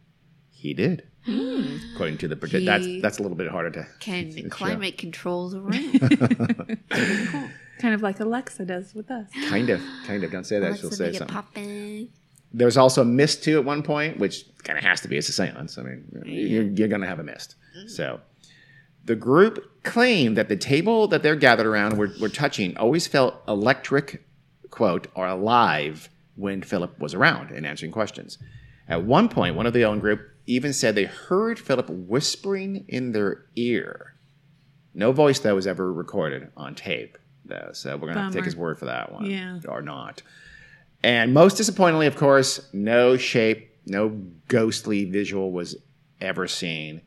he 0.50 0.74
did. 0.74 1.06
Hmm. 1.26 1.76
According 1.94 2.18
to 2.18 2.28
the 2.28 2.36
prote- 2.36 2.64
that's 2.66 2.86
that's 3.02 3.18
a 3.18 3.22
little 3.22 3.36
bit 3.36 3.48
harder 3.50 3.70
to 3.70 3.86
Can 4.00 4.30
to 4.30 4.42
show. 4.42 4.48
climate 4.48 4.98
control 4.98 5.48
the 5.50 5.60
room? 5.68 6.78
Cool. 6.90 7.48
Kind 7.78 7.94
of 7.94 8.02
like 8.02 8.20
Alexa 8.20 8.64
does 8.64 8.94
with 8.94 9.10
us. 9.10 9.28
Kind 9.48 9.68
of, 9.70 9.80
kind 10.06 10.22
of. 10.24 10.30
Don't 10.30 10.44
say 10.44 10.58
that. 10.60 10.70
Let's 10.70 10.80
She'll 10.80 10.90
say 10.90 11.12
something. 11.12 11.26
poppin'. 11.34 12.08
There 12.52 12.66
was 12.66 12.76
also 12.76 13.02
a 13.02 13.04
mist 13.04 13.42
too 13.42 13.58
at 13.58 13.64
one 13.64 13.82
point, 13.82 14.18
which 14.18 14.44
kind 14.62 14.78
of 14.78 14.84
has 14.84 15.00
to 15.00 15.08
be. 15.08 15.16
It's 15.16 15.28
a 15.28 15.32
seance. 15.32 15.76
I 15.76 15.82
mean, 15.82 16.04
you're, 16.24 16.62
you're 16.62 16.88
going 16.88 17.00
to 17.00 17.06
have 17.08 17.18
a 17.18 17.24
mist. 17.24 17.56
Mm. 17.76 17.90
So 17.90 18.20
the 19.04 19.16
group 19.16 19.82
claimed 19.82 20.36
that 20.36 20.48
the 20.48 20.56
table 20.56 21.06
that 21.08 21.22
they're 21.22 21.36
gathered 21.36 21.66
around 21.66 21.98
were, 21.98 22.10
were 22.20 22.28
touching 22.28 22.76
always 22.76 23.06
felt 23.06 23.42
electric, 23.46 24.24
quote, 24.70 25.08
or 25.14 25.26
alive 25.26 26.08
when 26.36 26.62
Philip 26.62 26.98
was 26.98 27.14
around 27.14 27.50
and 27.50 27.66
answering 27.66 27.92
questions. 27.92 28.38
At 28.88 29.04
one 29.04 29.28
point, 29.28 29.56
one 29.56 29.66
of 29.66 29.72
the 29.72 29.84
own 29.84 30.00
group 30.00 30.20
even 30.46 30.72
said 30.72 30.94
they 30.94 31.04
heard 31.04 31.58
Philip 31.58 31.88
whispering 31.88 32.84
in 32.88 33.12
their 33.12 33.46
ear. 33.56 34.14
No 34.94 35.12
voice, 35.12 35.38
though, 35.38 35.54
was 35.54 35.66
ever 35.66 35.92
recorded 35.92 36.50
on 36.56 36.74
tape, 36.74 37.18
though. 37.44 37.70
So 37.72 37.96
we're 37.96 38.12
going 38.12 38.30
to 38.30 38.36
take 38.36 38.44
his 38.44 38.56
word 38.56 38.78
for 38.78 38.84
that 38.86 39.12
one. 39.12 39.26
Yeah. 39.26 39.60
Or 39.68 39.82
not. 39.82 40.22
And 41.02 41.34
most 41.34 41.56
disappointingly, 41.56 42.06
of 42.06 42.16
course, 42.16 42.68
no 42.72 43.16
shape, 43.16 43.70
no 43.86 44.08
ghostly 44.48 45.04
visual 45.04 45.52
was 45.52 45.76
ever 46.20 46.46
seen, 46.46 47.02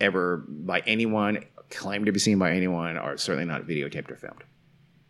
ever 0.00 0.44
by 0.48 0.82
anyone, 0.86 1.44
claimed 1.70 2.06
to 2.06 2.12
be 2.12 2.18
seen 2.18 2.38
by 2.38 2.52
anyone, 2.52 2.98
or 2.98 3.16
certainly 3.16 3.44
not 3.44 3.66
videotaped 3.66 4.10
or 4.10 4.16
filmed. 4.16 4.44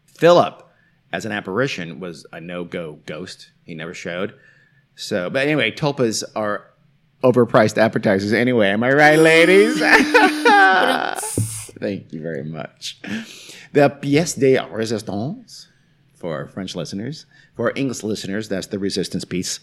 Philip, 0.06 0.68
as 1.12 1.24
an 1.24 1.32
apparition, 1.32 2.00
was 2.00 2.26
a 2.32 2.40
no 2.40 2.64
go 2.64 3.00
ghost. 3.06 3.50
He 3.64 3.74
never 3.74 3.94
showed. 3.94 4.34
So, 4.96 5.28
but 5.30 5.42
anyway, 5.42 5.70
tulpas 5.72 6.22
are 6.36 6.70
overpriced 7.22 7.78
appetizers 7.78 8.32
anyway. 8.32 8.68
Am 8.68 8.82
I 8.82 8.92
right, 8.92 9.18
ladies? 9.18 9.78
Thank 11.78 12.12
you 12.12 12.20
very 12.20 12.44
much. 12.44 13.00
The 13.72 13.90
pièce 13.90 14.38
de 14.38 14.56
résistance 14.56 15.66
for 16.14 16.46
French 16.46 16.76
listeners. 16.76 17.26
For 17.56 17.72
English 17.76 18.02
listeners, 18.02 18.48
that's 18.48 18.68
the 18.68 18.78
resistance 18.78 19.24
piece. 19.24 19.60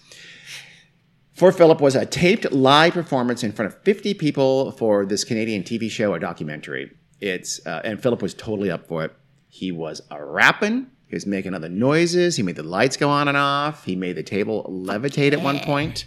For 1.33 1.51
Philip 1.51 1.79
was 1.81 1.95
a 1.95 2.05
taped 2.05 2.51
live 2.51 2.93
performance 2.93 3.43
in 3.43 3.51
front 3.51 3.73
of 3.73 3.81
50 3.83 4.13
people 4.15 4.71
for 4.73 5.05
this 5.05 5.23
Canadian 5.23 5.63
TV 5.63 5.89
show 5.89 6.11
or 6.13 6.19
documentary. 6.19 6.91
It's 7.19 7.65
uh, 7.65 7.81
and 7.83 8.01
Philip 8.01 8.21
was 8.21 8.33
totally 8.33 8.69
up 8.69 8.87
for 8.87 9.05
it. 9.05 9.15
He 9.47 9.71
was 9.71 10.01
a 10.11 10.23
rapping. 10.23 10.87
He 11.07 11.15
was 11.15 11.25
making 11.25 11.53
other 11.53 11.69
noises. 11.69 12.35
He 12.37 12.43
made 12.43 12.55
the 12.55 12.63
lights 12.63 12.97
go 12.97 13.09
on 13.09 13.27
and 13.27 13.37
off. 13.37 13.85
He 13.85 13.95
made 13.95 14.15
the 14.15 14.23
table 14.23 14.65
levitate 14.69 15.33
at 15.33 15.41
one 15.41 15.59
point. 15.59 16.05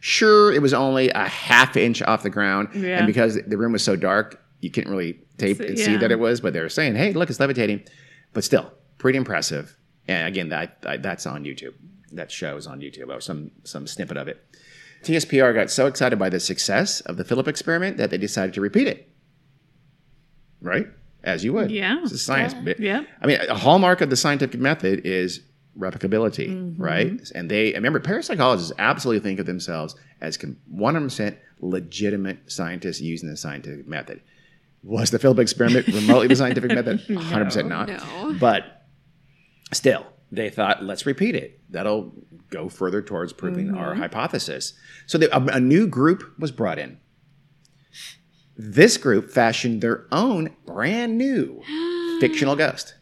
Sure, 0.00 0.52
it 0.52 0.60
was 0.62 0.74
only 0.74 1.08
a 1.10 1.26
half 1.26 1.76
inch 1.76 2.02
off 2.02 2.22
the 2.22 2.30
ground, 2.30 2.68
Yeah. 2.74 2.98
and 2.98 3.06
because 3.06 3.38
the 3.46 3.56
room 3.56 3.72
was 3.72 3.82
so 3.82 3.96
dark, 3.96 4.40
you 4.60 4.70
couldn't 4.70 4.90
really 4.90 5.18
tape 5.38 5.58
and 5.60 5.78
see 5.78 5.96
that 5.96 6.10
it 6.12 6.18
was. 6.18 6.40
But 6.40 6.52
they 6.52 6.60
were 6.60 6.68
saying, 6.68 6.96
"Hey, 6.96 7.12
look, 7.12 7.30
it's 7.30 7.40
levitating." 7.40 7.82
But 8.32 8.44
still, 8.44 8.72
pretty 8.98 9.16
impressive. 9.16 9.76
And 10.06 10.28
again, 10.28 10.50
that, 10.50 10.82
that 10.82 11.02
that's 11.02 11.26
on 11.26 11.44
YouTube. 11.44 11.74
That 12.16 12.30
show 12.30 12.56
is 12.56 12.66
on 12.66 12.80
YouTube, 12.80 13.14
or 13.14 13.20
some 13.20 13.52
some 13.64 13.86
snippet 13.86 14.16
of 14.16 14.28
it. 14.28 14.44
TSPR 15.02 15.54
got 15.54 15.70
so 15.70 15.86
excited 15.86 16.18
by 16.18 16.28
the 16.28 16.40
success 16.40 17.00
of 17.02 17.16
the 17.16 17.24
Philip 17.24 17.46
experiment 17.46 17.96
that 17.98 18.10
they 18.10 18.18
decided 18.18 18.54
to 18.54 18.60
repeat 18.60 18.88
it. 18.88 19.08
Right, 20.60 20.88
as 21.22 21.44
you 21.44 21.52
would. 21.52 21.70
Yeah. 21.70 22.00
it's 22.02 22.12
a 22.12 22.18
science 22.18 22.54
bit. 22.54 22.80
Yeah. 22.80 23.04
I 23.20 23.26
mean, 23.26 23.38
a 23.48 23.54
hallmark 23.54 24.00
of 24.00 24.10
the 24.10 24.16
scientific 24.16 24.58
method 24.58 25.04
is 25.04 25.42
replicability, 25.78 26.48
mm-hmm. 26.48 26.82
right? 26.82 27.20
And 27.34 27.50
they 27.50 27.72
remember 27.72 28.00
parapsychologists 28.00 28.72
absolutely 28.78 29.20
think 29.20 29.38
of 29.38 29.46
themselves 29.46 29.94
as 30.20 30.38
100% 30.38 31.36
legitimate 31.60 32.50
scientists 32.50 33.00
using 33.00 33.28
the 33.28 33.36
scientific 33.36 33.86
method. 33.86 34.22
Was 34.82 35.10
the 35.10 35.18
Philip 35.18 35.40
experiment 35.40 35.86
remotely 35.88 36.28
the 36.28 36.36
scientific 36.36 36.72
method? 36.72 37.00
100% 37.08 37.68
not. 37.68 37.88
no. 37.88 38.36
But 38.38 38.86
still, 39.72 40.06
they 40.32 40.50
thought, 40.50 40.82
let's 40.82 41.06
repeat 41.06 41.34
it. 41.34 41.60
That'll 41.70 42.12
go 42.50 42.68
further 42.68 43.02
towards 43.02 43.32
proving 43.32 43.74
our 43.74 43.94
hypothesis. 43.94 44.74
So 45.06 45.18
they, 45.18 45.28
a, 45.30 45.38
a 45.38 45.60
new 45.60 45.86
group 45.86 46.38
was 46.38 46.50
brought 46.52 46.78
in. 46.78 46.98
This 48.56 48.96
group 48.96 49.30
fashioned 49.30 49.82
their 49.82 50.06
own 50.10 50.56
brand 50.64 51.18
new 51.18 51.62
fictional 52.20 52.56
ghost. 52.56 52.94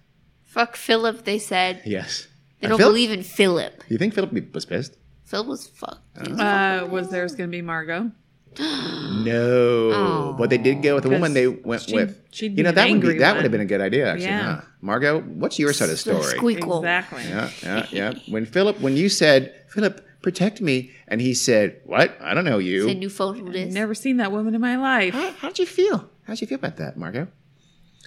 Fuck 0.43 0.77
Philip, 0.77 1.25
they 1.25 1.39
said. 1.39 1.83
Yes. 1.85 2.27
They 2.61 2.69
don't 2.69 2.79
Philip- 2.79 2.91
believe 2.93 3.11
in 3.11 3.23
Philip. 3.23 3.83
You 3.89 3.99
think 3.99 4.15
Philip 4.15 4.53
was 4.55 4.65
pissed? 4.65 4.97
Philip 5.25 5.47
was 5.47 5.67
fucked. 5.67 6.27
He 6.27 6.33
was 6.33 6.41
Uh, 6.41 6.89
was 6.91 7.11
there's 7.11 7.35
going 7.35 7.51
to 7.51 7.57
be 7.57 7.63
Margot? 7.63 8.11
No. 9.25 9.91
Oh. 9.93 10.35
But 10.39 10.51
they 10.51 10.59
did 10.59 10.83
go 10.83 10.97
with 10.97 11.05
a 11.07 11.09
woman 11.09 11.33
they 11.35 11.47
went 11.47 11.83
she'd- 11.83 11.95
with. 11.95 12.21
she'd 12.33 12.57
you 12.59 12.65
know, 12.65 12.73
that 12.73 12.83
would 12.83 13.01
be 13.01 13.07
angry 13.09 13.19
that 13.19 13.35
would 13.37 13.43
have 13.45 13.53
been 13.53 13.61
a 13.61 13.65
good 13.67 13.81
idea, 13.81 14.09
actually. 14.11 14.27
Yeah. 14.27 14.57
Huh? 14.57 14.61
Margot, 14.81 15.21
what's 15.21 15.59
your 15.59 15.73
side 15.73 15.89
of 15.91 16.03
the 16.03 16.13
the 16.13 16.23
story? 16.23 16.39
squeakle. 16.39 16.79
Exactly. 16.81 17.23
Yeah, 17.25 17.51
yeah, 17.63 17.87
yeah. 17.91 18.15
When 18.29 18.45
Philip, 18.45 18.81
when 18.81 18.97
you 18.97 19.09
said, 19.09 19.55
Philip, 19.69 20.05
protect 20.23 20.61
me, 20.61 20.91
and 21.09 21.21
he 21.21 21.33
said, 21.35 21.81
What? 21.85 22.17
I 22.21 22.35
don't 22.35 22.45
know 22.45 22.59
It's 22.59 22.67
a 22.85 22.89
you. 22.91 22.95
new 22.95 23.09
photo 23.09 23.47
disc. 23.51 23.73
Never 23.75 23.95
seen 23.95 24.17
that 24.19 24.33
woman 24.33 24.55
in 24.55 24.61
my 24.61 24.77
life. 24.77 25.15
How, 25.15 25.31
how'd 25.33 25.59
you 25.59 25.67
feel? 25.67 26.11
How'd 26.27 26.41
you 26.41 26.47
feel 26.47 26.57
about 26.57 26.77
that, 26.77 26.97
Margot? 26.97 27.29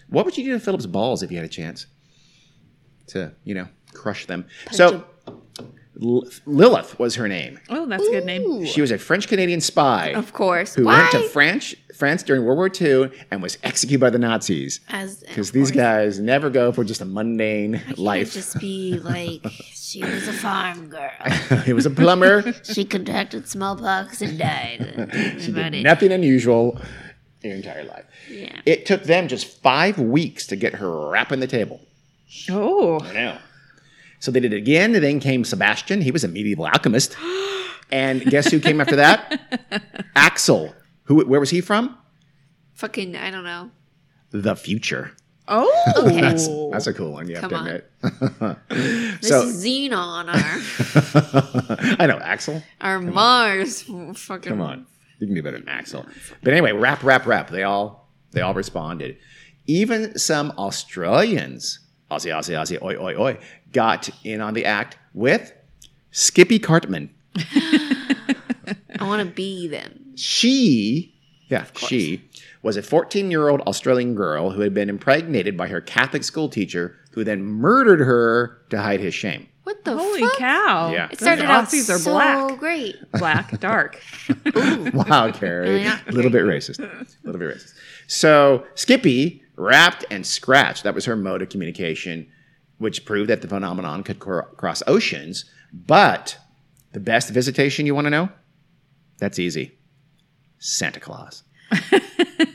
What 0.09 0.25
would 0.25 0.37
you 0.37 0.43
do 0.43 0.53
to 0.53 0.59
Philip's 0.59 0.85
balls 0.85 1.23
if 1.23 1.31
you 1.31 1.37
had 1.37 1.45
a 1.45 1.49
chance 1.49 1.85
to, 3.07 3.33
you 3.43 3.55
know, 3.55 3.67
crush 3.93 4.25
them? 4.25 4.45
so, 4.71 4.85
L- 4.87 5.07
Lilith 5.99 6.99
was 6.99 7.15
her 7.15 7.27
name. 7.27 7.59
Oh, 7.69 7.85
that's 7.87 8.05
a 8.07 8.11
good 8.11 8.25
name. 8.25 8.65
She 8.65 8.81
was 8.81 8.91
a 8.91 8.97
French 8.97 9.27
Canadian 9.27 9.61
spy 9.61 10.09
Of 10.13 10.31
course. 10.33 10.75
who 10.75 10.85
Why? 10.85 10.99
went 10.99 11.11
to 11.11 11.23
France, 11.29 11.73
France 11.95 12.23
during 12.23 12.45
World 12.45 12.57
War 12.57 12.69
II 12.79 13.09
and 13.31 13.41
was 13.41 13.57
executed 13.63 13.99
by 13.99 14.09
the 14.09 14.19
Nazis. 14.19 14.79
As 14.89 15.23
Because 15.27 15.51
these 15.51 15.71
guys 15.71 16.19
never 16.19 16.49
go 16.49 16.71
for 16.71 16.83
just 16.83 17.01
a 17.01 17.05
mundane 17.05 17.81
life. 17.97 18.29
It 18.29 18.39
just 18.39 18.59
be 18.59 18.99
like 18.99 19.45
she 19.73 20.01
was 20.03 20.27
a 20.27 20.33
farm 20.33 20.89
girl. 20.89 21.09
he 21.65 21.73
was 21.73 21.85
a 21.85 21.91
plumber. 21.91 22.53
She 22.63 22.85
contracted 22.85 23.47
smallpox 23.47 24.21
and 24.21 24.37
died. 24.37 25.35
she 25.39 25.51
did 25.51 25.73
it. 25.73 25.83
nothing 25.83 26.11
unusual 26.11 26.79
in 27.41 27.49
her 27.51 27.55
entire 27.57 27.83
life. 27.85 28.05
Yeah. 28.29 28.59
It 28.65 28.85
took 28.85 29.03
them 29.03 29.27
just 29.27 29.47
five 29.61 29.97
weeks 29.97 30.45
to 30.47 30.55
get 30.55 30.75
her 30.75 31.09
rapping 31.09 31.39
the 31.39 31.47
table. 31.47 31.79
Oh, 32.49 32.99
I 32.99 33.13
know. 33.13 33.37
So 34.19 34.31
they 34.31 34.39
did 34.39 34.53
it 34.53 34.57
again, 34.57 34.95
and 34.95 35.03
then 35.03 35.19
came 35.19 35.43
Sebastian. 35.43 36.01
He 36.01 36.11
was 36.11 36.23
a 36.23 36.27
medieval 36.27 36.65
alchemist. 36.67 37.15
And 37.91 38.21
guess 38.25 38.51
who 38.51 38.59
came 38.59 38.81
after 38.81 38.95
that? 38.97 39.83
Axel. 40.15 40.73
Who? 41.03 41.23
Where 41.25 41.39
was 41.39 41.49
he 41.51 41.61
from? 41.61 41.97
Fucking, 42.73 43.15
I 43.15 43.31
don't 43.31 43.43
know. 43.43 43.71
The 44.31 44.55
future. 44.55 45.11
oh, 45.47 45.93
Okay. 45.97 46.19
That's, 46.21 46.47
that's 46.71 46.87
a 46.87 46.93
cool 46.93 47.13
one. 47.13 47.29
You 47.29 47.35
have 47.35 47.49
Come 47.49 47.51
to 47.51 47.55
on. 47.55 47.67
admit. 47.67 48.57
This 49.21 49.29
so 49.29 49.43
is 49.43 49.63
Xenon, 49.65 50.27
our 50.27 51.95
I 51.99 52.05
know 52.07 52.17
Axel. 52.19 52.61
our 52.81 52.99
Mars. 52.99 53.83
Fucking 53.83 54.49
Come 54.51 54.61
on, 54.61 54.85
you 55.19 55.27
can 55.27 55.33
do 55.35 55.41
better 55.41 55.57
than 55.57 55.69
Axel. 55.69 56.05
But 56.43 56.51
anyway, 56.53 56.73
rap, 56.73 57.01
rap, 57.03 57.25
rap. 57.25 57.49
They 57.49 57.63
all 57.63 58.09
they 58.31 58.41
all 58.41 58.53
responded. 58.53 59.17
Even 59.65 60.17
some 60.19 60.51
Australians, 60.57 61.79
Aussie, 62.09 62.33
Aussie, 62.33 62.57
Aussie, 62.57 62.81
oi, 62.81 62.95
oi, 62.95 63.15
oi, 63.19 63.37
got 63.73 64.09
in 64.23 64.41
on 64.41 64.53
the 64.53 64.65
act 64.65 64.97
with 65.13 65.51
Skippy 66.11 66.59
Cartman. 66.59 67.09
I 67.35 69.01
want 69.01 69.27
to 69.27 69.33
be 69.33 69.67
them. 69.67 70.13
She, 70.15 71.13
yeah, 71.49 71.65
she 71.75 72.23
was 72.63 72.77
a 72.77 72.81
14 72.81 73.29
year 73.29 73.49
old 73.49 73.61
Australian 73.61 74.15
girl 74.15 74.51
who 74.51 74.61
had 74.61 74.73
been 74.73 74.89
impregnated 74.89 75.57
by 75.57 75.67
her 75.67 75.81
Catholic 75.81 76.23
school 76.23 76.49
teacher, 76.49 76.95
who 77.11 77.23
then 77.23 77.43
murdered 77.43 77.99
her 77.99 78.61
to 78.69 78.81
hide 78.81 78.99
his 78.99 79.13
shame. 79.13 79.47
What 79.67 79.83
the 79.83 79.97
holy 79.97 80.21
fuck? 80.21 80.37
cow! 80.37 80.91
Yeah. 80.93 81.09
It 81.11 81.19
started 81.19 81.43
out 81.43 81.65
Aussies 81.65 81.93
are 81.93 81.97
so 81.99 82.11
black, 82.13 82.57
great. 82.57 82.95
black, 83.11 83.59
dark. 83.59 84.01
Wow, 84.93 85.29
Carrie. 85.33 85.81
Yeah. 85.81 85.99
A 86.07 86.11
little 86.13 86.31
bit 86.31 86.43
racist. 86.43 86.79
A 86.79 87.05
little 87.25 87.37
bit 87.37 87.53
racist. 87.53 87.73
So 88.07 88.65
Skippy 88.75 89.43
rapped 89.57 90.05
and 90.09 90.25
scratched. 90.25 90.83
That 90.85 90.95
was 90.95 91.03
her 91.03 91.17
mode 91.17 91.41
of 91.41 91.49
communication, 91.49 92.31
which 92.77 93.03
proved 93.03 93.29
that 93.29 93.41
the 93.41 93.49
phenomenon 93.49 94.03
could 94.05 94.19
cor- 94.19 94.49
cross 94.55 94.81
oceans. 94.87 95.43
But 95.73 96.37
the 96.93 97.01
best 97.01 97.29
visitation 97.31 97.85
you 97.85 97.93
want 97.93 98.05
to 98.05 98.11
know? 98.11 98.29
That's 99.17 99.37
easy. 99.37 99.77
Santa 100.59 101.01
Claus. 101.01 101.43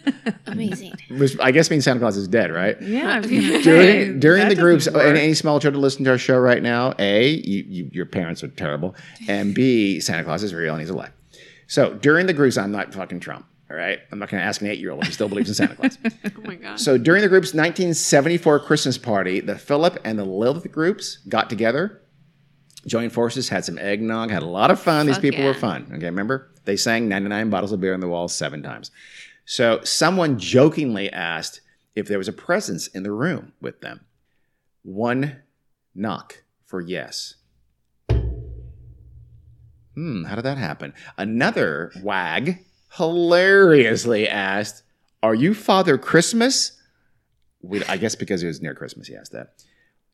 Amazing. 0.52 0.92
Which 1.10 1.38
I 1.40 1.50
guess 1.50 1.70
means 1.70 1.84
Santa 1.84 1.98
Claus 2.00 2.16
is 2.16 2.28
dead, 2.28 2.52
right? 2.52 2.80
Yeah, 2.80 3.14
I 3.14 3.18
was 3.18 3.26
gonna 3.26 3.42
say, 3.42 3.62
during 3.62 4.20
during 4.20 4.48
the 4.48 4.54
groups 4.54 4.84
doesn't 4.84 5.00
and 5.00 5.16
any 5.18 5.34
small 5.34 5.58
children 5.58 5.80
listening 5.82 6.04
to 6.04 6.12
our 6.12 6.18
show 6.18 6.38
right 6.38 6.62
now 6.62 6.94
a 6.98 7.28
you, 7.30 7.64
you, 7.68 7.90
your 7.92 8.06
parents 8.06 8.42
are 8.44 8.48
terrible 8.48 8.94
and 9.28 9.54
b 9.54 9.98
santa 10.00 10.24
claus 10.24 10.42
is 10.42 10.54
real 10.54 10.72
and 10.74 10.80
he's 10.80 10.90
alive. 10.90 11.12
So 11.66 11.94
during 11.94 12.26
the 12.26 12.32
groups 12.34 12.56
i'm 12.58 12.70
not 12.72 12.92
fucking 12.94 13.20
trump 13.20 13.46
all 13.70 13.76
right? 13.78 14.00
I'm 14.12 14.18
not 14.18 14.28
going 14.28 14.42
to 14.42 14.46
ask 14.46 14.60
an 14.60 14.66
eight-year-old 14.66 15.00
if 15.00 15.06
he 15.08 15.12
still 15.14 15.30
believes 15.30 15.48
in 15.48 15.54
santa 15.54 15.74
claus. 15.74 15.96
Oh 16.36 16.42
my 16.44 16.56
god. 16.56 16.78
so 16.78 16.98
during 16.98 17.22
the 17.22 17.28
group's 17.28 17.54
1974 17.54 18.60
christmas 18.60 18.98
party 18.98 19.40
the 19.40 19.56
philip 19.58 19.98
and 20.04 20.18
the 20.18 20.24
lilith 20.24 20.70
groups 20.70 21.16
got 21.28 21.48
together 21.48 22.02
joined 22.86 23.12
forces 23.12 23.48
had 23.48 23.64
some 23.64 23.78
eggnog 23.78 24.30
had 24.30 24.42
a 24.42 24.46
lot 24.46 24.70
of 24.70 24.80
fun. 24.80 25.06
These 25.06 25.16
Fuck 25.16 25.22
people 25.22 25.44
were 25.44 25.54
fun 25.54 25.90
okay 25.94 26.06
remember? 26.06 26.50
They 26.64 26.76
sang 26.76 27.08
99 27.08 27.48
bottles 27.50 27.72
of 27.72 27.80
beer 27.80 27.94
on 27.94 28.00
the 28.00 28.08
wall 28.08 28.28
seven 28.28 28.62
times 28.62 28.90
so 29.44 29.80
someone 29.84 30.38
jokingly 30.38 31.10
asked 31.10 31.60
if 31.94 32.06
there 32.08 32.18
was 32.18 32.28
a 32.28 32.32
presence 32.32 32.86
in 32.86 33.02
the 33.02 33.12
room 33.12 33.52
with 33.60 33.80
them. 33.80 34.00
One 34.82 35.42
knock 35.94 36.42
for 36.64 36.80
yes. 36.80 37.34
Hmm, 39.94 40.24
how 40.24 40.36
did 40.36 40.44
that 40.44 40.58
happen? 40.58 40.94
Another 41.18 41.92
wag 42.02 42.64
hilariously 42.96 44.26
asked, 44.28 44.82
Are 45.22 45.34
you 45.34 45.54
Father 45.54 45.98
Christmas? 45.98 46.78
We, 47.60 47.84
I 47.84 47.96
guess 47.96 48.14
because 48.14 48.42
it 48.42 48.46
was 48.46 48.62
near 48.62 48.74
Christmas, 48.74 49.06
he 49.06 49.16
asked 49.16 49.32
that. 49.32 49.54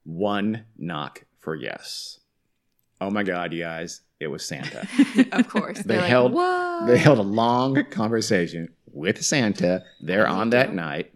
One 0.04 0.64
knock 0.76 1.24
for 1.38 1.54
yes. 1.54 2.18
Oh 3.00 3.10
my 3.10 3.22
God, 3.22 3.52
you 3.52 3.62
guys, 3.62 4.00
it 4.18 4.26
was 4.26 4.44
Santa. 4.44 4.86
of 5.32 5.48
course. 5.48 5.78
They 5.78 5.94
They're 5.94 5.98
like, 6.00 6.10
held- 6.10 6.32
Whoa. 6.32 6.84
they 6.86 6.98
held 6.98 7.18
a 7.18 7.22
long 7.22 7.84
conversation 7.90 8.74
with 8.92 9.24
Santa 9.24 9.84
there 10.00 10.26
on 10.26 10.50
that 10.50 10.74
night. 10.74 11.12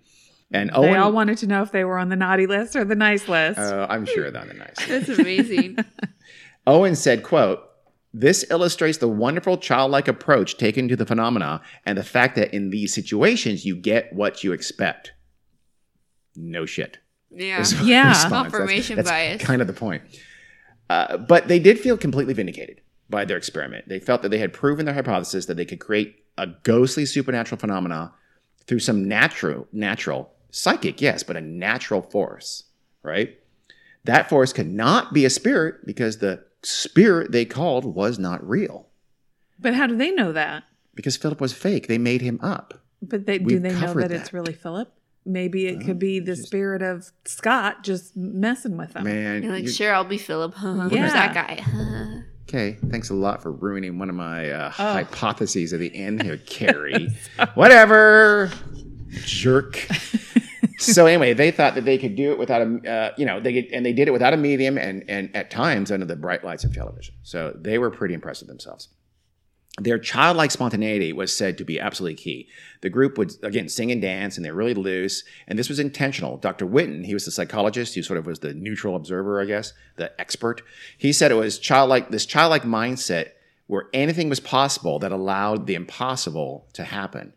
And 0.55 0.69
they 0.71 0.75
Owen, 0.75 0.97
all 0.99 1.13
wanted 1.13 1.39
to 1.39 1.47
know 1.47 1.63
if 1.63 1.73
they 1.73 1.85
were 1.85 1.99
on 1.99 2.11
the 2.11 2.17
naughty 2.17 2.47
list 2.47 2.77
or 2.77 2.85
the 2.85 2.95
nice 2.95 3.27
list. 3.29 3.59
uh, 3.59 3.87
I'm 3.89 4.05
sure 4.05 4.31
they're 4.31 4.43
on 4.43 4.49
the 4.49 4.55
nice. 4.55 4.87
That's 4.87 5.09
amazing. 5.09 5.79
Owen 6.67 6.95
said, 6.95 7.23
quote, 7.23 7.61
this 8.13 8.45
illustrates 8.51 8.99
the 8.99 9.09
wonderful 9.09 9.57
childlike 9.57 10.09
approach 10.09 10.59
taken 10.59 10.87
to 10.89 10.97
the 10.97 11.07
phenomena 11.07 11.63
and 11.87 11.97
the 11.97 12.05
fact 12.05 12.37
that 12.37 12.53
in 12.53 12.69
these 12.69 12.93
situations 12.95 13.65
you 13.65 13.75
get 13.75 14.13
what 14.13 14.45
you 14.45 14.53
expect. 14.53 15.13
No 16.37 16.67
shit. 16.67 16.99
Yeah. 17.31 17.61
is 17.61 17.73
Yeah. 17.83 18.09
response. 18.11 18.31
That's- 18.31 18.43
Confirmation 18.53 18.97
that's 18.97 19.09
bias. 19.09 19.43
Kind 19.43 19.63
of 19.63 19.67
the 19.67 19.73
point. 19.73 20.03
Uh, 20.91 21.17
but 21.17 21.49
they 21.49 21.59
did 21.59 21.79
feel 21.81 21.97
completely 21.97 22.35
vindicated 22.35 22.83
by 23.09 23.25
their 23.25 23.39
experiment. 23.39 23.89
They 23.89 23.99
felt 23.99 24.21
that 24.23 24.29
they 24.29 24.39
had 24.39 24.53
proven 24.53 24.85
their 24.85 24.95
hypothesis 24.95 25.47
that 25.47 25.57
they 25.57 25.65
could 25.65 25.81
create 25.81 26.17
a 26.39 26.47
ghostly 26.47 27.05
supernatural 27.07 27.59
phenomena 27.59 28.13
through 28.67 28.79
some 28.81 29.07
natural, 29.09 29.67
natural, 29.73 30.33
psychic, 30.51 31.01
yes, 31.01 31.23
but 31.23 31.37
a 31.37 31.41
natural 31.41 32.03
force, 32.03 32.65
right? 33.03 33.39
That 34.05 34.29
force 34.29 34.53
could 34.53 34.71
not 34.71 35.13
be 35.13 35.25
a 35.25 35.31
spirit 35.31 35.87
because 35.87 36.19
the 36.19 36.45
spirit 36.63 37.33
they 37.33 37.45
called 37.45 37.85
was 37.85 38.19
not 38.19 38.47
real. 38.49 38.89
but 39.61 39.75
how 39.75 39.87
do 39.87 39.97
they 39.97 40.11
know 40.11 40.33
that? 40.33 40.65
Because 40.95 41.17
Philip 41.17 41.41
was 41.41 41.53
fake. 41.53 41.87
They 41.89 41.99
made 41.99 42.21
him 42.21 42.39
up. 42.43 42.75
But 43.01 43.27
they 43.27 43.39
do 43.39 43.45
We've 43.47 43.63
they 43.63 43.73
know 43.73 43.95
that, 43.95 44.09
that. 44.09 44.13
it's 44.13 44.33
really 44.33 44.53
Philip? 44.53 44.93
Maybe 45.25 45.67
it 45.69 45.77
Well, 45.79 45.87
could 45.87 45.97
oh, 45.97 45.99
be 46.01 46.19
the 46.21 46.35
just- 46.35 46.47
spirit 46.49 46.83
of 46.83 47.11
Scott 47.25 47.83
just 47.85 48.17
messing 48.17 48.77
with 48.77 48.93
them. 48.93 49.05
Man, 49.05 49.43
You're 49.43 49.53
like, 49.53 49.63
you- 49.65 49.71
sure, 49.71 49.95
I'll 49.95 50.05
be 50.05 50.19
Philip. 50.19 50.55
Who's 50.55 50.93
Yeah. 50.93 51.09
that 51.09 51.35
guy? 51.35 52.23
Okay, 52.49 52.77
thanks 52.91 53.09
a 53.11 53.15
lot 53.15 53.43
for 53.43 53.51
ruining 53.53 53.99
one 53.99 54.11
of 54.11 54.15
my 54.17 54.51
uh, 54.51 54.73
Oh. 54.79 54.93
hypotheses 54.93 55.73
at 55.73 55.81
the 55.81 55.95
end 55.95 56.23
here, 56.23 56.37
Carrie. 56.47 57.09
Whatever, 57.55 58.51
jerk. 59.25 59.77
so 60.79 61.07
anyway, 61.07 61.33
they 61.33 61.51
thought 61.51 61.75
that 61.77 61.85
they 61.85 61.97
could 61.99 62.15
do 62.17 62.33
it 62.33 62.39
without 62.39 62.61
a, 62.63 62.91
uh, 62.91 63.13
you 63.17 63.25
know, 63.25 63.41
they 63.41 63.53
could, 63.63 63.73
and 63.73 63.87
they 63.87 63.93
did 63.93 64.09
it 64.09 64.11
without 64.11 64.35
a 64.35 64.37
medium, 64.37 64.77
and 64.77 65.05
and 65.09 65.35
at 65.35 65.51
times 65.51 65.91
under 65.91 66.05
the 66.05 66.17
bright 66.17 66.45
lights 66.45 66.65
of 66.65 66.75
television. 66.75 67.15
So 67.23 67.57
they 67.59 67.79
were 67.79 67.91
pretty 67.91 68.15
impressed 68.15 68.43
with 68.43 68.49
themselves. 68.49 68.89
Their 69.81 69.99
childlike 69.99 70.51
spontaneity 70.51 71.15
was 71.15 71.35
said 71.35 71.57
to 71.57 71.65
be 71.65 71.81
absolutely 71.81 72.17
key. 72.17 72.49
The 72.83 72.91
group 72.91 73.17
would 73.17 73.33
again 73.43 73.71
sing 73.71 73.91
and 73.91 74.03
dance, 74.03 74.37
and 74.37 74.45
they're 74.45 74.53
really 74.53 74.75
loose. 74.75 75.25
And 75.49 75.59
this 75.59 75.71
was 75.71 75.79
intentional. 75.79 76.37
Dr. 76.37 76.67
Whitton, 76.67 77.05
he 77.05 77.15
was 77.15 77.25
the 77.25 77.31
psychologist, 77.31 77.95
who 77.95 78.03
sort 78.03 78.19
of 78.19 78.27
was 78.27 78.41
the 78.41 78.53
neutral 78.53 78.97
observer, 78.97 79.41
I 79.41 79.47
guess, 79.47 79.73
the 79.97 80.19
expert. 80.21 80.63
He 80.99 81.13
said 81.13 81.31
it 81.31 81.37
was 81.37 81.59
childlike, 81.59 82.11
this 82.11 82.27
childlike 82.27 82.65
mindset 82.65 83.31
where 83.67 83.89
anything 83.95 84.29
was 84.29 84.41
possible 84.41 84.99
that 84.99 85.13
allowed 85.13 85.67
the 85.67 85.75
impossible 85.75 86.67
to 86.75 86.85
happen. 86.85 87.33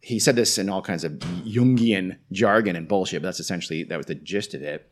He 0.00 0.18
said 0.18 0.34
this 0.34 0.58
in 0.58 0.68
all 0.68 0.82
kinds 0.82 1.04
of 1.04 1.12
Jungian 1.12 2.18
jargon 2.32 2.74
and 2.74 2.88
bullshit, 2.88 3.22
but 3.22 3.28
that's 3.28 3.40
essentially 3.40 3.84
that 3.84 3.96
was 3.96 4.06
the 4.06 4.16
gist 4.16 4.54
of 4.54 4.62
it. 4.62 4.90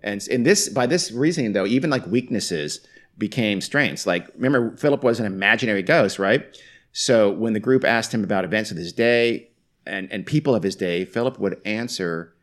And 0.00 0.24
in 0.28 0.44
this, 0.44 0.68
by 0.68 0.86
this 0.86 1.10
reasoning, 1.10 1.52
though, 1.52 1.66
even 1.66 1.90
like 1.90 2.06
weaknesses 2.06 2.86
became 3.18 3.60
strengths. 3.60 4.06
Like, 4.06 4.28
remember, 4.34 4.76
Philip 4.76 5.02
was 5.02 5.20
an 5.20 5.26
imaginary 5.26 5.82
ghost, 5.82 6.18
right? 6.18 6.56
So 6.92 7.30
when 7.30 7.52
the 7.52 7.60
group 7.60 7.84
asked 7.84 8.12
him 8.12 8.24
about 8.24 8.44
events 8.44 8.70
of 8.70 8.76
his 8.76 8.92
day 8.92 9.50
and, 9.86 10.10
and 10.12 10.24
people 10.24 10.54
of 10.54 10.62
his 10.62 10.76
day, 10.76 11.04
Philip 11.04 11.38
would 11.38 11.60
answer 11.64 12.34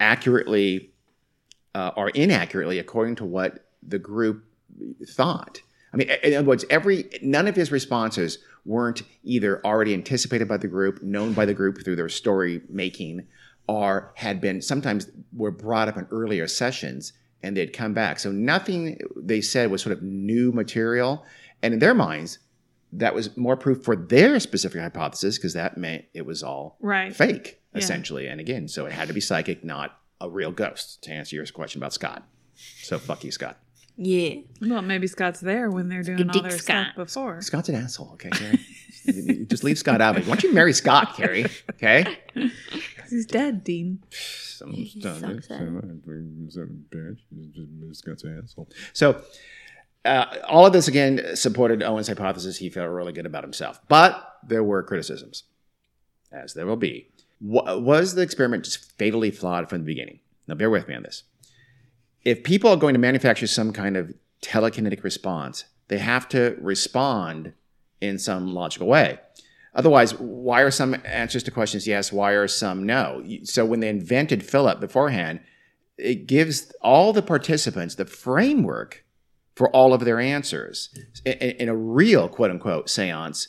accurately 0.00 0.90
uh, 1.74 1.90
or 1.96 2.10
inaccurately 2.10 2.78
according 2.78 3.16
to 3.16 3.24
what 3.24 3.66
the 3.82 3.98
group 3.98 4.44
thought. 5.08 5.60
I 5.92 5.96
mean, 5.96 6.10
in 6.22 6.34
other 6.34 6.46
words, 6.46 6.64
every 6.70 7.08
none 7.22 7.46
of 7.46 7.56
his 7.56 7.70
responses 7.70 8.38
weren't 8.64 9.02
either 9.22 9.64
already 9.64 9.94
anticipated 9.94 10.48
by 10.48 10.56
the 10.56 10.68
group, 10.68 11.02
known 11.02 11.32
by 11.32 11.44
the 11.44 11.54
group 11.54 11.84
through 11.84 11.96
their 11.96 12.08
story 12.08 12.62
making, 12.68 13.26
or 13.68 14.12
had 14.16 14.40
been 14.40 14.60
sometimes 14.60 15.10
were 15.32 15.50
brought 15.50 15.88
up 15.88 15.96
in 15.96 16.06
earlier 16.10 16.48
sessions 16.48 17.12
and 17.44 17.56
they'd 17.56 17.72
come 17.72 17.92
back. 17.94 18.18
So 18.18 18.32
nothing 18.32 18.98
they 19.16 19.40
said 19.40 19.70
was 19.70 19.82
sort 19.82 19.92
of 19.96 20.02
new 20.02 20.50
material. 20.52 21.24
And 21.62 21.74
in 21.74 21.80
their 21.80 21.94
minds, 21.94 22.38
that 22.92 23.14
was 23.14 23.36
more 23.36 23.56
proof 23.56 23.82
for 23.84 23.96
their 23.96 24.38
specific 24.40 24.80
hypothesis 24.80 25.36
because 25.38 25.52
that 25.54 25.76
meant 25.76 26.04
it 26.14 26.24
was 26.26 26.42
all 26.42 26.76
Right. 26.80 27.14
fake, 27.14 27.60
Yeah. 27.72 27.78
essentially. 27.80 28.26
And 28.28 28.40
again, 28.40 28.68
so 28.68 28.86
it 28.86 28.92
had 28.92 29.08
to 29.08 29.14
be 29.14 29.20
psychic, 29.20 29.64
not 29.64 29.98
a 30.20 30.30
real 30.30 30.52
ghost, 30.52 31.02
to 31.04 31.10
answer 31.12 31.36
your 31.36 31.44
question 31.46 31.80
about 31.80 31.92
Scott. 31.92 32.26
So 32.82 32.98
fuck 32.98 33.24
you, 33.24 33.30
Scott. 33.32 33.58
yeah. 33.96 34.36
Well, 34.60 34.82
maybe 34.82 35.06
Scott's 35.06 35.40
there 35.40 35.70
when 35.70 35.88
they're 35.88 36.02
doing 36.02 36.18
Good 36.18 36.36
all 36.36 36.42
their 36.42 36.50
Scott. 36.52 36.86
stuff 36.92 36.96
before. 36.96 37.42
Scott's 37.42 37.68
an 37.68 37.74
asshole, 37.76 38.12
okay, 38.14 38.30
Carrie? 38.30 38.60
Just 39.48 39.64
leave 39.64 39.78
Scott 39.78 40.00
out 40.00 40.16
of 40.16 40.22
it. 40.22 40.28
Why 40.28 40.34
don't 40.36 40.44
you 40.44 40.52
marry 40.54 40.72
Scott, 40.72 41.16
Carrie? 41.16 41.46
Okay? 41.70 42.18
'Cause 42.34 42.50
He's 43.10 43.26
dead, 43.26 43.62
Dean. 43.64 44.02
Someone's 44.10 44.92
He 44.92 45.00
sucks 45.00 45.50
at 45.50 45.60
Scott's 47.92 48.24
an 48.24 48.40
asshole. 48.42 48.68
So, 48.92 49.20
uh, 50.04 50.26
all 50.48 50.66
of 50.66 50.72
this 50.72 50.88
again 50.88 51.36
supported 51.36 51.82
Owen's 51.82 52.08
hypothesis. 52.08 52.58
He 52.58 52.68
felt 52.70 52.90
really 52.90 53.12
good 53.12 53.26
about 53.26 53.42
himself, 53.44 53.80
but 53.88 54.36
there 54.46 54.62
were 54.64 54.82
criticisms, 54.82 55.44
as 56.32 56.54
there 56.54 56.66
will 56.66 56.76
be. 56.76 57.08
Wa- 57.40 57.76
Was 57.76 58.14
the 58.14 58.22
experiment 58.22 58.64
just 58.64 58.92
fatally 58.98 59.30
flawed 59.30 59.68
from 59.68 59.80
the 59.80 59.84
beginning? 59.86 60.20
Now, 60.46 60.54
bear 60.54 60.70
with 60.70 60.88
me 60.88 60.94
on 60.94 61.02
this. 61.02 61.24
If 62.24 62.42
people 62.42 62.70
are 62.70 62.76
going 62.76 62.94
to 62.94 63.00
manufacture 63.00 63.46
some 63.46 63.72
kind 63.72 63.96
of 63.96 64.12
telekinetic 64.42 65.02
response, 65.04 65.64
they 65.88 65.98
have 65.98 66.28
to 66.30 66.56
respond 66.60 67.52
in 68.06 68.18
some 68.18 68.52
logical 68.52 68.86
way. 68.86 69.18
Otherwise, 69.74 70.14
why 70.18 70.60
are 70.60 70.70
some 70.70 70.96
answers 71.04 71.42
to 71.42 71.50
questions 71.50 71.86
yes? 71.86 72.12
Why 72.12 72.32
are 72.32 72.46
some 72.46 72.86
no? 72.86 73.24
So 73.42 73.64
when 73.64 73.80
they 73.80 73.88
invented 73.88 74.44
Philip 74.44 74.80
beforehand, 74.80 75.40
it 75.98 76.26
gives 76.26 76.72
all 76.80 77.12
the 77.12 77.22
participants 77.22 77.96
the 77.96 78.04
framework 78.04 79.04
for 79.56 79.70
all 79.70 79.92
of 79.92 80.04
their 80.04 80.20
answers. 80.20 80.90
In, 81.24 81.32
in 81.32 81.68
a 81.68 81.76
real 81.76 82.28
quote 82.28 82.50
unquote 82.50 82.88
seance, 82.88 83.48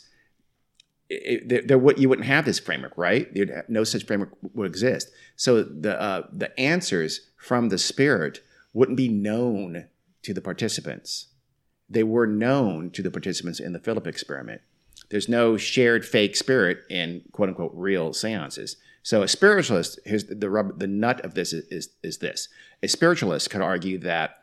it, 1.08 1.48
there, 1.48 1.62
there 1.62 1.92
you 1.96 2.08
wouldn't 2.08 2.26
have 2.26 2.44
this 2.44 2.58
framework, 2.58 2.94
right? 2.96 3.28
No 3.68 3.84
such 3.84 4.04
framework 4.04 4.30
would 4.54 4.66
exist. 4.66 5.10
So 5.36 5.62
the 5.62 6.00
uh, 6.00 6.22
the 6.32 6.58
answers 6.58 7.30
from 7.36 7.68
the 7.68 7.78
spirit 7.78 8.40
wouldn't 8.72 8.96
be 8.96 9.08
known 9.08 9.86
to 10.22 10.34
the 10.34 10.42
participants. 10.42 11.28
They 11.88 12.02
were 12.02 12.26
known 12.26 12.90
to 12.90 13.02
the 13.02 13.10
participants 13.10 13.60
in 13.60 13.72
the 13.72 13.78
Philip 13.78 14.06
experiment. 14.06 14.60
There's 15.08 15.28
no 15.28 15.56
shared 15.56 16.04
fake 16.04 16.36
spirit 16.36 16.78
in 16.90 17.22
quote 17.32 17.48
unquote 17.48 17.72
real 17.74 18.12
seances. 18.12 18.76
So 19.02 19.22
a 19.22 19.28
spiritualist, 19.28 20.00
here's 20.04 20.24
the 20.24 20.34
the, 20.34 20.50
rub, 20.50 20.80
the 20.80 20.88
nut 20.88 21.24
of 21.24 21.34
this 21.34 21.52
is, 21.52 21.64
is, 21.66 21.90
is 22.02 22.18
this. 22.18 22.48
A 22.82 22.88
spiritualist 22.88 23.50
could 23.50 23.60
argue 23.60 23.98
that 23.98 24.42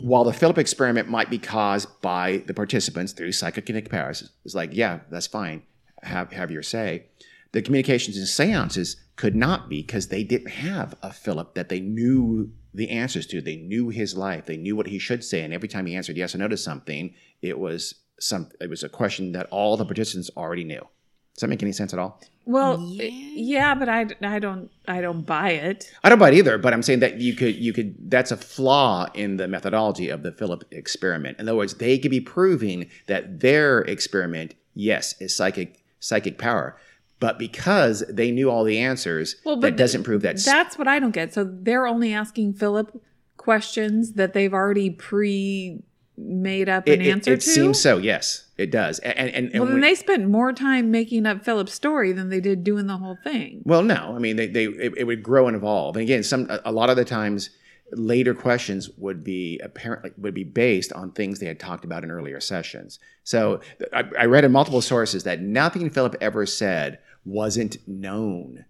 while 0.00 0.24
the 0.24 0.32
Philip 0.32 0.58
experiment 0.58 1.08
might 1.08 1.30
be 1.30 1.38
caused 1.38 1.88
by 2.02 2.42
the 2.46 2.54
participants 2.54 3.12
through 3.12 3.30
psychokinetic 3.30 3.90
powers, 3.90 4.28
it's 4.44 4.54
like, 4.54 4.70
yeah, 4.72 5.00
that's 5.10 5.28
fine. 5.28 5.62
Have, 6.02 6.32
have 6.32 6.50
your 6.50 6.62
say. 6.62 7.06
The 7.52 7.62
communications 7.62 8.16
in 8.16 8.26
seances 8.26 8.96
could 9.14 9.36
not 9.36 9.68
be 9.68 9.82
because 9.82 10.08
they 10.08 10.24
didn't 10.24 10.50
have 10.50 10.96
a 11.00 11.12
Philip 11.12 11.54
that 11.54 11.68
they 11.68 11.78
knew 11.78 12.50
the 12.74 12.90
answers 12.90 13.26
to. 13.28 13.40
They 13.40 13.56
knew 13.56 13.88
his 13.88 14.16
life. 14.16 14.46
They 14.46 14.56
knew 14.56 14.76
what 14.76 14.88
he 14.88 14.98
should 14.98 15.24
say. 15.24 15.42
And 15.42 15.54
every 15.54 15.68
time 15.68 15.86
he 15.86 15.94
answered 15.94 16.16
yes 16.16 16.34
or 16.34 16.38
no 16.38 16.48
to 16.48 16.56
something, 16.56 17.14
it 17.40 17.58
was 17.58 17.94
some 18.18 18.48
it 18.60 18.68
was 18.68 18.82
a 18.82 18.88
question 18.88 19.32
that 19.32 19.46
all 19.50 19.76
the 19.76 19.84
participants 19.84 20.30
already 20.36 20.64
knew. 20.64 20.86
Does 21.34 21.40
that 21.40 21.48
make 21.48 21.62
any 21.62 21.72
sense 21.72 21.92
at 21.92 21.98
all? 21.98 22.20
Well, 22.46 22.78
Yeah. 22.80 23.04
Eh, 23.04 23.10
yeah, 23.36 23.74
but 23.74 23.88
I, 23.88 24.06
I 24.22 24.38
don't 24.38 24.70
I 24.86 25.00
don't 25.00 25.22
buy 25.22 25.50
it. 25.50 25.90
I 26.04 26.08
don't 26.08 26.18
buy 26.18 26.28
it 26.28 26.34
either, 26.34 26.58
but 26.58 26.72
I'm 26.72 26.82
saying 26.82 27.00
that 27.00 27.20
you 27.20 27.34
could 27.34 27.56
you 27.56 27.72
could 27.72 28.10
that's 28.10 28.30
a 28.30 28.36
flaw 28.36 29.08
in 29.14 29.36
the 29.36 29.48
methodology 29.48 30.08
of 30.10 30.22
the 30.22 30.32
Philip 30.32 30.64
experiment. 30.70 31.38
In 31.38 31.48
other 31.48 31.56
words, 31.56 31.74
they 31.74 31.98
could 31.98 32.10
be 32.10 32.20
proving 32.20 32.88
that 33.06 33.40
their 33.40 33.80
experiment, 33.80 34.54
yes, 34.74 35.14
is 35.20 35.34
psychic 35.34 35.82
psychic 36.00 36.38
power. 36.38 36.76
But 37.20 37.38
because 37.38 38.04
they 38.08 38.30
knew 38.30 38.50
all 38.50 38.64
the 38.64 38.78
answers, 38.78 39.36
Well, 39.44 39.56
that 39.60 39.76
doesn't 39.76 40.02
prove 40.02 40.22
that 40.22 40.38
That's 40.44 40.76
what 40.76 40.88
I 40.88 40.98
don't 40.98 41.12
get. 41.12 41.32
So 41.32 41.44
they're 41.44 41.86
only 41.86 42.12
asking 42.12 42.54
Philip 42.54 43.00
questions 43.36 44.12
that 44.14 44.32
they've 44.32 44.52
already 44.54 44.90
pre 44.90 45.82
made 46.16 46.68
up 46.68 46.88
it, 46.88 47.00
an 47.00 47.06
it- 47.06 47.10
answer 47.10 47.32
it 47.32 47.40
to. 47.40 47.48
seems 47.50 47.80
so, 47.80 47.98
yes. 47.98 48.46
It 48.56 48.70
does. 48.70 49.00
And 49.00 49.18
and, 49.18 49.46
and 49.46 49.52
well, 49.54 49.64
then 49.64 49.72
when- 49.74 49.80
they 49.82 49.94
spent 49.96 50.28
more 50.28 50.52
time 50.52 50.90
making 50.90 51.26
up 51.26 51.44
Philip's 51.44 51.72
story 51.74 52.12
than 52.12 52.28
they 52.28 52.40
did 52.40 52.62
doing 52.62 52.86
the 52.86 52.96
whole 52.98 53.18
thing. 53.24 53.62
Well, 53.64 53.82
no, 53.82 54.12
I 54.14 54.18
mean 54.18 54.36
they, 54.36 54.46
they 54.46 54.64
it, 54.66 54.92
it 54.98 55.04
would 55.04 55.22
grow 55.22 55.46
and 55.48 55.56
evolve. 55.56 55.96
And 55.96 56.02
again, 56.04 56.22
some 56.22 56.48
a 56.64 56.70
lot 56.72 56.88
of 56.90 56.96
the 56.96 57.04
times 57.04 57.50
later 57.92 58.34
questions 58.34 58.90
would 58.96 59.22
be 59.22 59.58
apparently 59.62 60.10
would 60.16 60.34
be 60.34 60.44
based 60.44 60.92
on 60.92 61.12
things 61.12 61.38
they 61.38 61.46
had 61.46 61.60
talked 61.60 61.84
about 61.84 62.02
in 62.04 62.10
earlier 62.10 62.40
sessions. 62.40 62.98
So 63.24 63.60
I, 63.92 64.04
I 64.18 64.24
read 64.24 64.44
in 64.44 64.52
multiple 64.52 64.80
sources 64.80 65.24
that 65.24 65.40
nothing 65.40 65.90
Philip 65.90 66.16
ever 66.20 66.46
said 66.46 66.98
wasn't 67.24 67.76
known 67.86 68.64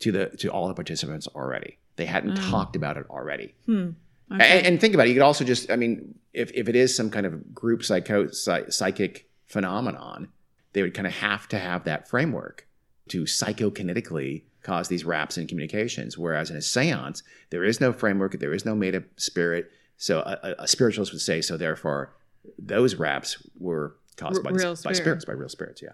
to 0.00 0.12
the 0.12 0.26
to 0.38 0.48
all 0.48 0.68
the 0.68 0.74
participants 0.74 1.26
already. 1.34 1.78
They 1.96 2.06
hadn't 2.06 2.32
Mm. 2.38 2.50
talked 2.50 2.74
about 2.76 2.96
it 2.96 3.06
already. 3.08 3.54
Hmm. 3.66 3.90
A- 4.30 4.34
And, 4.42 4.66
and 4.66 4.80
think 4.80 4.94
about 4.94 5.06
it. 5.06 5.10
You 5.10 5.14
could 5.14 5.22
also 5.22 5.44
just, 5.44 5.70
I 5.70 5.76
mean, 5.76 6.16
if, 6.32 6.50
if 6.52 6.68
it 6.68 6.74
is 6.74 6.94
some 6.94 7.08
kind 7.10 7.24
of 7.26 7.54
group 7.54 7.84
psycho, 7.84 8.26
psy- 8.28 8.68
psychic 8.68 9.28
phenomenon, 9.46 10.28
they 10.72 10.82
would 10.82 10.92
kind 10.94 11.06
of 11.06 11.12
have 11.12 11.46
to 11.50 11.58
have 11.58 11.84
that 11.84 12.08
framework 12.08 12.66
to 13.10 13.22
psychokinetically 13.22 14.42
cause 14.64 14.88
these 14.88 15.04
raps 15.04 15.38
in 15.38 15.46
communications. 15.46 16.18
Whereas 16.18 16.50
in 16.50 16.56
a 16.56 16.62
seance, 16.62 17.22
there 17.50 17.62
is 17.62 17.80
no 17.80 17.92
framework, 17.92 18.38
there 18.40 18.52
is 18.52 18.64
no 18.64 18.74
made 18.74 18.96
up 18.96 19.04
spirit. 19.16 19.70
So 19.96 20.20
a, 20.20 20.38
a, 20.42 20.62
a 20.64 20.68
spiritualist 20.68 21.12
would 21.12 21.20
say, 21.20 21.40
so 21.40 21.56
therefore, 21.56 22.12
those 22.58 22.96
raps 22.96 23.46
were 23.58 23.94
caused 24.16 24.42
by, 24.42 24.50
real 24.50 24.76
by 24.82 24.92
spirits, 24.92 25.24
by 25.24 25.32
real 25.32 25.48
spirits. 25.48 25.82
Yeah. 25.82 25.92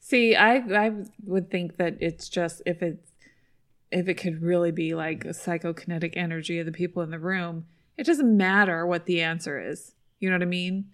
See, 0.00 0.34
I 0.34 0.56
I 0.56 0.92
would 1.24 1.50
think 1.50 1.76
that 1.76 1.96
it's 2.00 2.28
just 2.28 2.62
if 2.66 2.82
it's 2.82 3.12
if 3.90 4.08
it 4.08 4.14
could 4.14 4.42
really 4.42 4.72
be 4.72 4.94
like 4.94 5.24
a 5.24 5.28
psychokinetic 5.28 6.14
energy 6.16 6.58
of 6.58 6.66
the 6.66 6.72
people 6.72 7.02
in 7.02 7.10
the 7.10 7.18
room, 7.18 7.66
it 7.96 8.06
doesn't 8.06 8.36
matter 8.36 8.86
what 8.86 9.06
the 9.06 9.20
answer 9.20 9.60
is. 9.60 9.94
You 10.18 10.30
know 10.30 10.36
what 10.36 10.42
I 10.42 10.46
mean? 10.46 10.86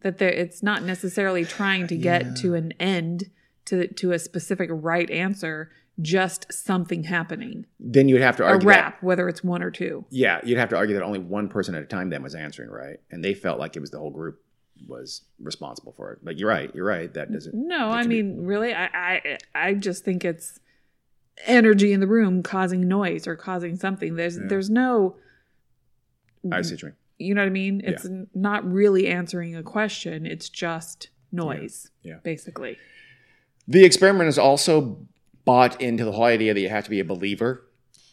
That 0.00 0.18
there, 0.18 0.30
it's 0.30 0.62
not 0.62 0.82
necessarily 0.82 1.44
trying 1.44 1.86
to 1.88 1.96
get 1.96 2.36
to 2.36 2.54
an 2.54 2.72
end 2.80 3.30
to 3.66 3.86
to 3.86 4.12
a 4.12 4.18
specific 4.18 4.70
right 4.72 5.10
answer, 5.10 5.70
just 6.02 6.52
something 6.52 7.04
happening. 7.04 7.66
Then 7.78 8.08
you'd 8.08 8.20
have 8.22 8.36
to 8.36 8.44
A 8.44 8.46
argue 8.46 8.68
that- 8.70 9.02
whether 9.02 9.28
it's 9.28 9.42
one 9.44 9.62
or 9.62 9.70
two. 9.70 10.04
Yeah, 10.10 10.40
you'd 10.44 10.58
have 10.58 10.68
to 10.70 10.76
argue 10.76 10.94
that 10.94 11.02
only 11.02 11.18
one 11.18 11.48
person 11.48 11.74
at 11.74 11.82
a 11.82 11.86
time 11.86 12.10
then 12.10 12.22
was 12.22 12.34
answering 12.34 12.70
right, 12.70 12.98
and 13.10 13.24
they 13.24 13.34
felt 13.34 13.58
like 13.58 13.76
it 13.76 13.80
was 13.80 13.90
the 13.90 13.98
whole 13.98 14.10
group 14.10 14.40
was 14.88 15.22
responsible 15.38 15.92
for 15.92 16.12
it. 16.12 16.20
But 16.22 16.38
you're 16.38 16.48
right, 16.48 16.74
you're 16.74 16.86
right. 16.86 17.12
That 17.12 17.30
doesn't. 17.32 17.54
No, 17.54 17.90
that 17.90 17.98
I 17.98 18.00
can 18.02 18.08
be- 18.10 18.22
mean, 18.22 18.44
really, 18.46 18.72
I, 18.74 18.86
I 18.94 19.38
I 19.54 19.74
just 19.74 20.04
think 20.04 20.24
it's 20.24 20.58
energy 21.46 21.92
in 21.92 22.00
the 22.00 22.06
room 22.06 22.42
causing 22.42 22.86
noise 22.88 23.26
or 23.26 23.36
causing 23.36 23.76
something. 23.76 24.14
There's 24.14 24.36
Yeah. 24.38 24.44
there's 24.48 24.70
no 24.70 25.16
I 26.50 26.62
see 26.62 26.76
you 26.80 26.86
mean. 26.88 26.94
you 27.18 27.34
know 27.34 27.42
what 27.42 27.46
I 27.46 27.50
mean? 27.50 27.82
It's 27.84 28.06
n- 28.06 28.28
not 28.34 28.64
really 28.70 29.06
answering 29.08 29.54
a 29.54 29.62
question. 29.62 30.24
It's 30.26 30.48
just 30.48 31.10
noise. 31.32 31.90
Yeah. 32.02 32.16
Basically. 32.22 32.78
The 33.68 33.84
experiment 33.84 34.28
is 34.28 34.38
also 34.38 35.06
bought 35.44 35.80
into 35.80 36.04
the 36.04 36.12
whole 36.12 36.24
idea 36.24 36.54
that 36.54 36.60
you 36.60 36.68
have 36.68 36.84
to 36.84 36.90
be 36.90 37.00
a 37.00 37.04
believer, 37.04 37.64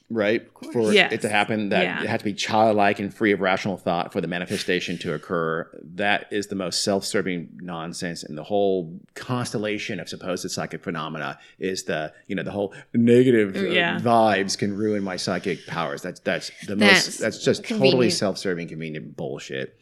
right, 0.09 0.47
for 0.71 0.93
Yes. 0.93 1.11
it 1.11 1.21
to 1.21 1.29
happen. 1.29 1.69
That 1.69 1.83
Yeah. 1.83 2.03
it 2.03 2.07
had 2.09 2.19
to 2.19 2.23
be 2.25 2.33
childlike 2.33 2.99
and 2.99 3.13
free 3.13 3.33
of 3.33 3.41
rational 3.41 3.75
thought 3.77 4.13
for 4.13 4.21
the 4.21 4.27
manifestation 4.27 4.97
to 4.99 5.13
occur. 5.13 5.67
That 5.95 6.27
is 6.31 6.47
the 6.47 6.55
most 6.55 6.83
self-serving 6.83 7.59
nonsense, 7.61 8.23
and 8.23 8.37
the 8.37 8.43
whole 8.43 8.99
constellation 9.15 9.99
of 9.99 10.07
supposed 10.07 10.49
psychic 10.49 10.81
phenomena 10.83 11.37
is 11.59 11.83
the 11.83 12.13
you 12.27 12.35
know 12.35 12.43
the 12.43 12.51
whole 12.51 12.73
negative 12.93 13.55
uh, 13.55 13.67
Yeah. 13.67 13.99
vibes 13.99 14.57
can 14.57 14.75
ruin 14.77 15.03
my 15.03 15.17
psychic 15.17 15.65
powers. 15.67 16.01
That's 16.01 16.21
that's 16.21 16.51
the 16.65 16.75
That's 16.75 17.07
most. 17.07 17.19
That's 17.19 17.43
just 17.43 17.65
totally 17.65 18.09
self-serving, 18.09 18.69
convenient 18.69 19.17
bullshit. 19.17 19.75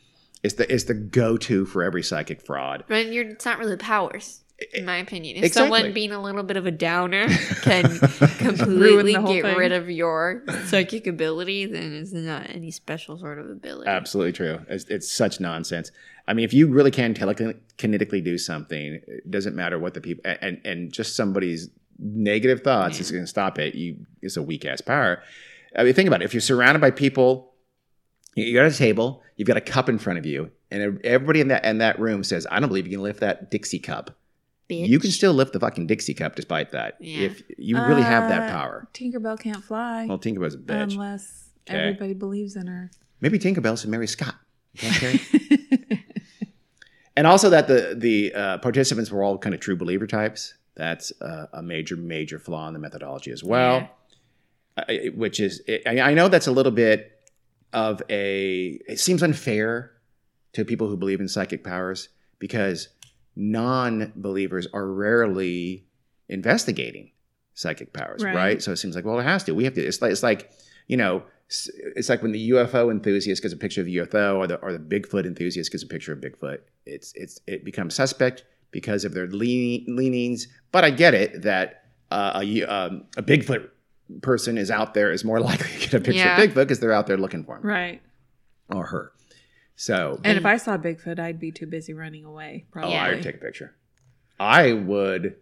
It's 0.43 0.55
the 0.55 0.71
it's 0.73 0.83
the 0.85 0.93
go-to 0.95 1.65
for 1.65 1.83
every 1.83 2.03
psychic 2.03 2.41
fraud. 2.41 2.83
But 2.87 3.07
you're, 3.11 3.25
it's 3.29 3.45
not 3.45 3.57
really 3.59 3.77
powers, 3.77 4.41
in 4.73 4.85
my 4.85 4.97
opinion. 4.97 5.37
If 5.37 5.43
Exactly. 5.45 5.77
someone 5.77 5.93
being 5.93 6.11
a 6.11 6.21
little 6.21 6.43
bit 6.43 6.55
of 6.57 6.65
a 6.65 6.71
downer 6.71 7.27
can 7.61 7.99
completely 8.37 9.13
get 9.13 9.43
thing. 9.43 9.57
rid 9.57 9.71
of 9.71 9.89
your 9.89 10.43
psychic 10.67 11.07
ability, 11.07 11.65
then 11.65 11.93
it's 11.93 12.13
not 12.13 12.49
any 12.49 12.71
special 12.71 13.17
sort 13.17 13.39
of 13.39 13.49
ability. 13.49 13.89
Absolutely 13.89 14.31
true. 14.33 14.59
It's, 14.69 14.85
it's 14.85 15.11
such 15.11 15.39
nonsense. 15.39 15.91
I 16.27 16.33
mean, 16.33 16.45
if 16.45 16.53
you 16.53 16.67
really 16.67 16.91
can 16.91 17.13
telekinetically 17.13 18.23
do 18.23 18.37
something, 18.37 18.99
it 19.07 19.29
doesn't 19.29 19.55
matter 19.55 19.77
what 19.77 19.93
the 19.93 20.01
people 20.01 20.23
and 20.41 20.59
and 20.65 20.91
just 20.91 21.15
somebody's 21.15 21.69
negative 21.99 22.61
thoughts 22.61 22.99
is 22.99 23.11
going 23.11 23.23
to 23.23 23.27
stop 23.27 23.59
it. 23.59 23.75
You 23.75 23.97
it's 24.21 24.37
a 24.37 24.41
weak 24.41 24.65
ass 24.65 24.81
power. 24.81 25.21
I 25.77 25.83
mean, 25.83 25.93
think 25.93 26.07
about 26.07 26.21
it. 26.21 26.25
If 26.25 26.33
you're 26.33 26.41
surrounded 26.41 26.79
by 26.79 26.91
people, 26.91 27.53
you- 28.35 28.45
you're 28.45 28.63
at 28.65 28.71
a 28.71 28.75
table, 28.77 29.21
you've 29.35 29.47
got 29.47 29.57
a 29.57 29.61
cup 29.61 29.87
in 29.89 29.97
front 29.99 30.17
of 30.17 30.25
you, 30.25 30.49
and 30.71 30.99
everybody 31.05 31.41
in 31.41 31.49
that 31.49 31.63
in 31.65 31.77
that 31.79 31.99
room 31.99 32.23
says, 32.23 32.47
"I 32.49 32.59
don't 32.59 32.69
believe 32.69 32.87
you 32.87 32.93
can 32.93 33.03
lift 33.03 33.19
that 33.19 33.51
Dixie 33.51 33.79
cup." 33.79 34.17
Bitch. 34.69 34.87
You 34.87 34.99
can 34.99 35.11
still 35.11 35.33
lift 35.33 35.53
the 35.53 35.59
fucking 35.59 35.85
Dixie 35.87 36.13
cup 36.15 36.35
despite 36.35 36.71
that. 36.71 36.95
Yeah. 36.99 37.25
If 37.27 37.43
you 37.57 37.77
really 37.77 38.01
have 38.01 38.29
that 38.29 38.49
Uh, 38.49 38.51
power. 38.51 38.87
Tinkerbell 38.93 39.39
can't 39.39 39.63
fly 39.63 40.05
Well, 40.07 40.17
Tinkerbell's 40.17 40.55
a 40.55 40.57
bitch. 40.57 40.93
unless 40.93 41.49
Okay. 41.69 41.77
everybody 41.77 42.13
believes 42.13 42.55
in 42.55 42.67
her. 42.67 42.89
Maybe 43.21 43.37
Tinkerbell 43.39 43.79
should 43.79 43.89
marry 43.91 44.07
Scott. 44.07 44.35
Okay. 44.83 45.19
and 47.15 47.25
also 47.27 47.49
that 47.49 47.67
the 47.67 47.95
the 47.97 48.33
uh, 48.33 48.57
participants 48.59 49.11
were 49.11 49.23
all 49.23 49.37
kind 49.37 49.53
of 49.55 49.61
true 49.61 49.75
believer 49.75 50.07
types. 50.07 50.53
That's 50.75 51.13
uh, 51.21 51.45
a 51.53 51.61
major 51.63 51.95
major 51.95 52.39
flaw 52.39 52.67
in 52.67 52.73
the 52.73 52.79
methodology 52.79 53.31
as 53.31 53.43
well. 53.43 53.89
I- 54.77 55.11
which 55.15 55.39
is 55.39 55.61
I, 55.85 55.99
I 56.01 56.13
know 56.13 56.27
that's 56.27 56.47
a 56.47 56.51
little 56.51 56.71
bit 56.73 57.11
of 57.71 58.01
a. 58.09 58.79
It 58.87 58.99
seems 58.99 59.23
unfair 59.23 59.91
to 60.53 60.65
people 60.65 60.87
who 60.89 60.97
believe 60.97 61.21
in 61.21 61.27
psychic 61.29 61.63
powers 61.63 62.09
because 62.39 62.89
non-believers 63.35 64.67
are 64.73 64.87
rarely 64.87 65.85
investigating 66.29 67.11
psychic 67.53 67.93
powers, 67.93 68.23
Right. 68.23 68.35
right? 68.35 68.61
So 68.61 68.71
it 68.71 68.77
seems 68.77 68.95
like 68.95 69.05
well, 69.05 69.19
it 69.19 69.23
has 69.23 69.43
to. 69.45 69.53
We 69.55 69.63
have 69.65 69.73
to. 69.75 69.81
It's 69.85 70.01
like 70.01 70.11
it's 70.11 70.23
like 70.23 70.51
you 70.87 70.97
know. 70.97 71.23
It's 71.47 72.09
like 72.09 72.23
when 72.23 72.31
the 72.31 72.49
UFO 72.49 72.89
enthusiast 72.89 73.43
gets 73.43 73.53
a 73.53 73.57
picture 73.57 73.79
of 73.79 73.85
the 73.85 73.97
UFO, 73.97 74.35
or 74.37 74.47
the 74.47 74.55
or 74.61 74.73
the 74.73 74.79
Bigfoot 74.79 75.27
enthusiast 75.27 75.71
gets 75.71 75.83
a 75.83 75.87
picture 75.87 76.11
of 76.11 76.19
Bigfoot. 76.19 76.57
It's 76.87 77.13
it's 77.15 77.39
it 77.45 77.63
becomes 77.63 77.93
suspect 77.93 78.45
because 78.71 79.05
of 79.05 79.13
their 79.13 79.27
lean, 79.27 79.85
leanings. 79.87 80.47
But 80.71 80.83
I 80.83 80.89
get 80.89 81.13
it 81.13 81.43
that 81.43 81.83
uh, 82.09 82.41
a 82.43 82.63
um, 82.63 83.03
a 83.15 83.21
Bigfoot 83.21 83.69
person 84.23 84.57
is 84.57 84.71
out 84.71 84.95
there 84.95 85.11
is 85.11 85.23
more 85.23 85.39
likely 85.49 85.67
to 85.73 85.77
get 85.79 85.93
a 85.93 85.99
picture 85.99 86.13
Yeah. 86.13 86.41
of 86.41 86.49
Bigfoot 86.49 86.55
because 86.55 86.79
they're 86.79 86.91
out 86.91 87.05
there 87.05 87.17
looking 87.17 87.43
for 87.43 87.57
him 87.57 87.61
Right. 87.63 88.01
or 88.71 88.87
her. 88.87 89.11
So 89.75 90.19
And 90.23 90.37
if 90.37 90.45
I 90.45 90.57
saw 90.57 90.77
Bigfoot, 90.77 91.19
I'd 91.19 91.39
be 91.39 91.51
too 91.51 91.67
busy 91.67 91.93
running 91.93 92.23
away. 92.25 92.65
oh, 92.67 92.71
Probably. 92.71 92.95
I 92.95 93.09
would 93.11 93.23
take 93.23 93.35
a 93.35 93.39
picture. 93.39 93.75
I 94.39 94.73
would 94.73 95.35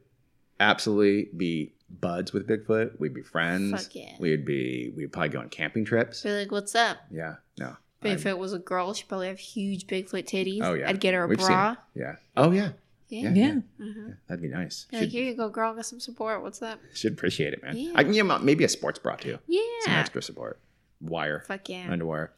absolutely 0.60 1.30
be 1.36 1.74
buds 1.90 2.34
with 2.34 2.48
Bigfoot. 2.48 3.00
We'd 3.00 3.14
be 3.14 3.22
friends. 3.22 3.86
Fuck 3.86 3.96
yeah. 3.96 4.16
We'd 4.20 4.46
be 4.46 4.94
we'd 4.96 5.12
probably 5.12 5.30
go 5.30 5.40
on 5.40 5.50
camping 5.50 5.86
trips. 5.86 6.24
Be 6.24 6.32
like, 6.32 6.52
what's 6.52 6.76
up? 6.76 6.98
Yeah, 7.12 7.36
no. 7.60 7.76
But 8.00 8.10
I'm- 8.10 8.18
if 8.18 8.26
it 8.26 8.38
was 8.38 8.54
a 8.54 8.60
girl, 8.60 8.94
she'd 8.94 9.08
probably 9.08 9.28
have 9.28 9.40
huge 9.40 9.88
Bigfoot 9.88 10.26
titties. 10.26 10.62
Oh, 10.64 10.74
yeah. 10.74 10.90
I'd 10.90 11.00
get 11.00 11.14
her 11.14 11.24
a 11.24 11.28
We've 11.28 11.38
bra. 11.38 11.72
it. 11.96 12.00
Yeah. 12.00 12.16
Oh 12.36 12.52
yeah. 12.52 12.72
Yeah. 13.10 13.30
Yeah. 13.30 13.32
yeah. 13.34 13.86
Uh-huh. 13.86 14.12
That'd 14.28 14.42
be 14.42 14.48
nice. 14.48 14.88
Be 14.90 15.00
like, 15.02 15.10
here 15.10 15.24
you 15.24 15.36
go, 15.36 15.50
girl. 15.50 15.76
Got 15.76 15.86
some 15.86 16.00
support. 16.00 16.42
What's 16.42 16.62
up? 16.62 16.80
should 16.94 17.14
appreciate 17.14 17.54
it, 17.54 17.62
man. 17.62 17.78
Yeah. 17.78 17.92
I 17.96 18.04
can 18.04 18.14
yeah, 18.14 18.24
maybe 18.40 18.64
a 18.64 18.70
sports 18.70 18.98
bra 18.98 19.16
too. 19.16 19.38
Yeah. 19.48 19.62
Some 19.82 19.94
extra 19.94 20.22
support. 20.24 20.60
Wire. 21.00 21.44
Fuck 21.48 21.70
yeah. 21.70 21.88
underwear. 21.92 22.34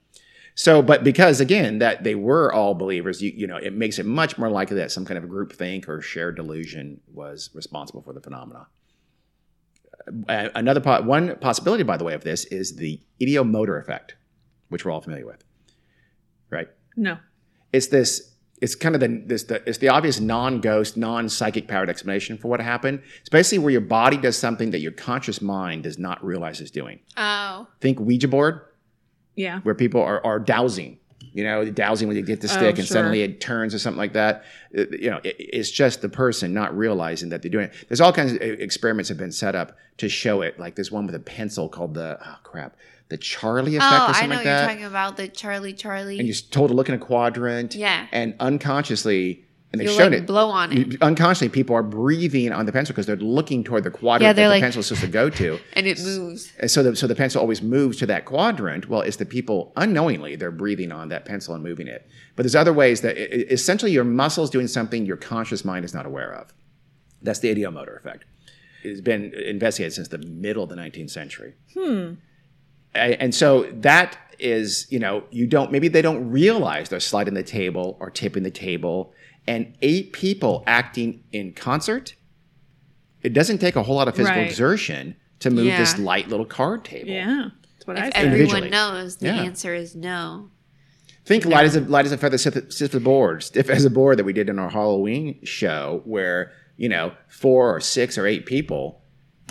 So, 0.54 0.82
but 0.82 1.04
because 1.04 1.41
again 1.41 1.80
that 1.80 2.04
they 2.04 2.16
were 2.16 2.54
all 2.54 2.76
believers, 2.76 3.22
you 3.22 3.32
you 3.36 3.48
know, 3.48 3.58
it 3.58 3.74
makes 3.74 4.00
it 4.00 4.06
much 4.06 4.38
more 4.38 4.50
likely 4.50 4.78
that 4.78 4.91
some 4.91 5.06
kind 5.06 5.18
of 5.18 5.28
group 5.28 5.52
think 5.54 5.89
or 5.89 6.02
shared 6.02 6.36
delusion 6.36 7.02
was 7.14 7.50
responsible 7.54 8.02
for 8.02 8.14
the 8.14 8.22
phenomena. 8.22 8.68
Uh, 10.30 10.50
another 10.56 10.80
po- 10.80 11.02
one 11.02 11.36
possibility, 11.38 11.84
by 11.84 11.98
the 11.98 12.04
way, 12.04 12.14
of 12.14 12.24
this 12.24 12.46
is 12.46 12.76
the 12.76 13.02
ideomotor 13.20 13.80
effect, 13.80 14.16
which 14.70 14.86
we're 14.86 14.91
all 14.91 15.02
familiar 15.02 15.26
with, 15.26 15.43
right? 16.52 16.68
No. 16.96 17.18
It's 17.74 17.88
this. 17.88 18.32
It's 18.62 18.76
kind 18.76 18.96
of 18.96 19.02
the 19.02 19.22
this 19.26 19.43
the 19.43 19.68
it's 19.68 19.80
the 19.80 19.89
obvious 19.89 20.22
non-ghost, 20.22 20.96
non-psychic 20.96 21.68
powered 21.68 21.89
explanation 21.89 22.38
for 22.38 22.48
what 22.48 22.62
happened. 22.62 23.02
It's 23.20 23.30
basically 23.30 23.60
where 23.60 23.72
your 23.72 23.82
body 23.82 24.16
does 24.16 24.38
something 24.38 24.72
that 24.72 24.80
your 24.80 24.93
conscious 24.93 25.41
mind 25.41 25.84
does 25.84 26.00
not 26.00 26.24
realize 26.24 26.62
it's 26.62 26.72
doing. 26.72 27.00
Oh. 27.18 27.68
Think 27.82 28.00
Ouija 28.00 28.30
board 28.30 28.62
Yeah. 29.36 29.60
where 29.62 29.76
people 29.76 30.02
are, 30.02 30.26
are 30.26 30.40
dowsing. 30.40 31.00
You 31.34 31.44
know, 31.44 31.66
dowsing 31.70 32.08
when 32.08 32.16
you 32.16 32.24
get 32.24 32.40
the 32.40 32.48
Oh, 32.48 32.52
stick 32.52 32.78
and 32.78 32.88
sure. 32.88 32.96
suddenly 32.96 33.22
it 33.22 33.42
turns 33.42 33.76
or 33.76 33.80
something 33.80 33.98
like 33.98 34.14
that. 34.14 34.46
Uh, 34.78 34.86
You 34.92 35.10
know, 35.12 35.20
it, 35.24 35.36
it's 35.38 35.70
just 35.70 36.02
the 36.02 36.08
person 36.08 36.54
not 36.54 36.76
realizing 36.78 37.28
that 37.30 37.42
they're 37.42 37.52
doing 37.52 37.66
it. 37.66 37.74
There's 37.90 38.00
all 38.00 38.14
kinds 38.14 38.32
of 38.32 38.42
experiments 38.42 39.10
have 39.10 39.18
been 39.18 39.34
set 39.34 39.54
up 39.54 39.76
to 39.98 40.08
show 40.08 40.42
it. 40.42 40.58
Like 40.58 40.76
there's 40.76 40.92
one 40.94 41.06
with 41.06 41.16
a 41.16 41.20
pencil 41.20 41.68
called 41.68 41.94
the 41.94 42.18
oh 42.26 42.38
crap, 42.44 42.78
the 43.10 43.18
Charlie 43.18 43.76
effect 43.76 43.92
Oh, 43.92 44.06
or 44.06 44.10
I 44.10 44.12
something 44.14 44.30
know 44.30 44.36
like 44.38 44.46
you're 44.46 44.68
talking 44.68 44.86
about 44.86 45.18
the 45.18 45.28
Charlie 45.28 45.74
Charlie. 45.74 46.20
and 46.20 46.28
you're 46.28 46.38
told 46.52 46.70
to 46.70 46.74
look 46.74 46.88
in 46.88 46.96
a 46.96 47.00
quadrant. 47.00 47.76
Yeah. 47.76 48.08
And 48.14 48.36
unconsciously, 48.40 49.44
and 49.80 49.88
they've 49.88 49.95
shown 49.95 50.11
like 50.11 50.21
it. 50.21 50.26
blow 50.28 50.49
on 50.49 50.71
it, 50.71 51.01
unconsciously, 51.01 51.49
people 51.49 51.76
are 51.76 51.84
breathing 51.84 52.51
on 52.51 52.65
the 52.65 52.71
pencil 52.71 52.93
because 52.93 53.05
they're 53.05 53.15
looking 53.15 53.63
toward 53.63 53.84
the 53.84 53.91
quadrant 53.91 54.23
Yeah, 54.23 54.34
that 54.34 54.36
they're 54.49 54.57
the 54.57 54.61
pencil 54.61 54.80
is 54.80 54.88
supposed 54.88 55.01
to 55.05 55.07
go 55.11 55.30
to. 55.30 55.59
and 55.73 55.88
it 55.88 55.99
moves. 56.01 56.51
And 56.59 56.69
so 56.71 56.84
the, 56.84 56.95
so 56.95 57.07
the 57.07 57.15
pencil 57.15 57.41
always 57.41 57.61
moves 57.61 57.97
to 57.97 58.05
that 58.07 58.26
quadrant. 58.26 58.89
Well, 58.89 59.01
it's 59.01 59.17
the 59.17 59.26
people 59.26 59.73
unknowingly 59.76 60.36
they're 60.36 60.51
breathing 60.51 60.91
on 60.91 61.09
that 61.09 61.26
pencil 61.26 61.53
and 61.55 61.63
moving 61.63 61.88
it. 61.88 62.07
But 62.36 62.43
there's 62.43 62.55
other 62.55 62.73
ways 62.73 63.01
that 63.01 63.15
i- 63.17 63.21
i- 63.21 63.45
essentially 63.49 63.91
your 63.91 64.03
muscles 64.03 64.49
doing 64.49 64.67
something 64.67 65.05
your 65.05 65.17
conscious 65.17 65.63
mind 65.63 65.86
is 65.86 65.93
not 65.93 66.05
aware 66.05 66.34
of. 66.34 66.53
That's 67.21 67.39
the 67.39 67.53
ideomotor 67.53 67.97
effect. 67.97 68.26
It's 68.84 69.01
been 69.01 69.34
investigated 69.34 69.93
since 69.93 70.09
the 70.09 70.19
middle 70.19 70.63
of 70.63 70.69
the 70.69 70.76
19th 70.76 71.09
century. 71.09 71.53
Hmm. 71.73 72.13
And 72.93 73.36
so 73.36 73.63
that 73.82 74.17
is, 74.39 74.88
you 74.89 74.99
know, 74.99 75.23
you 75.32 75.47
don't 75.47 75.71
maybe 75.71 75.88
they 75.88 76.01
don't 76.01 76.30
realize 76.30 76.89
they're 76.89 76.99
sliding 76.99 77.34
the 77.34 77.43
table 77.43 77.97
or 77.99 78.09
tipping 78.09 78.43
the 78.43 78.51
table, 78.51 79.13
and 79.48 79.74
eight 79.82 80.14
people 80.14 80.64
acting 80.68 81.24
in 81.32 81.54
concert. 81.54 82.16
It 83.22 83.34
doesn't 83.34 83.60
take 83.60 83.76
a 83.76 83.84
whole 83.84 83.96
lot 83.96 84.08
of 84.08 84.16
physical 84.16 84.39
Right. 84.41 84.48
exertion 84.50 85.16
to 85.39 85.50
move 85.50 85.66
Yeah. 85.66 85.78
this 85.80 85.98
light 85.98 86.30
little 86.30 86.46
card 86.46 86.86
table. 86.86 87.10
Yeah. 87.10 87.50
That's 87.74 87.88
what 87.88 87.98
I 87.98 88.08
If 88.08 88.14
said. 88.14 88.26
Individually. 88.26 88.68
everyone 88.68 88.72
knows, 88.72 89.18
the 89.18 89.28
Yeah. 89.28 89.41
answer 89.43 89.74
is 89.74 89.96
no. 89.96 90.50
Think 91.26 91.46
light 91.46 91.66
as 91.66 91.76
a 91.76 91.82
light 91.82 92.06
as 92.06 92.12
a 92.12 92.18
feather, 92.20 92.38
stiff, 92.38 92.72
stiff 92.72 92.91
as 92.91 92.96
a 92.96 93.00
board, 93.00 93.41
stiff 93.41 93.68
as 93.70 93.84
a 93.84 93.89
board 93.89 94.18
that 94.20 94.26
we 94.26 94.34
did 94.34 94.48
in 94.48 94.60
our 94.60 94.70
Halloween 94.70 95.39
show, 95.43 96.02
where 96.06 96.52
you 96.78 96.88
know 96.88 97.14
four 97.28 97.76
or 97.76 97.80
six 97.80 98.16
or 98.18 98.28
eight 98.28 98.46
people 98.46 99.02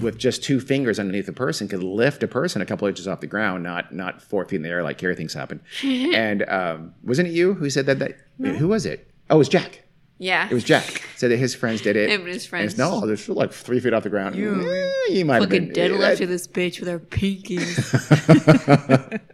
with 0.02 0.16
just 0.18 0.42
two 0.44 0.60
fingers 0.60 0.98
underneath 1.00 1.28
a 1.28 1.32
person 1.32 1.66
could 1.66 1.82
lift 1.82 2.22
a 2.22 2.28
person 2.28 2.62
a 2.62 2.66
couple 2.66 2.86
inches 2.86 3.08
off 3.08 3.20
the 3.20 3.26
ground, 3.26 3.64
not 3.64 3.92
not 3.92 4.22
four 4.22 4.44
feet 4.44 4.56
in 4.56 4.62
the 4.62 4.68
air 4.68 4.84
like 4.84 4.98
Carrie 4.98 5.16
things 5.16 5.34
happen. 5.34 5.60
and 5.82 6.48
um, 6.48 6.94
wasn't 7.02 7.26
it 7.26 7.32
you 7.32 7.54
who 7.54 7.68
said 7.68 7.86
that? 7.86 7.98
That 7.98 8.18
who 8.56 8.68
was 8.68 8.86
it? 8.86 9.10
Oh, 9.30 9.36
it 9.36 9.38
was 9.38 9.48
Jack. 9.48 9.80
Yeah. 10.18 10.46
It 10.48 10.54
was 10.54 10.62
Jack. 10.64 11.02
Said 11.16 11.32
that 11.32 11.38
his 11.38 11.54
friends 11.54 11.80
did 11.82 11.96
it. 11.96 12.08
Him 12.10 12.20
and 12.20 12.28
his 12.28 12.44
And 12.44 12.48
friends. 12.50 12.72
it's, 12.72 12.78
no, 12.78 13.04
they're 13.06 13.16
still 13.16 13.34
like 13.34 13.52
three 13.52 13.80
feet 13.80 13.92
off 13.92 14.04
the 14.04 14.10
ground. 14.10 14.36
You, 14.36 14.60
eh, 14.70 15.12
you 15.12 15.24
might 15.24 15.40
have 15.40 15.44
Fucking 15.50 15.72
been. 15.72 15.92
deadlift 15.92 16.18
to 16.18 16.26
that, 16.26 16.32
this 16.32 16.46
bitch 16.46 16.78
with 16.80 16.88
our 16.88 16.98
pinkies. 17.00 17.76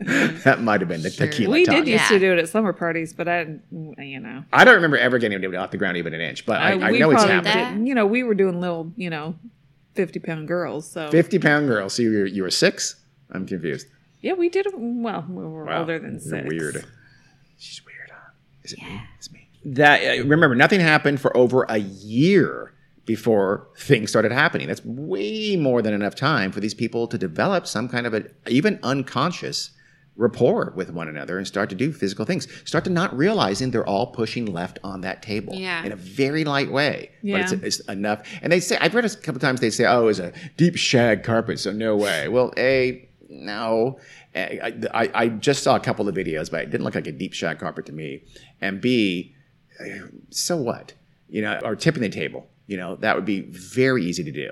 that 0.44 0.60
might 0.62 0.80
have 0.80 0.88
been 0.88 1.02
the 1.02 1.10
Sure. 1.10 1.26
tequila 1.26 1.52
we 1.52 1.64
talk. 1.66 1.74
did 1.76 1.88
used 1.88 2.04
Yeah. 2.04 2.08
to 2.08 2.18
do 2.18 2.32
it 2.32 2.38
at 2.38 2.48
summer 2.48 2.72
parties, 2.72 3.12
but 3.12 3.28
I, 3.28 3.46
you 3.70 4.20
know, 4.20 4.44
I 4.52 4.64
don't 4.64 4.74
remember 4.74 4.96
ever 4.96 5.18
getting 5.18 5.42
it 5.42 5.54
off 5.54 5.70
the 5.70 5.76
ground 5.76 5.96
even 5.96 6.14
an 6.14 6.20
inch, 6.20 6.46
but 6.46 6.60
I, 6.60 6.72
I, 6.72 6.88
I 6.88 6.90
we 6.92 6.98
know 6.98 7.10
it's 7.10 7.24
probably 7.24 7.34
happening. 7.34 7.52
happening. 7.52 7.84
did. 7.84 7.88
You 7.88 7.94
know, 7.94 8.06
we 8.06 8.22
were 8.22 8.34
doing 8.34 8.60
little, 8.60 8.92
you 8.96 9.10
know, 9.10 9.34
fifty 9.94 10.18
pound 10.18 10.48
girls. 10.48 10.90
So 10.90 11.10
50 11.10 11.38
pound 11.40 11.68
girls. 11.68 11.94
So 11.94 12.02
you 12.02 12.10
were, 12.10 12.26
you 12.26 12.42
were 12.42 12.50
six? 12.50 12.96
I'm 13.32 13.46
confused. 13.46 13.86
yeah, 14.22 14.32
we 14.32 14.48
did. 14.48 14.66
Well, 14.74 15.26
we 15.28 15.44
were 15.44 15.64
Wow. 15.66 15.80
older 15.80 15.98
than 15.98 16.12
You're 16.12 16.20
six. 16.20 16.48
Weird. 16.48 16.84
She's 17.58 17.84
weird, 17.84 18.10
huh? 18.10 18.30
Is 18.64 18.72
it 18.72 18.78
me? 18.82 19.02
It's 19.18 19.30
me. 19.30 19.39
That 19.64 20.00
uh, 20.20 20.22
remember, 20.24 20.54
nothing 20.54 20.80
happened 20.80 21.20
for 21.20 21.36
over 21.36 21.64
a 21.68 21.78
year 21.78 22.72
before 23.06 23.68
things 23.76 24.08
started 24.10 24.32
happening. 24.32 24.68
That's 24.68 24.84
way 24.84 25.56
more 25.56 25.82
than 25.82 25.92
enough 25.94 26.14
time 26.14 26.52
for 26.52 26.60
these 26.60 26.74
people 26.74 27.06
to 27.08 27.18
develop 27.18 27.66
some 27.66 27.88
kind 27.88 28.06
of 28.06 28.14
a 28.14 28.24
even 28.48 28.78
unconscious 28.82 29.70
rapport 30.16 30.72
with 30.76 30.90
one 30.90 31.08
another 31.08 31.38
and 31.38 31.46
start 31.46 31.70
to 31.70 31.74
do 31.74 31.92
physical 31.92 32.24
things. 32.24 32.46
Start 32.68 32.84
to 32.84 32.90
not 32.90 33.16
realizing 33.16 33.70
they're 33.70 33.86
all 33.86 34.08
pushing 34.08 34.44
left 34.46 34.78
on 34.84 35.00
that 35.00 35.22
table 35.22 35.54
Yeah. 35.54 35.82
in 35.84 35.92
a 35.92 35.96
very 35.96 36.44
light 36.44 36.70
way. 36.70 37.10
But 37.22 37.28
Yeah. 37.28 37.38
it's, 37.40 37.52
it's 37.52 37.80
enough. 37.88 38.22
And 38.42 38.52
they 38.52 38.60
say 38.60 38.76
I've 38.80 38.94
read 38.94 39.04
a 39.06 39.16
couple 39.16 39.40
times 39.40 39.60
they 39.60 39.70
say, 39.70 39.86
"Oh, 39.86 40.08
it's 40.08 40.18
a 40.18 40.32
deep 40.56 40.76
shag 40.76 41.22
carpet, 41.22 41.58
so 41.58 41.72
no 41.72 41.96
way." 41.96 42.28
Well, 42.28 42.52
a 42.58 43.08
no. 43.28 43.98
I, 44.34 44.72
I, 44.94 45.10
I 45.14 45.28
just 45.28 45.62
saw 45.62 45.74
a 45.76 45.80
couple 45.80 46.08
of 46.08 46.14
videos, 46.14 46.50
but 46.50 46.62
it 46.62 46.70
didn't 46.70 46.84
look 46.84 46.94
like 46.94 47.06
a 47.06 47.12
deep 47.12 47.32
shag 47.32 47.58
carpet 47.58 47.86
to 47.86 47.92
me. 47.92 48.22
And 48.60 48.80
B, 48.80 49.34
so 50.30 50.56
what? 50.56 50.92
You 51.28 51.42
know, 51.42 51.60
or 51.64 51.76
tipping 51.76 52.02
the 52.02 52.08
table. 52.08 52.48
You 52.66 52.76
know, 52.76 52.96
that 52.96 53.16
would 53.16 53.24
be 53.24 53.40
very 53.40 54.04
easy 54.04 54.22
to 54.24 54.32
do. 54.32 54.50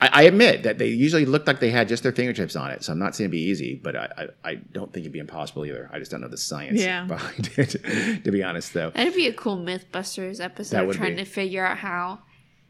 I, 0.00 0.08
I 0.12 0.22
admit 0.24 0.64
that 0.64 0.78
they 0.78 0.88
usually 0.88 1.24
looked 1.24 1.46
like 1.46 1.60
they 1.60 1.70
had 1.70 1.88
just 1.88 2.02
their 2.02 2.12
fingertips 2.12 2.54
on 2.56 2.70
it, 2.70 2.84
so 2.84 2.92
I'm 2.92 2.98
not 2.98 3.14
saying 3.16 3.26
it'd 3.26 3.32
be 3.32 3.40
easy, 3.42 3.74
but 3.82 3.96
I, 3.96 4.08
I, 4.44 4.50
I 4.50 4.54
don't 4.56 4.92
think 4.92 5.04
it'd 5.04 5.12
be 5.12 5.20
impossible 5.20 5.64
either. 5.64 5.88
I 5.92 5.98
just 5.98 6.10
don't 6.10 6.20
know 6.20 6.28
the 6.28 6.36
science 6.36 6.80
Yeah. 6.82 7.04
behind 7.08 7.50
it. 7.56 8.24
to 8.24 8.30
be 8.30 8.42
honest, 8.42 8.74
though, 8.74 8.90
That'd 8.90 9.14
be 9.14 9.26
a 9.28 9.32
cool 9.32 9.56
Mythbusters 9.56 10.38
That 10.38 10.44
episode 10.52 10.86
would 10.86 10.96
trying 10.96 11.16
be. 11.16 11.24
to 11.24 11.30
figure 11.30 11.64
out 11.64 11.78
how 11.78 12.18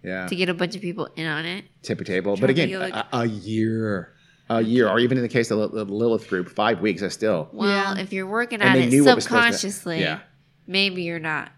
yeah, 0.04 0.28
to 0.28 0.36
get 0.36 0.48
a 0.48 0.54
bunch 0.54 0.76
of 0.76 0.82
people 0.82 1.08
in 1.16 1.26
on 1.26 1.44
it. 1.46 1.64
tip 1.82 2.00
a 2.00 2.04
table. 2.04 2.36
But 2.36 2.50
again, 2.50 2.70
like- 2.78 2.94
a, 2.94 3.08
a 3.12 3.24
year, 3.26 4.12
a 4.48 4.60
year, 4.62 4.88
or 4.88 5.00
even 5.00 5.18
in 5.18 5.22
the 5.22 5.28
case 5.28 5.50
of 5.50 5.72
the 5.72 5.84
Lilith 5.84 6.28
group, 6.28 6.48
five 6.48 6.80
weeks. 6.80 7.02
I 7.02 7.08
still 7.08 7.48
Well, 7.52 7.68
Yeah. 7.96 8.00
if 8.02 8.12
you're 8.12 8.28
working 8.28 8.60
And 8.60 8.68
at 8.70 8.74
they 8.74 8.84
it 8.84 8.90
knew 8.90 9.04
what 9.04 9.16
was 9.16 9.24
to- 9.24 9.30
subconsciously, 9.30 10.00
yeah. 10.00 10.20
maybe 10.68 11.02
you're 11.02 11.18
not 11.18 11.50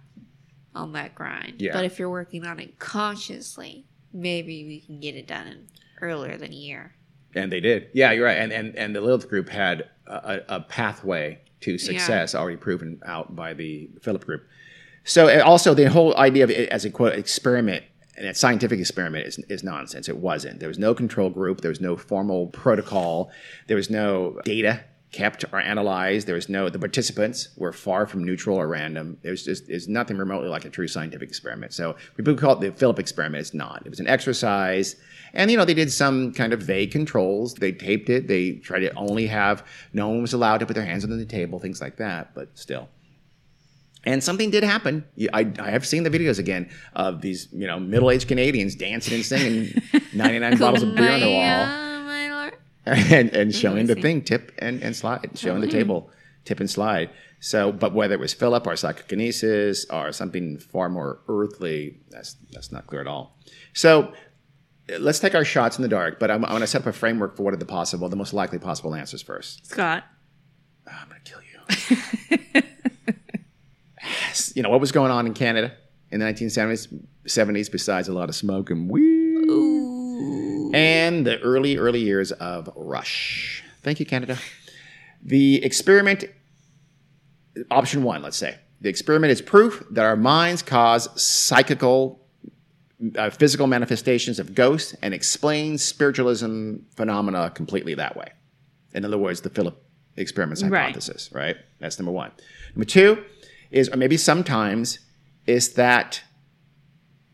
on 0.78 0.92
that 0.92 1.14
grind. 1.14 1.60
Yeah. 1.60 1.72
But 1.72 1.84
if 1.84 1.98
you're 1.98 2.10
working 2.10 2.46
on 2.46 2.60
it 2.60 2.78
consciously, 2.78 3.84
maybe 4.12 4.64
we 4.64 4.80
can 4.80 5.00
get 5.00 5.14
it 5.14 5.26
done 5.26 5.46
in 5.46 5.66
earlier 6.00 6.36
than 6.36 6.52
a 6.52 6.56
year. 6.56 6.94
And 7.34 7.52
they 7.52 7.60
did. 7.60 7.88
Yeah, 7.92 8.12
you're 8.12 8.24
right. 8.24 8.38
And 8.38 8.52
and, 8.52 8.74
and 8.76 8.94
the 8.94 9.00
Lilith 9.00 9.28
group 9.28 9.48
had 9.48 9.88
a, 10.06 10.40
a 10.48 10.60
pathway 10.60 11.40
to 11.60 11.76
success 11.76 12.34
already 12.34 12.56
proven 12.56 13.00
out 13.04 13.34
by 13.34 13.52
the 13.52 13.90
Philip 14.00 14.24
group. 14.24 14.46
So 15.04 15.42
also 15.42 15.74
the 15.74 15.88
whole 15.90 16.16
idea 16.16 16.44
of 16.44 16.50
it 16.50 16.68
as 16.68 16.84
a 16.84 16.90
quote 16.90 17.14
experiment 17.14 17.84
and 18.16 18.26
a 18.26 18.34
scientific 18.34 18.80
experiment 18.80 19.26
is, 19.26 19.38
is 19.48 19.62
nonsense. 19.62 20.08
It 20.08 20.18
wasn't. 20.18 20.60
There 20.60 20.68
was 20.68 20.78
no 20.78 20.94
control 20.94 21.30
group. 21.30 21.60
There 21.60 21.70
was 21.70 21.80
no 21.80 21.96
formal 21.96 22.48
protocol. 22.48 23.30
There 23.66 23.76
was 23.76 23.90
no 23.90 24.40
data 24.44 24.84
kept 25.12 25.44
or 25.52 25.60
analyzed. 25.60 26.26
There 26.26 26.34
was 26.34 26.48
no 26.48 26.68
the 26.68 26.78
participants 26.78 27.48
were 27.56 27.72
far 27.72 28.06
from 28.06 28.24
neutral 28.24 28.56
or 28.56 28.68
random. 28.68 29.18
It 29.22 29.30
was 29.30 29.44
just 29.44 29.68
it's 29.68 29.88
nothing 29.88 30.18
remotely 30.18 30.48
like 30.48 30.64
a 30.64 30.70
true 30.70 30.88
scientific 30.88 31.28
experiment. 31.28 31.72
So 31.72 31.96
we 32.16 32.24
people 32.24 32.36
call 32.36 32.52
it 32.52 32.60
the 32.60 32.72
Philip 32.72 32.98
experiment. 32.98 33.40
It's 33.40 33.54
not. 33.54 33.82
It 33.84 33.90
was 33.90 34.00
an 34.00 34.06
exercise. 34.06 34.96
And 35.32 35.50
you 35.50 35.56
know 35.56 35.64
they 35.64 35.74
did 35.74 35.92
some 35.92 36.32
kind 36.32 36.52
of 36.52 36.60
vague 36.60 36.90
controls. 36.90 37.54
They 37.54 37.72
taped 37.72 38.10
it. 38.10 38.28
They 38.28 38.52
tried 38.52 38.80
to 38.80 38.94
only 38.94 39.26
have 39.26 39.66
no 39.92 40.08
one 40.08 40.22
was 40.22 40.32
allowed 40.32 40.58
to 40.58 40.66
put 40.66 40.74
their 40.74 40.84
hands 40.84 41.04
on 41.04 41.16
the 41.16 41.24
table, 41.24 41.58
things 41.58 41.80
like 41.80 41.96
that. 41.96 42.34
But 42.34 42.58
still, 42.58 42.88
and 44.04 44.22
something 44.22 44.50
did 44.50 44.62
happen. 44.62 45.04
I, 45.32 45.52
I 45.58 45.70
have 45.70 45.86
seen 45.86 46.02
the 46.02 46.10
videos 46.10 46.38
again 46.38 46.70
of 46.94 47.20
these, 47.20 47.48
you 47.52 47.66
know, 47.66 47.80
middle-aged 47.80 48.28
Canadians 48.28 48.74
dancing 48.74 49.14
and 49.14 49.24
singing 49.24 49.82
99 50.14 50.58
bottles 50.58 50.82
of 50.82 50.94
beer 50.94 51.10
on 51.10 51.20
the 51.20 51.30
wall 51.30 51.87
and, 53.12 53.30
and 53.34 53.54
showing 53.54 53.86
the 53.86 53.94
thing 53.94 54.22
tip 54.22 54.52
and, 54.58 54.82
and 54.82 54.94
slide, 54.94 55.30
showing 55.34 55.60
the 55.60 55.68
table 55.68 56.10
tip 56.44 56.60
and 56.60 56.70
slide. 56.70 57.10
So, 57.40 57.72
but 57.72 57.94
whether 57.94 58.14
it 58.14 58.20
was 58.20 58.34
Philip 58.34 58.66
or 58.66 58.76
psychokinesis 58.76 59.86
or 59.90 60.12
something 60.12 60.58
far 60.58 60.88
more 60.88 61.20
earthly, 61.28 62.00
that's 62.10 62.36
that's 62.50 62.72
not 62.72 62.86
clear 62.86 63.00
at 63.00 63.06
all. 63.06 63.38
So, 63.74 64.12
let's 64.98 65.20
take 65.20 65.34
our 65.34 65.44
shots 65.44 65.78
in 65.78 65.82
the 65.82 65.88
dark. 65.88 66.18
But 66.18 66.30
I'm, 66.30 66.44
I'm 66.44 66.50
going 66.50 66.62
to 66.62 66.66
set 66.66 66.80
up 66.82 66.86
a 66.88 66.92
framework 66.92 67.36
for 67.36 67.44
what 67.44 67.54
are 67.54 67.58
the 67.58 67.66
possible, 67.66 68.08
the 68.08 68.16
most 68.16 68.32
likely 68.32 68.58
possible 68.58 68.94
answers 68.94 69.22
first. 69.22 69.66
Scott. 69.66 70.04
Ah, 70.88 71.02
I'm 71.02 71.08
going 71.08 71.20
to 71.22 71.30
kill 71.30 71.40
you. 71.42 72.62
You 74.54 74.62
know 74.62 74.70
what 74.70 74.80
was 74.80 74.90
going 74.90 75.12
on 75.12 75.26
in 75.26 75.34
Canada 75.34 75.72
in 76.10 76.18
the 76.18 76.26
1970s, 76.26 76.92
70s 77.26 77.70
besides 77.70 78.08
a 78.08 78.12
lot 78.12 78.28
of 78.28 78.34
smoke 78.34 78.70
and 78.70 78.90
weed 78.90 79.48
Ooh. 79.48 79.97
And 80.74 81.26
the 81.26 81.38
early, 81.40 81.76
early 81.76 82.00
years 82.00 82.32
of 82.32 82.70
Rush. 82.76 83.62
Thank 83.82 84.00
you, 84.00 84.06
Canada. 84.06 84.38
The 85.22 85.64
experiment, 85.64 86.24
option 87.70 88.02
one, 88.02 88.22
let's 88.22 88.36
say. 88.36 88.58
The 88.80 88.88
experiment 88.88 89.32
is 89.32 89.42
proof 89.42 89.84
that 89.90 90.04
our 90.04 90.16
minds 90.16 90.62
cause 90.62 91.08
psychical, 91.20 92.20
uh, 93.16 93.30
physical 93.30 93.66
manifestations 93.66 94.38
of 94.38 94.54
ghosts 94.54 94.94
and 95.02 95.12
explains 95.12 95.82
spiritualism 95.82 96.76
phenomena 96.96 97.50
completely 97.50 97.94
that 97.94 98.16
way. 98.16 98.30
In 98.94 99.04
other 99.04 99.18
words, 99.18 99.40
the 99.40 99.50
Philip 99.50 99.82
experiments 100.16 100.62
Right. 100.62 100.80
hypothesis, 100.82 101.30
right? 101.32 101.56
That's 101.80 101.98
number 101.98 102.12
one. 102.12 102.30
Number 102.74 102.84
two 102.84 103.24
is, 103.70 103.88
or 103.88 103.96
maybe 103.96 104.16
sometimes, 104.16 105.00
is 105.46 105.74
that 105.74 106.22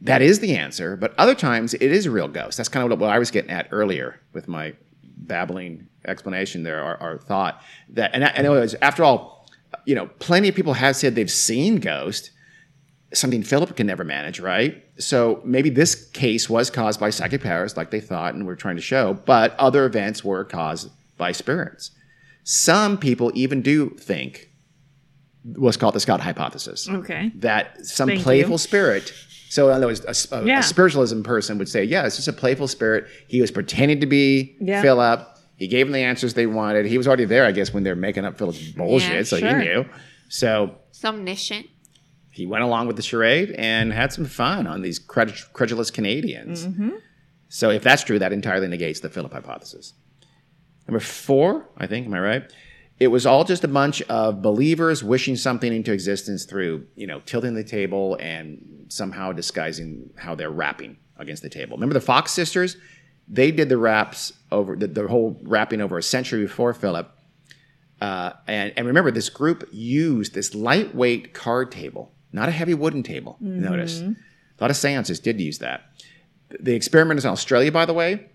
that 0.04 0.22
is 0.22 0.40
the 0.40 0.56
answer, 0.56 0.96
but 0.96 1.14
other 1.18 1.34
times 1.34 1.74
it 1.74 1.82
is 1.82 2.06
a 2.06 2.10
real 2.10 2.28
ghost. 2.28 2.56
That's 2.56 2.68
kind 2.68 2.90
of 2.90 3.00
what 3.00 3.10
I 3.10 3.18
was 3.18 3.30
getting 3.30 3.50
at 3.50 3.68
earlier 3.72 4.20
with 4.32 4.48
my 4.48 4.74
babbling 5.02 5.88
explanation 6.06 6.62
there, 6.62 6.82
our, 6.82 7.00
or 7.00 7.18
thought 7.18 7.62
that, 7.88 8.14
and 8.14 8.46
it 8.46 8.50
was, 8.50 8.74
after 8.82 9.02
all, 9.02 9.48
you 9.86 9.94
know, 9.94 10.06
plenty 10.18 10.48
of 10.48 10.54
people 10.54 10.74
have 10.74 10.94
said 10.94 11.14
they've 11.14 11.30
seen 11.30 11.76
ghosts, 11.76 12.30
something 13.14 13.42
Philip 13.42 13.76
can 13.76 13.86
never 13.86 14.04
manage, 14.04 14.40
right? 14.40 14.84
So 14.98 15.40
maybe 15.44 15.70
this 15.70 15.94
case 16.10 16.50
was 16.50 16.68
caused 16.68 17.00
by 17.00 17.10
psychic 17.10 17.42
powers, 17.42 17.76
like 17.76 17.90
they 17.90 18.00
thought 18.00 18.34
and 18.34 18.46
were 18.46 18.56
trying 18.56 18.76
to 18.76 18.82
show, 18.82 19.14
but 19.14 19.58
other 19.58 19.86
events 19.86 20.22
were 20.22 20.44
caused 20.44 20.90
by 21.16 21.32
spirits. 21.32 21.92
Some 22.42 22.98
people 22.98 23.32
even 23.34 23.62
do 23.62 23.90
think 23.90 24.50
what's 25.44 25.76
called 25.76 25.94
the 25.94 26.00
Scott 26.00 26.20
hypothesis 26.20 26.88
Okay. 26.88 27.30
that 27.36 27.84
some 27.86 28.08
Thank 28.08 28.22
playful 28.22 28.52
you. 28.52 28.58
spirit. 28.58 29.12
So 29.50 29.68
in 29.68 29.74
other 29.76 29.86
words, 29.86 30.00
a, 30.32 30.36
a- 30.36 30.58
a 30.58 30.62
spiritualism 30.62 31.22
person 31.22 31.58
would 31.58 31.68
say, 31.68 31.84
"Yeah, 31.84 32.06
it's 32.06 32.16
just 32.16 32.28
a 32.28 32.32
playful 32.32 32.66
spirit. 32.66 33.06
He 33.28 33.40
was 33.40 33.50
pretending 33.50 34.00
to 34.00 34.06
be 34.06 34.56
Yeah. 34.60 34.82
Philip. 34.82 35.28
He 35.56 35.68
gave 35.68 35.86
them 35.86 35.92
the 35.92 36.00
answers 36.00 36.34
they 36.34 36.46
wanted. 36.46 36.86
He 36.86 36.98
was 36.98 37.06
already 37.06 37.26
there, 37.26 37.44
I 37.44 37.52
guess, 37.52 37.72
when 37.72 37.84
they 37.84 37.90
were 37.90 37.94
making 37.96 38.24
up 38.24 38.36
Philip's 38.38 38.58
bullshit, 38.72 39.12
Yeah, 39.12 39.22
so 39.22 39.38
sure. 39.38 39.58
he 39.60 39.64
knew. 39.64 39.84
So 40.28 40.76
Somniscient. 40.92 41.68
he 42.30 42.46
went 42.46 42.64
along 42.64 42.88
with 42.88 42.96
the 42.96 43.02
charade 43.02 43.52
and 43.52 43.92
had 43.92 44.12
some 44.12 44.24
fun 44.24 44.66
on 44.66 44.82
these 44.82 44.98
cred- 44.98 45.52
credulous 45.52 45.90
Canadians. 45.92 46.66
Mm-hmm. 46.66 46.90
So 47.48 47.70
if 47.70 47.82
that's 47.84 48.02
true, 48.02 48.18
that 48.18 48.32
entirely 48.32 48.66
negates 48.66 48.98
the 49.00 49.08
Philip 49.10 49.32
hypothesis. 49.32 49.92
Number 50.88 50.98
four, 51.00 51.68
I 51.78 51.86
think, 51.86 52.06
am 52.06 52.14
I 52.14 52.18
right? 52.20 52.52
It 53.00 53.08
was 53.08 53.26
all 53.26 53.44
just 53.44 53.64
a 53.64 53.68
bunch 53.68 54.02
of 54.02 54.40
believers 54.40 55.02
wishing 55.02 55.36
something 55.36 55.72
into 55.72 55.92
existence 55.92 56.44
through, 56.44 56.86
you 56.94 57.06
know, 57.06 57.20
tilting 57.26 57.54
the 57.54 57.64
table 57.64 58.16
and 58.20 58.86
somehow 58.88 59.32
disguising 59.32 60.10
how 60.16 60.34
they're 60.34 60.50
rapping 60.50 60.96
against 61.18 61.42
the 61.42 61.48
table. 61.50 61.76
Remember 61.76 61.94
the 61.94 62.00
Fox 62.00 62.30
sisters? 62.32 62.76
They 63.26 63.50
did 63.50 63.68
the 63.68 63.78
raps 63.78 64.32
over 64.52 64.76
the, 64.76 64.86
the 64.86 65.08
whole 65.08 65.40
rapping 65.42 65.80
over 65.80 65.98
a 65.98 66.02
century 66.02 66.42
before 66.42 66.72
Philip 66.74 67.10
Uh, 68.00 68.32
and, 68.46 68.72
and 68.76 68.86
remember, 68.86 69.10
this 69.10 69.30
group 69.30 69.66
used 69.72 70.34
this 70.34 70.54
lightweight 70.54 71.32
card 71.32 71.72
table, 71.72 72.12
not 72.32 72.48
a 72.48 72.52
heavy 72.52 72.74
wooden 72.74 73.02
table. 73.02 73.36
Notice. 73.40 74.00
A 74.00 74.62
lot 74.64 74.70
of 74.70 74.76
seances 74.76 75.18
did 75.20 75.40
use 75.40 75.58
that. 75.58 75.82
The 76.60 76.74
experimenters 76.74 77.24
in 77.24 77.30
Australia, 77.30 77.72
by 77.72 77.86
the 77.86 77.94
way, 77.94 78.26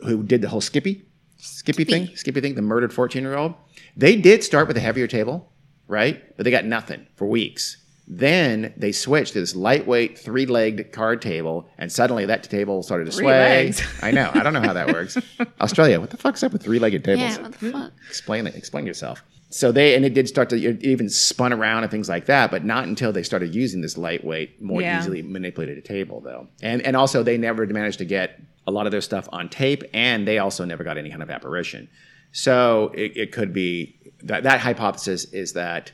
who 0.00 0.22
did 0.22 0.42
the 0.42 0.48
whole 0.48 0.60
Skippy, 0.60 1.04
Skippy, 1.38 1.84
thing, 1.84 2.16
Skippy 2.16 2.40
thing, 2.40 2.54
the 2.54 2.62
murdered 2.62 2.92
14 2.92 3.22
year 3.22 3.36
old, 3.36 3.54
they 3.96 4.16
did 4.16 4.42
start 4.44 4.68
with 4.68 4.76
a 4.76 4.80
heavier 4.80 5.06
table, 5.06 5.52
right? 5.88 6.36
But 6.36 6.44
they 6.44 6.50
got 6.50 6.64
nothing 6.64 7.06
for 7.16 7.26
weeks. 7.26 7.76
Then 8.08 8.74
they 8.76 8.92
switched 8.92 9.34
to 9.34 9.40
this 9.40 9.54
lightweight 9.54 10.18
three 10.18 10.44
legged 10.46 10.92
card 10.92 11.22
table, 11.22 11.68
and 11.78 11.90
suddenly 11.90 12.26
that 12.26 12.42
table 12.44 12.82
started 12.82 13.06
to 13.06 13.12
Three 13.12 13.24
sway. 13.24 13.38
legs. 13.64 13.82
I 14.02 14.10
know. 14.10 14.30
I 14.34 14.42
don't 14.42 14.52
know 14.52 14.60
how 14.60 14.72
that 14.72 14.88
works. 14.88 15.16
Australia, 15.60 16.00
what 16.00 16.10
the 16.10 16.16
fuck's 16.16 16.42
up 16.42 16.52
with 16.52 16.62
three 16.62 16.78
legged 16.78 17.04
tables? 17.04 17.36
Yeah, 17.36 17.42
what 17.42 17.52
the 17.52 17.58
hmm? 17.58 17.72
fuck? 17.72 17.92
explain 18.08 18.46
it 18.46 18.54
explain 18.54 18.86
yourself 18.86 19.22
so 19.54 19.70
they 19.70 19.94
and 19.94 20.04
it 20.04 20.14
did 20.14 20.26
start 20.26 20.48
to 20.48 20.56
it 20.56 20.82
even 20.82 21.08
spun 21.10 21.52
around 21.52 21.82
and 21.82 21.90
things 21.90 22.08
like 22.08 22.24
that 22.26 22.50
but 22.50 22.64
not 22.64 22.84
until 22.84 23.12
they 23.12 23.22
started 23.22 23.54
using 23.54 23.82
this 23.82 23.96
lightweight 23.98 24.60
more 24.62 24.80
Yeah. 24.80 24.98
easily 24.98 25.20
manipulated 25.22 25.84
table 25.84 26.20
though 26.20 26.48
and 26.62 26.80
and 26.82 26.96
also 26.96 27.22
they 27.22 27.36
never 27.36 27.66
managed 27.66 27.98
to 27.98 28.04
get 28.06 28.40
a 28.66 28.70
lot 28.70 28.86
of 28.86 28.92
their 28.92 29.00
stuff 29.02 29.28
on 29.30 29.48
tape 29.50 29.82
and 29.92 30.26
they 30.26 30.38
also 30.38 30.64
never 30.64 30.82
got 30.84 30.96
any 30.96 31.10
kind 31.10 31.22
of 31.22 31.30
apparition 31.30 31.88
so 32.32 32.90
it, 32.94 33.16
it 33.16 33.32
could 33.32 33.52
be 33.52 33.98
that 34.22 34.42
that 34.42 34.60
hypothesis 34.60 35.24
is 35.26 35.52
that 35.52 35.92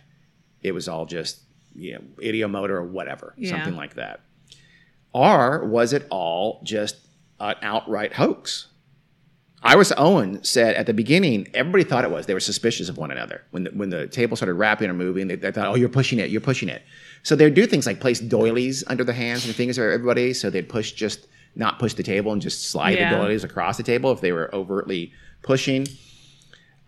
it 0.62 0.72
was 0.72 0.89
all 0.89 1.05
just 1.07 1.41
you 1.74 1.93
know 1.95 2.01
ideomotor 2.22 2.70
or 2.70 2.84
whatever 2.84 3.34
Yeah. 3.36 3.51
something 3.51 3.76
like 3.76 3.95
that 3.95 4.20
or 5.12 5.64
was 5.66 5.93
it 5.93 6.07
all 6.11 6.61
just 6.64 6.97
an 7.41 7.57
outright 7.62 8.14
hoax 8.14 8.68
Iris 9.61 9.93
Owen 9.97 10.45
said 10.45 10.76
at 10.76 10.86
the 10.86 10.95
beginning, 10.95 11.49
everybody 11.53 11.82
thought 11.82 12.05
it 12.05 12.12
was. 12.12 12.26
They 12.26 12.32
were 12.32 12.39
suspicious 12.39 12.89
of 12.89 12.97
one 12.97 13.11
another. 13.11 13.43
When 13.51 13.64
the, 13.64 13.70
when 13.70 13.91
the 13.91 14.07
table 14.07 14.36
started 14.36 14.55
rapping 14.55 14.89
or 14.89 14.95
moving, 14.95 15.26
they, 15.26 15.34
they 15.34 15.51
thought, 15.51 15.66
oh, 15.66 15.74
you're 15.74 15.89
pushing 15.89 16.20
it, 16.20 16.30
you're 16.30 16.41
pushing 16.41 16.68
it. 16.68 16.82
So 17.24 17.34
they'd 17.34 17.55
do 17.55 17.66
things 17.66 17.84
like 17.84 17.99
place 17.99 18.20
doilies 18.20 18.84
under 18.86 19.03
the 19.03 19.12
hands 19.12 19.45
and 19.47 19.53
fingers 19.57 19.76
of 19.76 19.82
everybody. 19.82 20.32
So 20.32 20.49
they'd 20.49 20.68
push 20.68 20.93
just, 20.93 21.26
not 21.57 21.80
push 21.80 21.95
the 21.95 22.05
table 22.05 22.32
and 22.32 22.41
just 22.41 22.68
slide 22.70 22.91
Yeah. 22.97 23.11
the 23.11 23.16
doilies 23.16 23.43
across 23.43 23.76
the 23.76 23.82
table 23.82 24.12
if 24.12 24.20
they 24.20 24.30
were 24.30 24.49
overtly 24.55 25.12
pushing. 25.43 25.89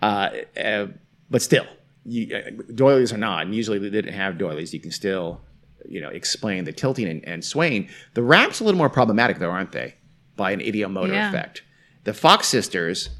Uh, 0.02 0.30
uh, 0.56 0.86
but 1.30 1.42
still, 1.42 1.66
you, 2.04 2.34
uh, 2.34 2.50
doilies 2.74 3.12
are 3.12 3.18
not, 3.18 3.44
and 3.46 3.54
usually 3.54 3.78
they 3.78 3.90
didn't 3.90 4.14
have 4.14 4.38
doilies. 4.38 4.72
You 4.72 4.80
can 4.80 4.90
still, 4.90 5.40
you 5.88 6.00
know, 6.00 6.08
explain 6.08 6.64
the 6.64 6.72
tilting 6.72 7.06
and, 7.08 7.24
and 7.26 7.44
swaying. 7.44 7.88
The 8.14 8.22
rap's 8.22 8.60
a 8.60 8.64
little 8.64 8.78
more 8.78 8.88
problematic, 8.90 9.38
though, 9.38 9.50
aren't 9.50 9.72
they? 9.72 9.94
By 10.36 10.52
an 10.52 10.60
ideomotor 10.60 11.12
Yeah. 11.12 11.28
effect. 11.28 11.62
The 12.04 12.14
Fox 12.14 12.46
sisters, 12.48 13.10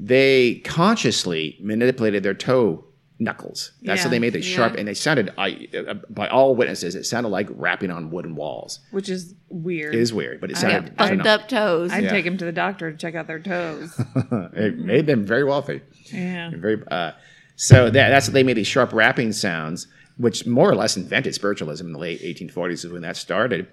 they 0.00 0.56
consciously 0.64 1.56
manipulated 1.60 2.22
their 2.22 2.34
toe 2.34 2.84
knuckles. 3.18 3.72
That's 3.82 4.02
how 4.02 4.08
Yeah. 4.08 4.10
they 4.10 4.18
made 4.18 4.32
the 4.34 4.42
sharp, 4.42 4.74
Yeah. 4.74 4.80
and 4.80 4.88
they 4.88 4.94
sounded, 4.94 5.32
I, 5.38 5.68
uh, 5.88 5.94
by 6.10 6.28
all 6.28 6.54
witnesses, 6.54 6.94
it 6.94 7.04
sounded 7.04 7.30
like 7.30 7.48
rapping 7.50 7.90
on 7.90 8.10
wooden 8.10 8.36
walls. 8.36 8.80
which 8.90 9.08
is 9.08 9.34
weird. 9.48 9.94
It 9.94 10.00
is 10.00 10.12
weird, 10.12 10.40
but 10.40 10.50
it 10.50 10.56
sounded. 10.58 10.92
I 10.98 11.08
bumped 11.08 11.26
up 11.26 11.48
toes. 11.48 11.92
I'd 11.92 12.04
Yeah. 12.04 12.10
take 12.10 12.24
them 12.26 12.36
to 12.36 12.44
the 12.44 12.52
doctor 12.52 12.90
to 12.92 12.96
check 12.98 13.14
out 13.14 13.26
their 13.26 13.38
toes. 13.40 13.98
it 14.54 14.78
made 14.78 15.06
them 15.06 15.24
very 15.24 15.44
wealthy. 15.44 15.80
yeah. 16.12 16.50
Very. 16.54 16.82
Uh, 16.90 17.12
so 17.56 17.84
that, 17.90 18.10
that's 18.10 18.26
they 18.28 18.42
made 18.42 18.58
these 18.58 18.66
sharp 18.66 18.92
rapping 18.92 19.32
sounds, 19.32 19.86
which 20.18 20.46
more 20.46 20.70
or 20.70 20.74
less 20.74 20.96
invented 20.96 21.34
spiritualism 21.34 21.86
in 21.86 21.92
the 21.92 21.98
late 21.98 22.20
1840s 22.20 22.84
is 22.84 22.88
when 22.88 23.02
that 23.02 23.16
started. 23.16 23.66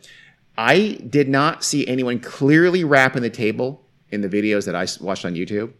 I 0.58 1.00
did 1.10 1.28
not 1.28 1.64
see 1.66 1.86
anyone 1.88 2.20
clearly 2.20 2.84
rapping 2.86 3.24
the 3.24 3.30
table 3.30 3.86
in 4.10 4.22
the 4.22 4.30
videos 4.30 4.66
that 4.68 4.76
I 4.76 4.86
watched 5.04 5.26
on 5.26 5.34
YouTube. 5.36 5.74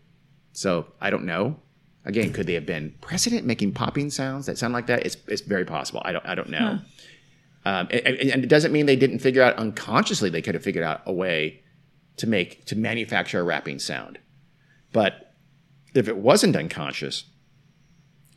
So 0.52 0.88
I 1.00 1.10
don't 1.12 1.26
know. 1.26 1.60
Again, 2.06 2.34
could 2.34 2.48
they 2.48 2.54
have 2.56 2.66
been 2.66 2.94
president 3.02 3.46
making 3.46 3.72
popping 3.74 4.10
sounds 4.10 4.46
that 4.48 4.58
sound 4.58 4.74
like 4.74 4.88
that? 4.88 5.06
It's, 5.06 5.16
it's 5.28 5.42
very 5.42 5.66
possible. 5.66 6.02
I 6.04 6.12
don't 6.12 6.26
I 6.26 6.36
don't 6.36 6.50
know. 6.50 6.80
Um, 7.66 7.88
and, 7.92 8.02
and- 8.06 8.32
and 8.32 8.44
it 8.44 8.48
doesn't 8.48 8.72
mean 8.74 8.86
they 8.88 8.96
didn't 8.98 9.20
figure 9.20 9.42
out 9.42 9.56
unconsciously. 9.56 10.30
They 10.30 10.42
could 10.42 10.54
have 10.56 10.64
figured 10.64 10.84
out 10.84 11.02
a 11.06 11.14
way 11.14 11.62
to 12.18 12.28
make 12.28 12.66
to 12.66 12.76
manufacture 12.76 13.40
a 13.40 13.44
rapping 13.44 13.80
sound. 13.80 14.20
But 14.92 15.34
if 15.96 16.08
it 16.08 16.18
wasn't 16.18 16.56
unconscious, 16.56 17.24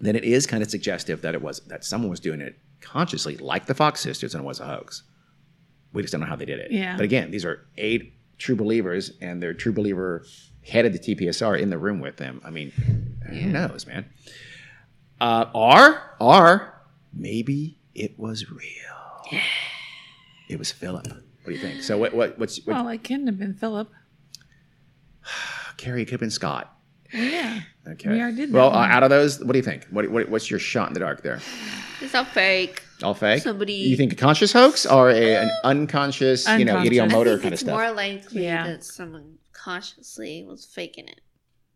then 0.01 0.15
it 0.15 0.25
is 0.25 0.47
kind 0.47 0.63
of 0.63 0.71
suggestive 0.71 1.23
that 1.23 1.35
it 1.35 1.43
was 1.43 1.61
that 1.67 1.85
someone 1.85 2.11
was 2.11 2.21
doing 2.21 2.41
it 2.41 2.57
consciously, 2.81 3.37
like 3.39 3.67
the 3.67 3.75
Fox 3.75 4.01
sisters, 4.01 4.35
and 4.35 4.45
it 4.45 4.47
was 4.47 4.61
a 4.61 4.67
hoax. 4.67 5.03
We 5.93 6.03
just 6.03 6.13
don't 6.13 6.21
know 6.21 6.27
how 6.29 6.37
they 6.37 6.45
did 6.45 6.61
it. 6.61 6.71
Yeah. 6.71 6.97
But 6.97 7.05
again, 7.05 7.31
these 7.31 7.45
are 7.45 7.67
eight 7.79 8.13
true 8.39 8.55
believers, 8.57 9.13
and 9.21 9.43
their 9.43 9.55
true 9.55 9.73
believer 9.73 10.25
head 10.67 10.85
of 10.87 10.93
the 10.93 10.99
TPSR 10.99 11.59
in 11.61 11.71
the 11.71 11.79
room 11.79 12.01
with 12.01 12.17
them. 12.17 12.41
I 12.45 12.51
mean, 12.51 12.71
who 13.29 13.47
knows, 13.47 13.87
man? 13.87 14.07
Uh, 15.21 15.47
or 15.55 16.03
or 16.21 16.75
maybe 17.13 17.79
it 17.95 18.19
was 18.19 18.51
real. 18.51 19.41
It 20.49 20.59
was 20.59 20.71
Philip. 20.73 21.07
What 21.09 21.47
do 21.47 21.53
you 21.53 21.59
think? 21.59 21.83
So 21.83 21.97
what? 21.99 22.15
What? 22.15 22.39
What's 22.39 22.59
what, 22.67 22.75
Well, 22.77 22.89
it 22.89 23.03
couldn't 23.05 23.27
have 23.27 23.39
been 23.39 23.55
Philip. 23.55 23.91
Carrie? 25.77 26.03
It 26.03 26.07
could 26.07 26.13
have 26.13 26.21
been 26.21 26.31
Scott. 26.31 26.73
Well, 27.13 27.23
yeah. 27.23 27.61
Okay. 27.87 28.11
We 28.11 28.21
already 28.21 28.37
did 28.37 28.49
that 28.51 28.55
well, 28.57 28.73
uh, 28.73 28.87
out 28.87 29.03
of 29.05 29.11
those, 29.11 29.39
what 29.45 29.53
do 29.53 29.59
you 29.59 29.63
think? 29.63 29.87
What, 29.91 30.11
what, 30.11 30.29
what's 30.29 30.51
your 30.51 30.59
shot 30.59 30.89
in 30.89 30.95
the 30.95 31.01
dark 31.01 31.23
there? 31.23 31.41
It's 32.01 32.15
all 32.15 32.25
fake. 32.25 32.83
All 33.03 33.15
fake? 33.15 33.43
Somebody- 33.43 33.75
You 33.75 33.97
think 33.97 34.13
a 34.13 34.17
conscious 34.17 34.53
hoax 34.53 34.87
or 34.87 35.11
a, 35.11 35.37
an 35.37 35.51
unconscious, 35.65 36.49
you 36.49 36.65
know, 36.65 36.77
Unconscious. 36.79 36.99
I 37.01 37.07
ideomotor 37.07 37.35
kind 37.41 37.45
of 37.47 37.53
it's 37.53 37.61
stuff? 37.63 37.73
more 37.75 37.93
likely 37.93 38.45
Yeah. 38.45 38.67
that 38.67 38.85
someone 38.85 39.39
consciously 39.57 40.45
was 40.47 40.65
faking 40.65 41.09
it. 41.09 41.21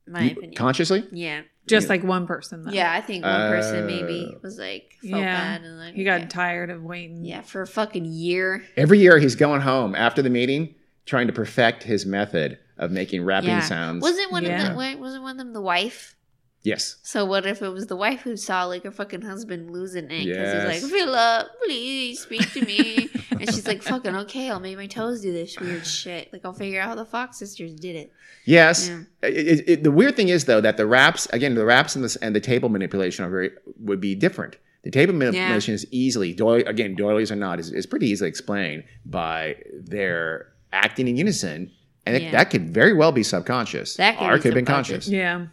My 0.06 0.22
You- 0.22 0.30
opinion. 0.32 0.54
consciously? 0.54 1.04
yeah. 1.12 1.42
Just 1.68 1.88
like 1.88 2.02
one 2.02 2.26
person, 2.26 2.64
though. 2.64 2.72
Yeah, 2.72 2.92
I 2.92 3.00
think 3.00 3.22
one 3.24 3.48
person 3.50 3.84
Uh, 3.84 3.86
maybe 3.86 4.36
was 4.42 4.58
like 4.58 4.94
felt 5.02 5.22
Yeah. 5.22 5.36
bad 5.58 5.62
and 5.62 5.78
like 5.78 5.94
He 5.94 6.02
got 6.02 6.20
okay. 6.22 6.28
tired 6.28 6.70
of 6.70 6.82
waiting. 6.82 7.24
yeah 7.24 7.42
for 7.42 7.62
a 7.62 7.66
fucking 7.66 8.06
year. 8.06 8.64
Every 8.76 8.98
year 8.98 9.18
he's 9.18 9.36
going 9.36 9.60
home 9.60 9.94
after 9.94 10.20
the 10.20 10.30
meeting 10.30 10.74
trying 11.06 11.28
to 11.28 11.32
perfect 11.32 11.84
his 11.84 12.04
method 12.06 12.58
of 12.76 12.90
making 12.90 13.22
rapping 13.24 13.50
Yeah. 13.50 13.60
sounds. 13.60 14.02
Wasn't 14.02 14.32
one 14.32 14.44
Yeah. 14.44 14.56
of 14.60 14.62
them? 14.68 14.76
wait, 14.76 14.98
Wasn't 14.98 15.22
one 15.22 15.32
of 15.32 15.36
them 15.38 15.52
the 15.52 15.60
wife? 15.60 16.16
Yes. 16.62 16.96
So 17.02 17.24
what 17.24 17.46
if 17.46 17.62
it 17.62 17.70
was 17.70 17.86
the 17.86 17.96
wife 17.96 18.20
who 18.20 18.36
saw 18.36 18.64
like 18.64 18.82
her 18.84 18.90
fucking 18.90 19.22
husband 19.22 19.70
losing 19.70 20.04
it 20.10 20.26
because 20.26 20.26
Yes. 20.26 20.72
he's 20.82 20.82
like, 20.82 20.92
Philip, 20.92 21.46
please 21.64 22.20
speak 22.20 22.52
to 22.52 22.64
me, 22.66 23.08
and 23.30 23.46
she's 23.52 23.66
like, 23.66 23.82
fucking 23.82 24.14
okay, 24.14 24.50
I'll 24.50 24.60
make 24.60 24.76
my 24.76 24.86
toes 24.86 25.22
do 25.22 25.32
this 25.32 25.58
weird 25.58 25.86
shit. 25.86 26.30
Like 26.32 26.42
I'll 26.44 26.52
figure 26.52 26.80
out 26.82 26.88
how 26.88 26.94
the 26.96 27.06
Fox 27.06 27.38
sisters 27.38 27.72
did 27.74 27.96
it. 27.96 28.12
Yes. 28.44 28.88
Yeah. 28.90 29.28
It- 29.28 29.36
it- 29.48 29.68
it- 29.68 29.82
the 29.84 29.90
weird 29.90 30.16
thing 30.16 30.28
is 30.28 30.44
though 30.44 30.60
that 30.60 30.76
the 30.76 30.86
raps 30.86 31.26
again 31.32 31.54
the 31.54 31.64
raps 31.64 31.96
and 31.96 32.04
the 32.04 32.18
and 32.20 32.36
the 32.36 32.40
table 32.40 32.68
manipulation 32.68 33.24
are 33.24 33.30
very 33.30 33.50
would 33.80 34.00
be 34.00 34.14
different. 34.14 34.56
The 34.82 34.90
table 34.90 35.14
manipulation 35.14 35.72
is 35.74 35.86
easily 35.90 36.32
doily, 36.34 36.64
again 36.64 36.94
doilies 36.94 37.30
or 37.30 37.36
not 37.36 37.58
is, 37.60 37.70
is 37.70 37.86
pretty 37.86 38.06
easily 38.08 38.28
explained 38.28 38.84
by 39.06 39.56
their 39.74 40.48
acting 40.72 41.08
in 41.08 41.16
unison, 41.16 41.70
and 42.06 42.16
it- 42.16 42.32
that 42.32 42.50
could 42.50 42.68
very 42.70 42.92
well 42.94 43.12
be 43.12 43.22
subconscious. 43.22 43.96
That 43.96 44.18
could 44.18 44.24
or 44.26 44.36
be 44.36 44.42
could 44.42 44.44
have 44.48 44.54
been 44.54 44.64
conscious. 44.66 45.08
Yeah. 45.08 45.46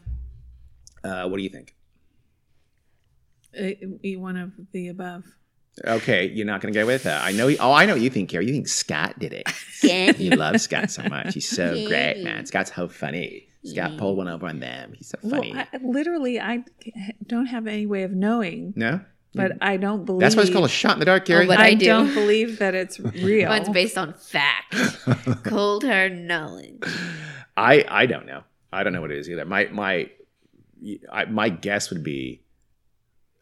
Uh, 1.08 1.28
what 1.28 1.38
do 1.38 1.44
you 1.44 1.50
think? 1.50 1.76
Uh, 3.58 3.72
Eat 4.04 4.20
one 4.20 4.38
of 4.38 4.52
the 4.74 4.90
above. 4.90 5.24
Okay, 5.86 6.28
you're 6.30 6.46
not 6.46 6.60
going 6.62 6.74
to 6.74 6.80
go 6.80 6.86
with 6.88 7.04
that. 7.04 7.24
I 7.24 7.32
know. 7.32 7.48
Oh, 7.60 7.72
I 7.72 7.86
know 7.86 7.94
what 7.94 8.02
you 8.02 8.10
think, 8.10 8.30
Carrie. 8.30 8.48
You 8.48 8.52
think 8.54 8.68
Scott 8.68 9.18
did 9.20 9.34
it. 9.34 9.48
Yeah. 9.84 10.12
you 10.18 10.32
love 10.32 10.60
Scott 10.60 10.90
so 10.90 11.04
much. 11.04 11.36
He's 11.36 11.48
so 11.48 11.72
great, 11.88 12.24
man. 12.24 12.48
Scott's 12.48 12.74
so 12.76 12.88
funny. 12.88 13.48
Scott 13.64 13.96
pulled 14.00 14.18
one 14.18 14.28
over 14.28 14.48
on 14.48 14.60
them. 14.60 14.94
He's 14.98 15.10
so 15.10 15.20
Well, 15.22 15.42
funny. 15.42 15.54
I, 15.56 15.68
literally, 15.84 16.40
I 16.40 16.64
don't 17.28 17.46
have 17.46 17.68
any 17.68 17.86
way 17.86 18.02
of 18.02 18.12
knowing, 18.12 18.74
no, 18.76 19.02
but 19.36 19.52
I 19.62 19.78
don't 19.78 20.04
believe. 20.04 20.22
that's 20.22 20.36
why 20.36 20.42
it's 20.42 20.52
called 20.52 20.66
a 20.66 20.70
shot 20.70 20.94
in 20.94 21.00
the 21.00 21.06
dark, 21.06 21.26
Carrie. 21.26 21.46
but 21.46 21.60
I, 21.60 21.68
I 21.68 21.74
do. 21.76 21.86
don't 21.86 22.12
believe 22.14 22.58
that 22.58 22.74
it's 22.74 23.00
real. 23.00 23.52
It's 23.52 23.70
based 23.70 24.00
on 24.00 24.14
fact, 24.14 24.74
cold 25.44 25.84
hard 25.84 26.18
knowledge. 26.18 26.82
I 27.56 27.86
I 27.88 28.08
don't 28.08 28.26
know. 28.26 28.42
I 28.74 28.82
don't 28.84 28.94
know 28.94 29.02
what 29.02 29.12
it 29.12 29.18
is 29.20 29.30
either. 29.30 29.46
My 29.46 29.66
my 29.72 30.10
I, 31.12 31.26
my 31.26 31.50
guess 31.50 31.90
would 31.90 32.04
be 32.04 32.42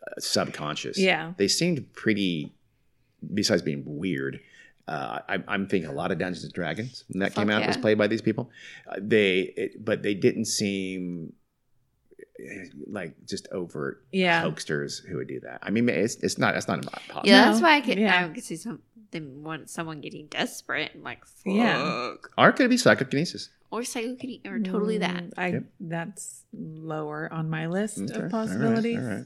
uh, 0.06 0.20
subconscious. 0.20 0.98
Yeah. 0.98 1.34
they 1.38 1.48
seemed 1.48 1.94
pretty. 1.94 2.54
Besides 3.34 3.64
being 3.64 3.82
weird, 3.86 4.40
uh, 4.88 5.20
I, 5.28 5.44
I'm 5.48 5.68
thinking 5.68 5.90
a 5.90 5.94
lot 5.94 6.12
of 6.12 6.20
Dungeons 6.20 6.44
and 6.44 6.54
Dragons 6.54 7.04
when 7.08 7.22
that 7.22 7.34
came 7.34 7.48
Fuck 7.48 7.62
out 7.62 7.68
was 7.68 7.78
played 7.78 7.98
by 7.98 8.06
these 8.08 8.22
people. 8.22 8.52
Uh, 8.88 8.98
they, 9.00 9.54
it, 9.58 9.84
but 9.84 10.04
they 10.04 10.14
didn't 10.14 10.46
seem 10.46 11.34
eh, 12.40 12.66
like 12.86 13.16
just 13.26 13.48
overt 13.52 14.06
Yeah. 14.12 14.44
hoaxsters 14.44 15.04
who 15.06 15.18
would 15.18 15.28
do 15.28 15.40
that. 15.40 15.60
I 15.64 15.72
mean, 15.72 15.90
it's 15.90 16.16
it's 16.18 16.38
not 16.38 16.54
that's 16.54 16.68
not 16.68 16.84
possible. 16.86 17.22
Yeah, 17.24 17.46
that's 17.46 17.62
why 17.62 17.78
I 17.78 17.82
could. 17.82 17.98
Yeah. 17.98 18.26
I 18.26 18.30
could 18.30 18.44
see 18.44 18.58
some 18.58 18.80
them 19.12 19.44
want 19.44 19.70
someone 19.70 20.02
getting 20.02 20.28
desperate 20.28 20.92
and 20.94 21.04
like 21.04 21.26
fuck. 21.26 21.54
Yeah. 21.56 22.14
Or 22.38 22.50
it 22.50 22.54
could 22.56 22.70
be 22.70 22.78
psychokinesis. 22.78 23.50
Or 23.76 23.84
psychokinesis 23.84 24.46
or 24.50 24.60
totally 24.60 25.00
that. 25.00 25.24
Mm, 25.26 25.34
I 25.38 25.48
Yep. 25.48 25.64
that's 25.82 26.44
lower 26.54 27.28
on 27.32 27.50
my 27.50 27.68
list 27.68 28.00
Okay, 28.00 28.14
of 28.26 28.32
possibilities. 28.32 29.00
all 29.00 29.04
right. 29.04 29.26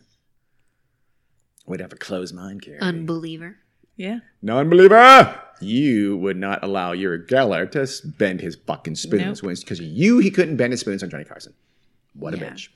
We'd 1.67 1.81
have 1.81 1.93
a 1.93 1.97
closed 1.97 2.33
mind, 2.33 2.63
Carrie. 2.63 2.79
Unbeliever. 2.79 3.57
Yeah. 3.95 4.19
Non-believer, 4.41 5.39
you 5.61 6.17
would 6.17 6.37
not 6.37 6.63
allow 6.63 6.93
Uri 6.93 7.19
Geller 7.27 7.69
to 7.71 8.07
bend 8.17 8.41
his 8.41 8.55
fucking 8.55 8.95
spoons 8.95 9.41
because 9.41 9.79
you 9.79 10.17
he 10.17 10.31
couldn't 10.31 10.55
bend 10.57 10.73
his 10.73 10.79
spoons 10.79 11.03
on 11.03 11.09
Johnny 11.11 11.25
Carson. 11.25 11.53
What 12.13 12.33
a 12.33 12.37
Yeah. 12.37 12.53
bitch. 12.53 12.69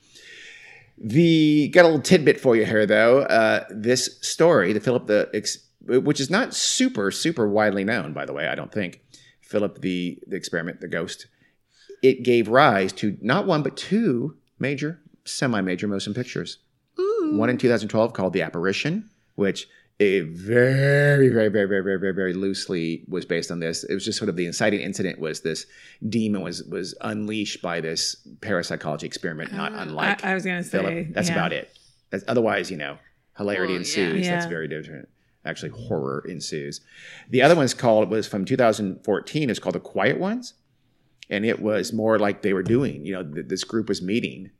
The 0.96 1.68
got 1.74 1.82
a 1.86 1.88
little 1.88 2.02
tidbit 2.02 2.38
for 2.38 2.54
you 2.54 2.64
here, 2.66 2.86
though. 2.86 3.22
Uh, 3.22 3.64
this 3.70 4.18
story, 4.20 4.72
the 4.72 4.80
Philip 4.80 5.08
the, 5.08 5.28
ex, 5.34 5.58
which 5.86 6.20
is 6.20 6.30
not 6.30 6.54
super 6.54 7.10
super 7.10 7.48
widely 7.48 7.82
known, 7.82 8.12
by 8.12 8.24
the 8.26 8.32
way. 8.32 8.46
I 8.46 8.54
don't 8.54 8.70
think 8.70 9.00
Philip 9.40 9.80
the 9.80 10.20
the 10.28 10.36
experiment, 10.36 10.80
the 10.80 10.88
ghost. 10.88 11.26
It 12.04 12.22
gave 12.22 12.48
rise 12.48 12.92
to 12.94 13.16
not 13.22 13.46
one 13.46 13.62
but 13.62 13.76
two 13.76 14.36
major, 14.58 15.00
semi-major 15.24 15.88
motion 15.88 16.12
pictures. 16.14 16.58
Ooh. 16.98 17.34
One 17.36 17.48
in 17.50 17.56
2012 17.58 18.12
called 18.12 18.32
The 18.34 18.42
Apparition, 18.42 19.08
which 19.36 19.66
it 19.98 20.26
very, 20.26 21.28
very, 21.28 21.48
very, 21.48 21.66
very, 21.66 21.82
very, 21.82 21.98
very, 21.98 22.12
very 22.14 22.34
loosely 22.34 23.04
was 23.08 23.24
based 23.24 23.50
on 23.50 23.60
this. 23.60 23.84
It 23.84 23.94
was 23.94 24.04
just 24.04 24.18
sort 24.18 24.28
of 24.28 24.36
the 24.36 24.44
inciting 24.46 24.80
incident 24.80 25.18
was 25.18 25.40
this 25.40 25.66
demon 26.08 26.42
was 26.42 26.62
was 26.64 26.94
unleashed 27.00 27.62
by 27.62 27.80
this 27.80 28.16
parapsychology 28.40 29.06
experiment, 29.06 29.52
not 29.52 29.72
Ah. 29.72 29.82
unlike 29.82 30.24
I, 30.24 30.32
I 30.32 30.34
was 30.34 30.44
gonna 30.44 30.62
say 30.64 31.08
That's 31.10 31.28
yeah. 31.30 31.34
about 31.36 31.52
it. 31.52 31.70
That's, 32.10 32.24
otherwise, 32.28 32.70
you 32.70 32.76
know, 32.76 32.98
hilarity 33.38 33.72
Well, 33.72 33.78
ensues. 33.80 34.26
yeah. 34.26 34.34
That's 34.34 34.46
very 34.46 34.68
different. 34.68 35.08
Actually, 35.44 35.70
horror 35.70 36.24
ensues. 36.28 36.80
The 37.30 37.42
other 37.42 37.54
one's 37.56 37.74
called 37.74 38.10
was 38.10 38.26
from 38.26 38.44
2014. 38.44 39.48
It's 39.50 39.58
called 39.58 39.74
The 39.74 39.80
Quiet 39.80 40.18
Ones, 40.18 40.54
and 41.30 41.44
it 41.44 41.60
was 41.60 41.92
more 41.92 42.18
like 42.18 42.42
they 42.42 42.52
were 42.52 42.62
doing. 42.62 43.04
You 43.04 43.14
know, 43.14 43.24
th- 43.24 43.46
this 43.48 43.64
group 43.64 43.88
was 43.88 44.02
meeting 44.02 44.50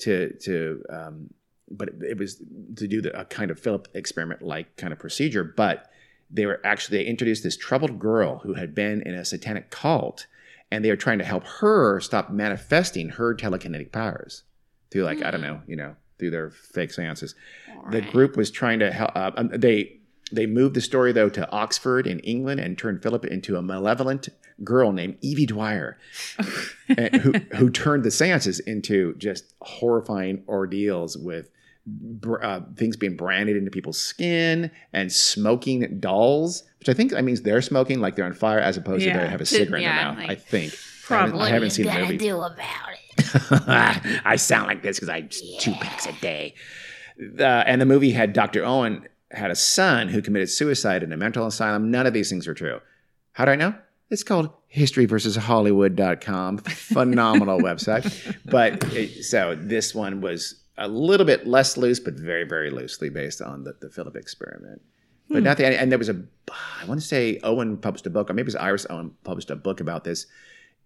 to 0.00 0.32
to, 0.42 0.82
um, 0.90 1.30
but 1.70 1.88
it, 1.88 2.02
it 2.02 2.18
was 2.18 2.36
to 2.76 2.86
do 2.86 3.00
the, 3.00 3.18
a 3.18 3.24
kind 3.24 3.50
of 3.50 3.58
Philip 3.58 3.88
experiment 3.94 4.42
like 4.42 4.76
kind 4.76 4.92
of 4.92 4.98
procedure. 4.98 5.44
But 5.44 5.90
they 6.30 6.46
were 6.46 6.60
actually 6.64 6.98
they 6.98 7.04
introduced 7.04 7.42
this 7.42 7.56
troubled 7.56 7.98
girl 7.98 8.38
who 8.38 8.54
had 8.54 8.74
been 8.74 9.02
in 9.02 9.14
a 9.14 9.24
satanic 9.24 9.70
cult, 9.70 10.26
and 10.70 10.84
they 10.84 10.90
were 10.90 10.96
trying 10.96 11.18
to 11.18 11.24
help 11.24 11.44
her 11.44 12.00
stop 12.00 12.30
manifesting 12.30 13.10
her 13.10 13.34
telekinetic 13.34 13.92
powers 13.92 14.44
through 14.90 15.04
like 15.04 15.22
I 15.22 15.30
don't 15.30 15.42
know, 15.42 15.62
you 15.66 15.76
know, 15.76 15.96
through 16.18 16.30
their 16.30 16.50
fake 16.50 16.92
seances. 16.92 17.34
The 17.90 18.00
group 18.00 18.36
was 18.36 18.50
trying 18.50 18.80
to 18.80 18.90
help. 18.90 19.12
Uh, 19.14 19.30
um, 19.36 19.50
they 19.52 19.97
they 20.32 20.46
moved 20.46 20.74
the 20.74 20.80
story 20.80 21.12
though 21.12 21.28
to 21.30 21.50
Oxford 21.50 22.06
in 22.06 22.18
England 22.20 22.60
and 22.60 22.76
turned 22.78 23.02
Philip 23.02 23.24
into 23.24 23.56
a 23.56 23.62
malevolent 23.62 24.28
girl 24.64 24.92
named 24.92 25.16
Evie 25.22 25.46
Dwyer, 25.46 25.96
who 27.22 27.32
who 27.56 27.70
turned 27.70 28.04
the 28.04 28.10
seances 28.10 28.60
into 28.60 29.14
just 29.16 29.54
horrifying 29.62 30.42
ordeals 30.48 31.16
with. 31.16 31.50
br- 31.86 32.42
Uh, 32.42 32.60
things 32.76 32.96
being 32.98 33.16
branded 33.16 33.56
into 33.56 33.70
people's 33.70 33.98
skin 33.98 34.70
and 34.92 35.10
smoking 35.10 35.98
dolls, 36.00 36.64
which 36.80 36.88
I 36.90 36.92
think 36.94 37.12
that 37.12 37.24
means 37.24 37.40
they're 37.42 37.62
smoking 37.62 38.00
like 38.00 38.14
they're 38.16 38.26
on 38.26 38.34
fire, 38.34 38.58
as 38.58 38.76
opposed 38.76 39.02
to 39.04 39.08
Yeah. 39.08 39.22
they 39.24 39.28
have 39.30 39.40
a 39.40 39.46
cigarette 39.46 39.82
in 39.82 39.88
their 39.88 39.94
mouth. 40.04 40.18
like- 40.18 40.30
I 40.30 40.34
think. 40.34 40.76
Probably. 41.04 41.40
I 41.40 41.48
haven't, 41.48 41.48
I 41.48 41.48
haven't 41.54 41.66
What 41.66 41.72
seen 41.72 41.84
you 41.86 41.92
the 41.92 42.00
movie. 42.00 42.16
do 42.18 42.36
about 42.42 42.90
it? 42.90 44.22
I 44.26 44.36
sound 44.36 44.66
like 44.66 44.82
this 44.82 44.98
because 44.98 45.08
I 45.08 45.20
eat 45.20 45.60
two 45.60 45.72
packs 45.72 46.04
a 46.06 46.12
day. 46.20 46.54
Uh, 47.38 47.42
and 47.66 47.80
the 47.80 47.86
movie 47.86 48.10
had 48.12 48.34
Dr. 48.34 48.64
Owen 48.66 49.08
had 49.30 49.50
a 49.50 49.56
son 49.56 50.08
who 50.08 50.22
committed 50.22 50.50
suicide 50.50 51.02
in 51.02 51.12
a 51.12 51.16
mental 51.16 51.46
asylum. 51.46 51.90
None 51.90 52.06
of 52.06 52.14
these 52.14 52.30
things 52.30 52.46
are 52.48 52.54
true. 52.54 52.80
How 53.32 53.44
do 53.44 53.50
I 53.52 53.56
know? 53.56 53.74
It's 54.10 54.22
called 54.22 54.50
historyversushollywood.com. 54.74 56.58
Phenomenal 56.58 57.60
website. 57.62 58.36
But 58.46 58.82
it, 58.94 59.24
so 59.24 59.54
this 59.54 59.94
one 59.94 60.20
was 60.20 60.62
a 60.78 60.88
little 60.88 61.26
bit 61.26 61.46
less 61.46 61.76
loose, 61.76 62.00
but 62.00 62.14
very, 62.14 62.44
very 62.44 62.70
loosely 62.70 63.10
based 63.10 63.42
on 63.42 63.64
the, 63.64 63.74
the 63.80 63.90
Philip 63.90 64.16
experiment. 64.16 64.80
But 65.30 65.42
nothing, 65.42 65.66
and 65.66 65.92
there 65.92 65.98
was 65.98 66.08
a, 66.08 66.22
I 66.50 66.86
want 66.86 67.02
to 67.02 67.06
say 67.06 67.38
Owen 67.42 67.76
published 67.76 68.06
a 68.06 68.10
book, 68.10 68.30
or 68.30 68.32
maybe 68.32 68.44
it 68.44 68.46
was 68.46 68.56
Iris 68.56 68.86
Owen 68.88 69.10
published 69.24 69.50
a 69.50 69.56
book 69.56 69.80
about 69.80 70.04
this 70.04 70.26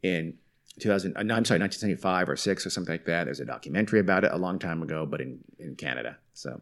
in 0.03 0.35
2000 0.81 1.17
uh, 1.17 1.23
no, 1.23 1.35
I'm 1.35 1.45
sorry 1.45 1.61
1975 1.61 2.29
or 2.29 2.37
6 2.37 2.67
or 2.67 2.71
something 2.71 2.95
like 2.95 3.05
that 3.05 3.25
there's 3.25 3.41
a 3.41 3.45
documentary 3.45 4.01
about 4.01 4.25
it 4.25 4.33
a 4.33 4.39
long 4.39 4.59
time 4.59 4.83
ago 4.83 5.05
but 5.05 5.21
in 5.21 5.39
in 5.59 5.77
Canada 5.77 6.17
so 6.33 6.61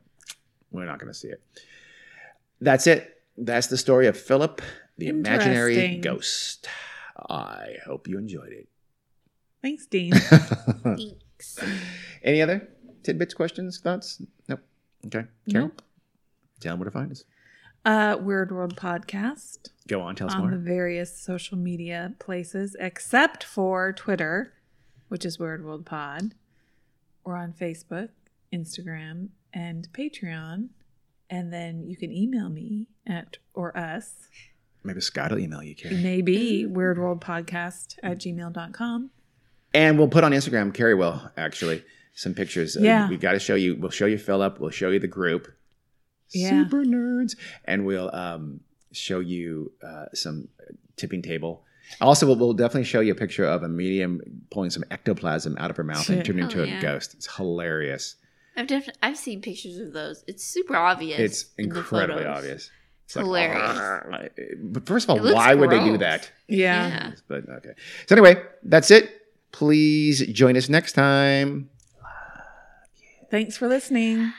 we're 0.72 0.84
not 0.84 0.98
going 0.98 1.12
to 1.12 1.18
see 1.18 1.28
it 1.28 1.40
that's 2.60 2.86
it 2.86 3.16
that's 3.36 3.68
the 3.68 3.76
story 3.78 4.06
of 4.06 4.16
Philip 4.16 4.60
the 4.98 5.08
imaginary 5.08 5.96
ghost 5.98 6.68
I 7.28 7.76
hope 7.86 8.08
you 8.08 8.18
enjoyed 8.18 8.52
it 8.52 8.68
Thanks, 9.62 9.84
Dean. 9.86 10.12
Thanks. 10.14 11.58
any 12.22 12.40
other 12.42 12.68
tidbits 13.02 13.34
questions 13.34 13.78
thoughts 13.80 14.20
nope 14.48 14.60
okay 15.06 15.24
Karen 15.50 15.68
nope. 15.68 15.82
tell 16.60 16.72
them 16.72 16.80
where 16.80 16.84
to 16.86 16.90
find 16.90 17.10
us 17.12 17.24
Uh, 17.84 18.16
Weird 18.20 18.52
World 18.52 18.76
Podcast 18.76 19.70
go 19.88 20.00
on 20.02 20.14
tell 20.16 20.26
us 20.28 20.34
on 20.34 20.40
more 20.40 20.50
the 20.50 20.56
various 20.58 21.18
social 21.18 21.56
media 21.56 22.12
places, 22.18 22.76
except 22.78 23.42
for 23.42 23.92
Twitter, 23.92 24.52
which 25.08 25.24
is 25.24 25.38
Weird 25.38 25.64
World 25.64 25.84
Pod. 25.86 26.34
We're 27.24 27.36
on 27.36 27.52
Facebook, 27.52 28.10
Instagram, 28.52 29.28
and 29.52 29.88
Patreon. 29.92 30.68
And 31.30 31.52
then 31.52 31.84
you 31.84 31.96
can 31.96 32.10
email 32.12 32.48
me 32.48 32.88
at 33.06 33.36
or 33.54 33.76
us, 33.78 34.14
maybe 34.82 35.00
Scott 35.00 35.30
will 35.30 35.38
email 35.38 35.62
you 35.62 35.74
Karen 35.76 36.02
maybe 36.02 36.66
weirdworldpodcast 36.68 37.96
at 38.02 38.18
gmail.com. 38.18 39.10
And 39.72 39.96
we'll 39.98 40.08
put 40.08 40.24
on 40.24 40.32
Instagram, 40.32 40.74
Carrie 40.74 40.96
will 40.96 41.30
actually, 41.36 41.84
some 42.14 42.34
pictures. 42.34 42.76
Uh, 42.76 42.80
Yeah. 42.80 43.08
We've 43.08 43.20
got 43.20 43.32
to 43.32 43.38
show 43.38 43.54
you. 43.54 43.76
We'll 43.76 43.90
show 43.92 44.06
you 44.06 44.18
Philip. 44.18 44.58
We'll 44.58 44.70
show 44.70 44.90
you 44.90 44.98
the 44.98 45.06
group. 45.06 45.46
Yeah. 46.32 46.64
Super 46.64 46.84
nerds. 46.84 47.36
And 47.64 47.86
we'll 47.86 48.12
um, 48.14 48.60
show 48.92 49.20
you 49.20 49.72
uh, 49.86 50.06
some 50.14 50.48
tipping 50.96 51.22
table. 51.22 51.62
Also, 52.00 52.26
we'll, 52.26 52.36
we'll 52.36 52.52
definitely 52.52 52.84
show 52.84 53.00
you 53.00 53.12
a 53.12 53.16
picture 53.16 53.44
of 53.44 53.62
a 53.62 53.68
medium 53.68 54.20
pulling 54.50 54.70
some 54.70 54.84
ectoplasm 54.90 55.56
out 55.58 55.70
of 55.70 55.76
her 55.76 55.84
mouth 55.84 56.08
and 56.08 56.18
Shit. 56.18 56.26
turning 56.26 56.44
into 56.44 56.60
Oh, 56.62 56.78
a 56.78 56.80
ghost. 56.80 57.14
It's 57.14 57.36
hilarious. 57.36 58.16
I've 58.56 58.66
def- 58.66 58.88
I've 59.02 59.16
seen 59.16 59.40
pictures 59.42 59.78
of 59.78 59.92
those. 59.92 60.24
It's 60.26 60.44
super 60.44 60.76
obvious. 60.76 61.18
It's 61.18 61.46
in 61.56 61.66
incredibly 61.66 62.24
photos. 62.24 62.36
obvious. 62.38 62.70
It's 63.04 63.14
hilarious. 63.14 63.78
like, 64.10 64.32
eh, 64.38 64.54
but 64.62 64.86
first 64.86 65.04
of 65.06 65.10
all, 65.10 65.16
looks 65.18 65.34
why 65.34 65.54
would 65.54 65.70
they 65.70 65.82
do 65.82 65.98
that? 65.98 66.30
Yeah. 66.48 66.88
Yeah. 66.88 67.12
But 67.28 67.48
okay. 67.48 67.70
So 68.08 68.14
anyway, 68.14 68.42
that's 68.62 68.90
it. 68.90 69.10
Please 69.52 70.26
join 70.28 70.56
us 70.56 70.68
next 70.68 70.92
time. 70.92 71.70
Thanks 73.30 73.56
for 73.56 73.68
listening. 73.68 74.32